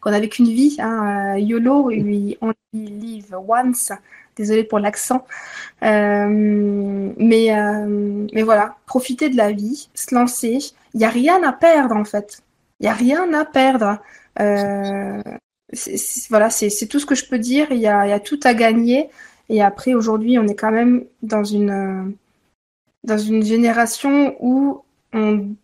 qu'on 0.00 0.10
n'avait 0.10 0.28
qu'une 0.28 0.48
vie. 0.48 0.78
Hein, 0.80 1.36
YOLO, 1.38 1.84
we 1.84 2.36
only 2.40 2.56
live 2.74 3.36
once. 3.46 3.92
Désolée 4.36 4.64
pour 4.64 4.78
l'accent. 4.78 5.26
Euh, 5.82 6.26
mais, 6.28 7.56
euh, 7.56 8.26
mais 8.32 8.42
voilà, 8.42 8.76
profiter 8.86 9.30
de 9.30 9.36
la 9.36 9.52
vie, 9.52 9.88
se 9.94 10.14
lancer. 10.14 10.58
Il 10.94 10.98
n'y 10.98 11.04
a 11.04 11.10
rien 11.10 11.42
à 11.42 11.52
perdre 11.52 11.96
en 11.96 12.04
fait. 12.04 12.42
Il 12.80 12.84
n'y 12.84 12.88
a 12.88 12.94
rien 12.94 13.32
à 13.32 13.44
perdre. 13.46 13.98
Euh, 14.40 15.22
voilà, 16.28 16.50
c'est 16.50 16.86
tout 16.86 17.00
ce 17.00 17.06
que 17.06 17.14
je 17.14 17.26
peux 17.26 17.38
dire. 17.38 17.68
Il 17.70 17.78
y 17.78 17.88
a, 17.88 18.20
tout 18.20 18.40
à 18.44 18.52
gagner. 18.52 19.08
Et 19.48 19.62
après, 19.62 19.94
aujourd'hui, 19.94 20.38
on 20.38 20.46
est 20.46 20.54
quand 20.54 20.72
même 20.72 21.06
dans 21.22 21.44
une, 21.44 22.14
dans 23.04 23.18
une 23.18 23.42
génération 23.42 24.36
où 24.40 24.82
on 25.12 25.54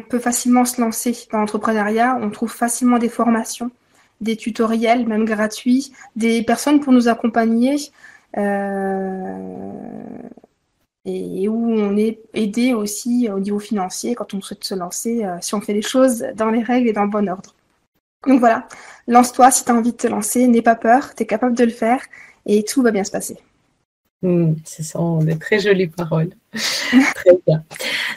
peut 0.00 0.18
facilement 0.18 0.66
se 0.66 0.80
lancer 0.80 1.16
dans 1.32 1.38
l'entrepreneuriat. 1.38 2.18
On 2.20 2.30
trouve 2.30 2.52
facilement 2.52 2.98
des 2.98 3.08
formations 3.08 3.70
des 4.20 4.36
tutoriels, 4.36 5.06
même 5.06 5.24
gratuits, 5.24 5.92
des 6.16 6.42
personnes 6.42 6.80
pour 6.80 6.92
nous 6.92 7.08
accompagner 7.08 7.76
euh, 8.36 9.72
et 11.04 11.48
où 11.48 11.70
on 11.70 11.96
est 11.96 12.18
aidé 12.34 12.74
aussi 12.74 13.28
au 13.32 13.38
niveau 13.38 13.60
financier 13.60 14.14
quand 14.14 14.34
on 14.34 14.40
souhaite 14.40 14.64
se 14.64 14.74
lancer, 14.74 15.24
euh, 15.24 15.36
si 15.40 15.54
on 15.54 15.60
fait 15.60 15.74
les 15.74 15.82
choses 15.82 16.26
dans 16.34 16.50
les 16.50 16.62
règles 16.62 16.88
et 16.88 16.92
dans 16.92 17.04
le 17.04 17.10
bon 17.10 17.28
ordre. 17.28 17.54
Donc 18.26 18.40
voilà, 18.40 18.66
lance-toi 19.06 19.50
si 19.50 19.64
tu 19.64 19.70
as 19.70 19.74
envie 19.74 19.92
de 19.92 19.96
te 19.96 20.08
lancer, 20.08 20.46
n'aie 20.48 20.62
pas 20.62 20.74
peur, 20.74 21.14
tu 21.14 21.22
es 21.22 21.26
capable 21.26 21.56
de 21.56 21.64
le 21.64 21.70
faire 21.70 22.00
et 22.44 22.64
tout 22.64 22.82
va 22.82 22.90
bien 22.90 23.04
se 23.04 23.10
passer. 23.10 23.38
Hmm, 24.26 24.54
ce 24.64 24.82
sont 24.82 25.18
des 25.18 25.38
très 25.38 25.60
jolies 25.60 25.86
paroles. 25.86 26.30
très 27.14 27.38
bien. 27.46 27.62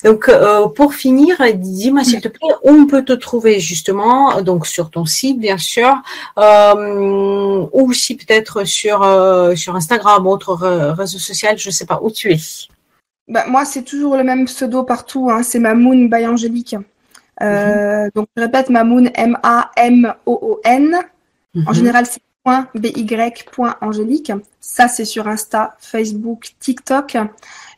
Donc, 0.04 0.28
euh, 0.28 0.68
pour 0.68 0.96
finir, 0.96 1.38
dis-moi 1.54 2.04
s'il 2.04 2.20
te 2.20 2.30
plaît, 2.30 2.50
où 2.64 2.72
on 2.72 2.88
peut 2.88 3.06
te 3.06 3.14
trouver 3.14 3.60
justement, 3.60 4.42
donc 4.42 4.66
sur 4.66 4.90
ton 4.90 5.06
site 5.06 5.40
bien 5.40 5.60
sûr, 5.60 5.94
euh, 6.40 7.64
ou 7.72 7.92
aussi 7.92 8.16
peut-être 8.16 8.64
sur, 8.64 9.04
euh, 9.04 9.54
sur 9.54 9.76
Instagram 9.76 10.26
autre 10.26 10.56
réseau 10.98 11.20
social, 11.20 11.60
je 11.60 11.70
ne 11.70 11.74
sais 11.74 11.86
pas 11.86 12.00
où 12.02 12.10
tu 12.10 12.32
es. 12.34 12.40
Bah, 13.28 13.46
moi, 13.48 13.66
c'est 13.66 13.84
toujours 13.84 14.18
le 14.18 14.24
même 14.24 14.46
pseudo 14.46 14.82
partout, 14.82 15.30
hein, 15.30 15.44
c'est 15.44 15.60
Mamoun 15.60 16.10
by 16.10 16.26
Angélique. 16.26 16.76
Mhm. 17.40 18.10
Donc, 18.16 18.28
je 18.36 18.42
répète, 18.42 18.72
Mamoun, 18.72 19.12
M-A-M-O-O-N. 19.14 20.96
En 21.56 21.60
mhm. 21.60 21.74
général, 21.76 22.06
c'est 22.08 22.22
by.angélique. 22.76 24.32
Ça, 24.60 24.88
c'est 24.88 25.06
sur 25.06 25.28
Insta, 25.28 25.76
Facebook, 25.80 26.52
TikTok. 26.60 27.18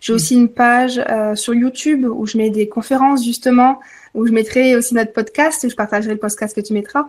J'ai 0.01 0.13
aussi 0.13 0.35
une 0.35 0.49
page 0.49 0.99
euh, 1.09 1.35
sur 1.35 1.53
YouTube 1.53 2.05
où 2.05 2.25
je 2.25 2.37
mets 2.37 2.49
des 2.49 2.67
conférences, 2.67 3.23
justement, 3.23 3.79
où 4.15 4.25
je 4.25 4.31
mettrai 4.31 4.75
aussi 4.75 4.95
notre 4.95 5.13
podcast. 5.13 5.69
Je 5.69 5.75
partagerai 5.75 6.13
le 6.13 6.19
podcast 6.19 6.55
que 6.55 6.61
tu 6.61 6.73
mettras. 6.73 7.05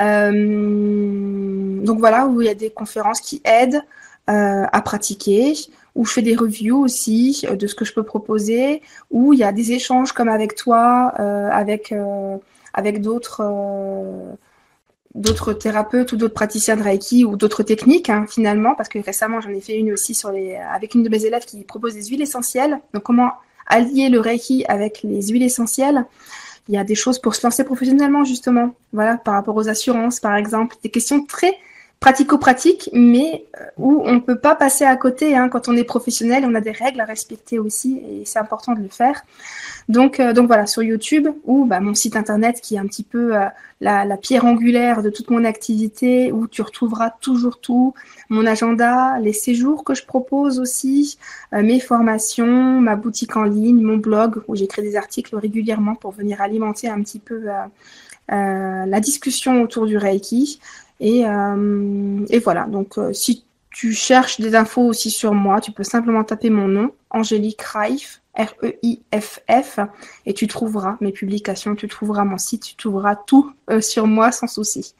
Euh, 0.00 1.80
donc 1.84 1.98
voilà, 1.98 2.26
où 2.26 2.40
il 2.40 2.46
y 2.46 2.50
a 2.50 2.54
des 2.54 2.70
conférences 2.70 3.20
qui 3.20 3.42
aident 3.44 3.82
euh, 4.30 4.64
à 4.72 4.80
pratiquer, 4.80 5.54
où 5.96 6.04
je 6.04 6.12
fais 6.12 6.22
des 6.22 6.36
reviews 6.36 6.78
aussi 6.78 7.44
de 7.50 7.66
ce 7.66 7.74
que 7.74 7.84
je 7.84 7.92
peux 7.92 8.04
proposer, 8.04 8.80
où 9.10 9.32
il 9.32 9.40
y 9.40 9.44
a 9.44 9.52
des 9.52 9.72
échanges 9.72 10.12
comme 10.12 10.28
avec 10.28 10.54
toi, 10.54 11.12
avec, 11.50 11.92
avec 12.74 13.00
d'autres 13.00 13.42
d'autres 15.16 15.52
thérapeutes 15.52 16.12
ou 16.12 16.16
d'autres 16.16 16.34
praticiens 16.34 16.76
de 16.76 16.82
Reiki 16.82 17.24
ou 17.24 17.36
d'autres 17.36 17.62
techniques 17.62 18.10
hein, 18.10 18.26
finalement, 18.28 18.74
parce 18.74 18.88
que 18.88 18.98
récemment 18.98 19.40
j'en 19.40 19.50
ai 19.50 19.60
fait 19.60 19.76
une 19.76 19.92
aussi 19.92 20.20
avec 20.70 20.94
une 20.94 21.02
de 21.02 21.08
mes 21.08 21.24
élèves 21.24 21.44
qui 21.44 21.64
propose 21.64 21.94
des 21.94 22.04
huiles 22.04 22.22
essentielles. 22.22 22.78
Donc 22.94 23.02
comment 23.02 23.32
allier 23.66 24.08
le 24.08 24.20
Reiki 24.20 24.64
avec 24.68 25.00
les 25.02 25.22
huiles 25.28 25.42
essentielles? 25.42 26.04
Il 26.68 26.74
y 26.74 26.78
a 26.78 26.84
des 26.84 26.94
choses 26.94 27.18
pour 27.18 27.34
se 27.34 27.46
lancer 27.46 27.64
professionnellement 27.64 28.24
justement, 28.24 28.74
voilà, 28.92 29.16
par 29.16 29.34
rapport 29.34 29.56
aux 29.56 29.68
assurances 29.68 30.20
par 30.20 30.36
exemple, 30.36 30.76
des 30.82 30.90
questions 30.90 31.24
très 31.24 31.54
pratico-pratique, 32.00 32.90
mais 32.92 33.46
euh, 33.58 33.64
où 33.78 34.02
on 34.04 34.14
ne 34.14 34.20
peut 34.20 34.38
pas 34.38 34.54
passer 34.54 34.84
à 34.84 34.96
côté. 34.96 35.34
Hein. 35.34 35.48
Quand 35.48 35.68
on 35.68 35.76
est 35.76 35.84
professionnel, 35.84 36.44
on 36.46 36.54
a 36.54 36.60
des 36.60 36.70
règles 36.70 37.00
à 37.00 37.04
respecter 37.04 37.58
aussi, 37.58 38.02
et 38.08 38.24
c'est 38.26 38.38
important 38.38 38.74
de 38.74 38.82
le 38.82 38.88
faire. 38.88 39.22
Donc, 39.88 40.20
euh, 40.20 40.32
voilà, 40.46 40.66
sur 40.66 40.82
YouTube 40.82 41.28
ou 41.44 41.64
bah, 41.64 41.80
mon 41.80 41.94
site 41.94 42.16
internet 42.16 42.60
qui 42.60 42.74
est 42.74 42.78
un 42.78 42.86
petit 42.86 43.02
peu 43.02 43.34
euh, 43.36 43.46
la, 43.80 44.16
pierre 44.18 44.44
angulaire 44.44 45.02
de 45.02 45.08
toute 45.10 45.30
mon 45.30 45.44
activité, 45.44 46.32
où 46.32 46.46
tu 46.46 46.60
retrouveras 46.60 47.10
toujours 47.20 47.60
tout, 47.60 47.94
mon 48.28 48.44
agenda, 48.46 49.18
les 49.20 49.32
séjours 49.32 49.82
que 49.82 49.94
je 49.94 50.04
propose 50.04 50.60
aussi, 50.60 51.18
mes 51.52 51.80
formations, 51.80 52.80
ma 52.80 52.96
boutique 52.96 53.36
en 53.36 53.44
ligne, 53.44 53.80
mon 53.80 53.96
blog 53.96 54.42
où 54.48 54.56
j'écris 54.56 54.82
des 54.82 54.96
articles 54.96 55.36
régulièrement 55.36 55.94
pour 55.94 56.12
venir 56.12 56.40
alimenter 56.40 56.88
un 56.88 57.02
petit 57.02 57.18
peu 57.18 57.44
la 58.28 59.00
discussion 59.00 59.62
autour 59.62 59.86
du 59.86 59.98
Reiki. 59.98 60.58
Et, 61.00 61.26
euh, 61.26 62.24
et 62.30 62.38
voilà, 62.38 62.64
donc 62.66 62.98
euh, 62.98 63.12
si 63.12 63.44
tu 63.70 63.92
cherches 63.92 64.40
des 64.40 64.54
infos 64.54 64.82
aussi 64.82 65.10
sur 65.10 65.34
moi, 65.34 65.60
tu 65.60 65.70
peux 65.70 65.84
simplement 65.84 66.24
taper 66.24 66.48
mon 66.48 66.68
nom, 66.68 66.92
Angélique 67.10 67.60
Reif, 67.60 68.22
R-E-I-F-F, 68.34 69.80
et 70.24 70.34
tu 70.34 70.46
trouveras 70.46 70.96
mes 71.00 71.12
publications, 71.12 71.74
tu 71.74 71.88
trouveras 71.88 72.24
mon 72.24 72.38
site, 72.38 72.62
tu 72.64 72.76
trouveras 72.76 73.16
tout 73.16 73.52
euh, 73.70 73.80
sur 73.80 74.06
moi 74.06 74.32
sans 74.32 74.46
souci. 74.46 74.94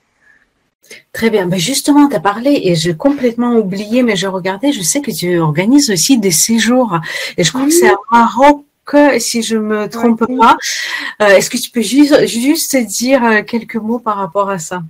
Très 1.12 1.30
bien. 1.30 1.46
Ben 1.46 1.58
justement, 1.58 2.08
tu 2.08 2.14
as 2.14 2.20
parlé 2.20 2.60
et 2.64 2.74
j'ai 2.76 2.94
complètement 2.94 3.54
oublié, 3.56 4.02
mais 4.02 4.14
je 4.14 4.28
regardais, 4.28 4.72
je 4.72 4.82
sais 4.82 5.00
que 5.00 5.10
tu 5.10 5.38
organises 5.38 5.90
aussi 5.90 6.18
des 6.18 6.30
séjours. 6.30 7.00
Et 7.36 7.42
je 7.42 7.50
crois 7.50 7.64
que 7.64 7.72
c'est 7.72 7.88
à 7.88 7.96
Maroc, 8.12 8.64
si 9.18 9.42
je 9.42 9.56
me 9.56 9.88
trompe 9.88 10.24
pas. 10.38 10.56
Euh, 11.22 11.28
est-ce 11.28 11.50
que 11.50 11.56
tu 11.56 11.70
peux 11.70 11.80
juste, 11.80 12.26
juste 12.26 12.76
dire 12.76 13.44
quelques 13.46 13.76
mots 13.76 13.98
par 13.98 14.16
rapport 14.16 14.48
à 14.48 14.60
ça? 14.60 14.82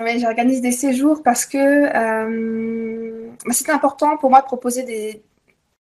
Oui, 0.00 0.20
j'organise 0.20 0.60
des 0.60 0.72
séjours 0.72 1.22
parce 1.24 1.44
que 1.44 1.58
euh, 1.58 3.30
c'est 3.50 3.70
important 3.70 4.16
pour 4.16 4.30
moi 4.30 4.40
de 4.40 4.46
proposer 4.46 4.84
des, 4.84 5.22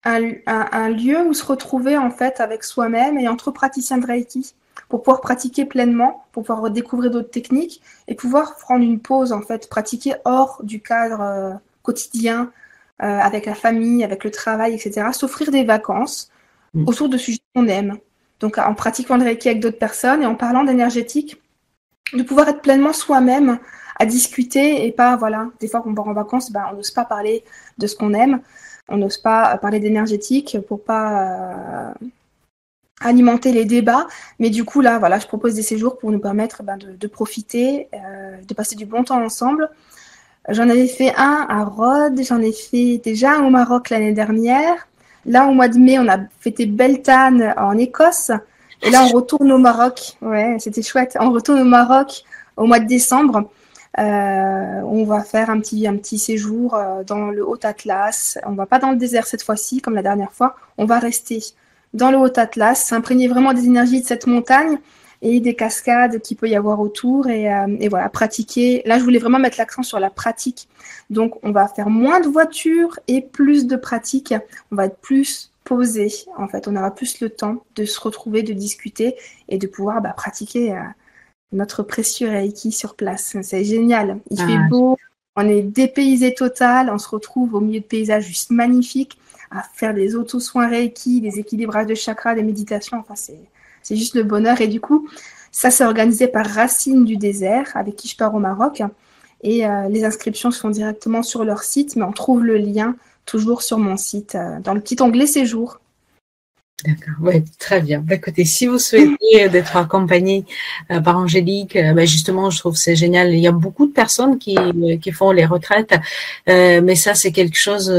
un, 0.03 0.32
un, 0.47 0.89
lieu 0.89 1.22
où 1.22 1.34
se 1.34 1.45
retrouver 1.45 1.95
en 1.95 2.10
fait 2.10 2.39
avec 2.39 2.64
soi-même 2.64 3.20
et 3.20 3.28
entre 3.28 3.51
praticiens 3.51 3.99
de 3.99 4.07
Reiki 4.07 4.55
pour 4.88 5.03
pouvoir 5.03 5.22
pratiquer 5.22 5.66
pleinement, 5.66 6.26
pour 6.32 6.43
pouvoir 6.43 6.72
découvrir 6.72 7.12
d'autres 7.12 7.30
techniques 7.30 7.82
et 8.07 8.16
pouvoir 8.16 8.55
prendre 8.57 8.84
une 8.84 8.99
pause 8.99 9.32
en 9.32 9.41
fait, 9.41 9.70
pratiquer 9.70 10.16
hors 10.26 10.62
du 10.64 10.82
cadre 10.82 11.22
euh, 11.22 11.53
quotidien 11.84 12.51
euh, 13.03 13.20
avec 13.20 13.45
la 13.45 13.55
famille, 13.55 14.03
avec 14.03 14.24
le 14.24 14.32
travail, 14.32 14.74
etc. 14.74 15.07
S'offrir 15.12 15.51
des 15.51 15.64
vacances 15.64 16.32
mm. 16.74 16.88
autour 16.88 17.10
de 17.10 17.18
sujets 17.18 17.39
qu'on 17.53 17.68
aime. 17.68 17.97
Donc 18.39 18.57
en 18.57 18.74
pratiquant 18.74 19.18
le 19.18 19.24
Reiki 19.24 19.49
avec 19.49 19.62
d'autres 19.62 19.78
personnes 19.78 20.24
et 20.24 20.26
en 20.26 20.36
parlant 20.36 20.64
d'énergétique, 20.64 21.41
de 22.14 22.24
pouvoir 22.24 22.47
être 22.49 22.62
pleinement 22.62 22.93
soi-même 22.93 23.60
à 24.00 24.06
discuter 24.06 24.86
et 24.86 24.91
pas, 24.91 25.18
voilà, 25.18 25.50
des 25.60 25.68
fois 25.68 25.82
qu'on 25.82 25.93
va 25.93 26.04
en 26.04 26.14
vacances, 26.14 26.52
ben, 26.52 26.64
on 26.72 26.78
n'ose 26.78 26.91
pas 26.91 27.04
parler 27.04 27.43
de 27.78 27.86
ce 27.86 27.95
qu'on 27.95 28.14
aime, 28.14 28.41
on 28.88 28.97
n'ose 28.97 29.18
pas 29.18 29.58
parler 29.58 29.80
d'énergétique 29.80 30.58
pour 30.68 30.84
pas 30.84 31.91
euh, 31.91 31.93
alimenter 33.02 33.52
les 33.52 33.66
débats. 33.66 34.08
Mais 34.39 34.50
du 34.50 34.64
coup, 34.64 34.80
là, 34.80 35.00
voilà, 35.00 35.20
je 35.20 35.28
propose 35.28 35.54
des 35.54 35.62
séjours 35.62 35.97
pour 35.97 36.12
nous 36.12 36.20
permettre 36.20 36.64
ben, 36.64 36.78
de, 36.78 37.08
profiter, 37.08 37.89
euh, 37.93 38.38
de 38.47 38.54
passer 38.54 38.76
du 38.76 38.86
bon 38.86 39.04
temps 39.04 39.22
ensemble. 39.22 39.70
J'en 40.47 40.70
avais 40.70 40.88
fait 40.88 41.14
un 41.16 41.45
à 41.50 41.66
Rhodes, 41.66 42.22
j'en 42.24 42.41
ai 42.41 42.54
fait 42.54 43.00
déjà 43.04 43.34
un 43.34 43.45
au 43.45 43.50
Maroc 43.50 43.89
l'année 43.89 44.14
dernière. 44.14 44.88
Là, 45.26 45.45
au 45.47 45.52
mois 45.52 45.68
de 45.68 45.78
mai, 45.78 46.00
on 46.00 46.08
a 46.08 46.18
fêté 46.39 46.66
Beltane 46.66 47.54
en 47.58 47.78
Écosse. 47.78 48.32
Et 48.82 48.89
là, 48.89 49.04
on 49.04 49.10
retourne 49.10 49.52
au 49.52 49.58
Maroc. 49.58 50.18
Ouais, 50.22 50.56
c'était 50.60 50.82
chouette. 50.82 51.18
On 51.20 51.32
retourne 51.32 51.60
au 51.60 51.66
Maroc 51.66 52.24
au 52.56 52.66
mois 52.66 52.80
de 52.80 52.88
décembre. 52.88 53.50
Euh, 53.98 54.82
on 54.84 55.04
va 55.04 55.24
faire 55.24 55.50
un 55.50 55.60
petit, 55.60 55.88
un 55.88 55.96
petit 55.96 56.20
séjour 56.20 56.76
euh, 56.76 57.04
dans 57.04 57.32
le 57.32 57.48
Haut 57.48 57.60
Atlas. 57.64 58.38
On 58.46 58.54
va 58.54 58.66
pas 58.66 58.80
dans 58.80 58.92
le 58.92 58.98
désert 58.98 59.26
cette 59.26 59.44
fois-ci, 59.44 59.82
comme 59.82 59.96
la 59.96 60.04
dernière 60.04 60.32
fois. 60.32 60.56
On 60.78 60.86
va 60.86 61.00
rester 61.00 61.40
dans 61.94 62.12
le 62.12 62.18
Haut 62.18 62.40
Atlas, 62.40 62.84
s'imprégner 62.84 63.28
vraiment 63.28 63.54
des 63.54 63.66
énergies 63.66 64.02
de 64.02 64.06
cette 64.06 64.28
montagne 64.28 64.78
et 65.22 65.40
des 65.40 65.56
cascades 65.56 66.22
qu'il 66.22 66.38
peut 66.38 66.48
y 66.48 66.56
avoir 66.56 66.80
autour 66.80 67.28
et, 67.28 67.52
euh, 67.52 67.76
et, 67.80 67.90
voilà 67.90 68.08
pratiquer. 68.10 68.84
Là, 68.86 69.00
je 69.00 69.04
voulais 69.04 69.20
vraiment 69.20 69.40
mettre 69.40 69.58
l'accent 69.58 69.84
sur 69.84 70.00
la 70.00 70.10
pratique. 70.10 70.70
Donc, 71.10 71.44
on 71.44 71.52
va 71.52 71.68
faire 71.68 71.90
moins 71.90 72.22
de 72.22 72.28
voitures 72.28 73.00
et 73.08 73.22
plus 73.22 73.66
de 73.66 73.76
pratique. 73.76 74.34
On 74.72 74.76
va 74.76 74.86
être 74.86 74.98
plus 75.00 75.52
posé. 75.64 76.12
En 76.38 76.48
fait, 76.48 76.68
on 76.68 76.76
aura 76.76 76.94
plus 76.94 77.20
le 77.20 77.30
temps 77.30 77.64
de 77.76 77.86
se 77.86 78.00
retrouver, 78.00 78.44
de 78.44 78.54
discuter 78.54 79.16
et 79.50 79.58
de 79.58 79.68
pouvoir 79.68 80.02
bah, 80.02 80.14
pratiquer 80.16 80.74
notre 81.52 81.84
précieux 81.84 82.30
Reiki 82.30 82.72
sur 82.72 82.95
place. 82.95 83.36
C'est 83.41 83.64
génial. 83.64 84.20
Il 84.30 84.38
fait 84.38 84.58
ah, 84.58 84.68
beau. 84.70 84.97
On 85.36 85.47
est 85.47 85.62
dépaysé 85.62 86.34
total. 86.34 86.89
On 86.89 86.97
se 86.97 87.10
retrouve 87.10 87.56
au 87.56 87.60
milieu 87.60 87.80
de 87.80 87.86
paysages 87.86 88.26
juste 88.26 88.52
magnifiques 88.52 89.18
à 89.52 89.64
faire 89.74 89.93
des 89.93 90.16
auto-soins 90.16 90.68
Reiki, 90.68 91.22
des 91.22 91.39
équilibrages 91.39 91.88
de 91.88 91.95
chakras, 91.95 92.36
des 92.36 92.43
méditations. 92.43 93.00
Enfin, 93.00 93.16
c'est 93.16 93.95
juste 93.95 94.16
le 94.16 94.24
bonheur. 94.24 94.62
Et 94.62 94.68
du 94.68 94.80
coup, 94.80 95.08
ça, 95.52 95.72
c'est 95.72 95.86
organisé 95.86 96.28
par 96.28 96.45
Racine 96.45 97.06
du 97.06 97.18
désert, 97.18 97.72
avec 97.76 97.95
qui 97.95 98.08
je 98.08 98.16
pars 98.16 98.34
au 98.36 98.39
Maroc. 98.39 98.84
Et 99.41 99.66
euh, 99.66 99.88
les 99.89 100.04
inscriptions 100.04 100.52
se 100.52 100.60
font 100.60 100.70
directement 100.70 101.24
sur 101.24 101.43
leur 101.43 101.64
site, 101.64 101.95
mais 101.95 102.04
on 102.04 102.12
trouve 102.12 102.43
le 102.43 102.58
lien 102.58 102.95
toujours 103.26 103.62
sur 103.62 103.78
mon 103.78 103.97
site, 103.97 104.36
euh, 104.36 104.60
dans 104.60 104.74
le 104.74 104.82
petit 104.82 105.02
onglet 105.02 105.28
séjour. 105.28 105.80
D'accord, 106.86 107.16
oui, 107.22 107.44
très 107.58 107.82
bien. 107.82 108.00
Bah, 108.00 108.16
écoutez, 108.16 108.46
si 108.46 108.68
vous 108.68 108.80
souhaitez 108.80 109.50
d'être 109.50 109.76
accompagné 109.76 110.46
euh, 110.92 111.02
par 111.02 111.18
Angélique, 111.18 111.78
bah, 111.94 112.06
justement, 112.06 112.50
je 112.50 112.60
trouve 112.60 112.76
c'est 112.78 112.96
génial. 112.96 113.34
Il 113.34 113.40
y 113.40 113.48
a 113.48 113.52
beaucoup 113.52 113.86
de 113.86 113.92
personnes 113.92 114.38
qui, 114.40 114.58
qui 115.02 115.12
font 115.12 115.32
les 115.32 115.46
retraites, 115.46 115.96
mais 116.48 116.96
ça, 116.96 117.16
c'est 117.16 117.32
quelque 117.32 117.58
chose 117.58 117.90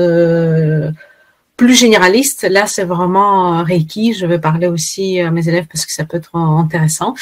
plus 1.61 1.75
généraliste, 1.75 2.47
là, 2.49 2.67
c'est 2.67 2.85
vraiment 2.85 3.59
euh, 3.59 3.63
Reiki. 3.63 4.15
Je 4.15 4.25
vais 4.25 4.39
parler 4.39 4.67
aussi 4.67 5.21
à 5.21 5.31
mes 5.31 5.47
élèves 5.47 5.67
parce 5.71 5.85
que 5.85 5.93
ça 5.93 6.07
peut 6.07 6.17
être 6.17 6.35
intéressant. 6.35 7.15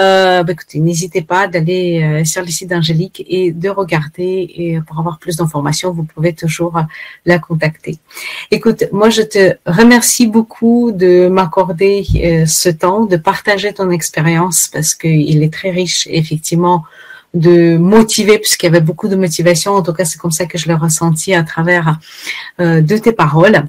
Euh, 0.00 0.42
bah, 0.42 0.52
écoutez, 0.54 0.80
n'hésitez 0.80 1.22
pas 1.22 1.46
d'aller 1.46 2.02
euh, 2.02 2.24
sur 2.24 2.42
le 2.42 2.48
site 2.48 2.70
d'Angélique 2.70 3.24
et 3.28 3.52
de 3.52 3.68
regarder. 3.68 4.50
Et 4.56 4.80
pour 4.84 4.98
avoir 4.98 5.20
plus 5.20 5.36
d'informations, 5.36 5.92
vous 5.92 6.02
pouvez 6.02 6.32
toujours 6.32 6.82
la 7.26 7.38
contacter. 7.38 7.98
Écoute, 8.50 8.82
moi, 8.90 9.08
je 9.08 9.22
te 9.22 9.54
remercie 9.66 10.26
beaucoup 10.26 10.90
de 10.90 11.28
m'accorder 11.28 12.44
ce 12.44 12.68
temps, 12.70 13.04
de 13.04 13.16
partager 13.16 13.72
ton 13.72 13.90
expérience 13.92 14.66
parce 14.66 14.96
qu'il 14.96 15.44
est 15.44 15.52
très 15.52 15.70
riche, 15.70 16.08
effectivement 16.10 16.82
de 17.36 17.76
motiver, 17.76 18.38
puisqu'il 18.38 18.66
y 18.66 18.68
avait 18.68 18.80
beaucoup 18.80 19.08
de 19.08 19.16
motivation. 19.16 19.72
En 19.72 19.82
tout 19.82 19.92
cas, 19.92 20.04
c'est 20.04 20.18
comme 20.18 20.32
ça 20.32 20.46
que 20.46 20.58
je 20.58 20.66
l'ai 20.66 20.74
ressenti 20.74 21.34
à 21.34 21.44
travers 21.44 21.98
de 22.58 22.96
tes 22.98 23.12
paroles. 23.12 23.68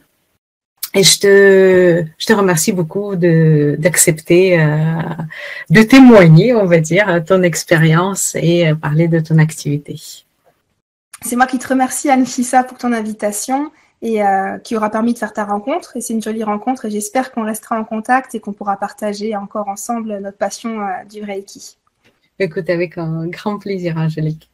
Et 0.93 1.03
je 1.03 1.19
te, 1.19 2.05
je 2.17 2.25
te 2.25 2.33
remercie 2.33 2.71
beaucoup 2.71 3.15
d'accepter, 3.15 4.59
euh, 4.59 4.99
de, 5.69 5.83
témoigner, 5.83 6.55
on 6.55 6.65
va 6.65 6.79
dire, 6.79 7.23
ton 7.23 7.43
expérience 7.43 8.33
et 8.33 8.69
euh, 8.69 8.75
parler 8.75 9.07
de 9.07 9.19
ton 9.19 9.37
activité. 9.37 9.99
C'est 11.21 11.35
moi 11.35 11.45
qui 11.45 11.59
te 11.59 11.67
remercie, 11.67 12.09
Anne-Fissa, 12.09 12.63
pour 12.63 12.79
ton 12.79 12.93
invitation 12.93 13.71
et 14.01 14.23
euh, 14.23 14.57
qui 14.59 14.75
aura 14.75 14.89
permis 14.89 15.13
de 15.13 15.19
faire 15.19 15.33
ta 15.33 15.45
rencontre. 15.45 15.97
Et 15.97 16.01
c'est 16.01 16.13
une 16.13 16.23
jolie 16.23 16.43
rencontre 16.43 16.85
et 16.85 16.89
j'espère 16.89 17.31
qu'on 17.31 17.43
restera 17.43 17.79
en 17.79 17.83
contact 17.83 18.33
et 18.33 18.39
qu'on 18.39 18.53
pourra 18.53 18.77
partager 18.77 19.35
encore 19.35 19.67
ensemble 19.67 20.17
notre 20.19 20.37
passion 20.37 20.79
du 21.07 21.23
Reiki. 21.23 21.76
Écoute, 22.39 22.69
avec 22.69 22.99
un 22.99 23.25
grand 23.25 23.57
plaisir, 23.57 23.97
Angélique. 23.97 24.51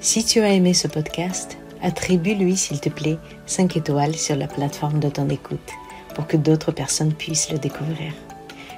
Si 0.00 0.24
tu 0.24 0.40
as 0.40 0.48
aimé 0.48 0.72
ce 0.72 0.88
podcast, 0.88 1.58
attribue-lui, 1.82 2.56
s'il 2.56 2.80
te 2.80 2.88
plaît, 2.88 3.18
5 3.44 3.76
étoiles 3.76 4.14
sur 4.14 4.36
la 4.36 4.46
plateforme 4.46 5.00
de 5.00 5.10
ton 5.10 5.28
écoute 5.28 5.70
pour 6.14 6.26
que 6.26 6.38
d'autres 6.38 6.72
personnes 6.72 7.12
puissent 7.12 7.52
le 7.52 7.58
découvrir. 7.58 8.14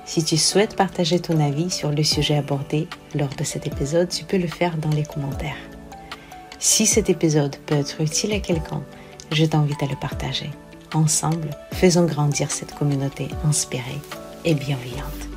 Si 0.07 0.24
tu 0.24 0.37
souhaites 0.37 0.74
partager 0.74 1.20
ton 1.20 1.39
avis 1.39 1.70
sur 1.70 1.93
le 1.93 2.03
sujet 2.03 2.37
abordé 2.37 2.89
lors 3.14 3.35
de 3.37 3.45
cet 3.45 3.68
épisode, 3.68 4.09
tu 4.09 4.24
peux 4.24 4.37
le 4.37 4.49
faire 4.49 4.76
dans 4.76 4.91
les 4.91 5.05
commentaires. 5.05 5.57
Si 6.59 6.85
cet 6.85 7.11
épisode 7.11 7.57
peut 7.64 7.76
être 7.76 8.01
utile 8.01 8.32
à 8.32 8.41
quelqu'un, 8.41 8.82
je 9.30 9.45
t'invite 9.45 9.82
à 9.85 9.87
le 9.87 9.97
partager. 10.01 10.51
Ensemble, 10.95 11.51
faisons 11.72 12.07
grandir 12.07 12.51
cette 12.51 12.74
communauté 12.74 13.28
inspirée 13.45 14.01
et 14.45 14.55
bienveillante. 14.55 15.34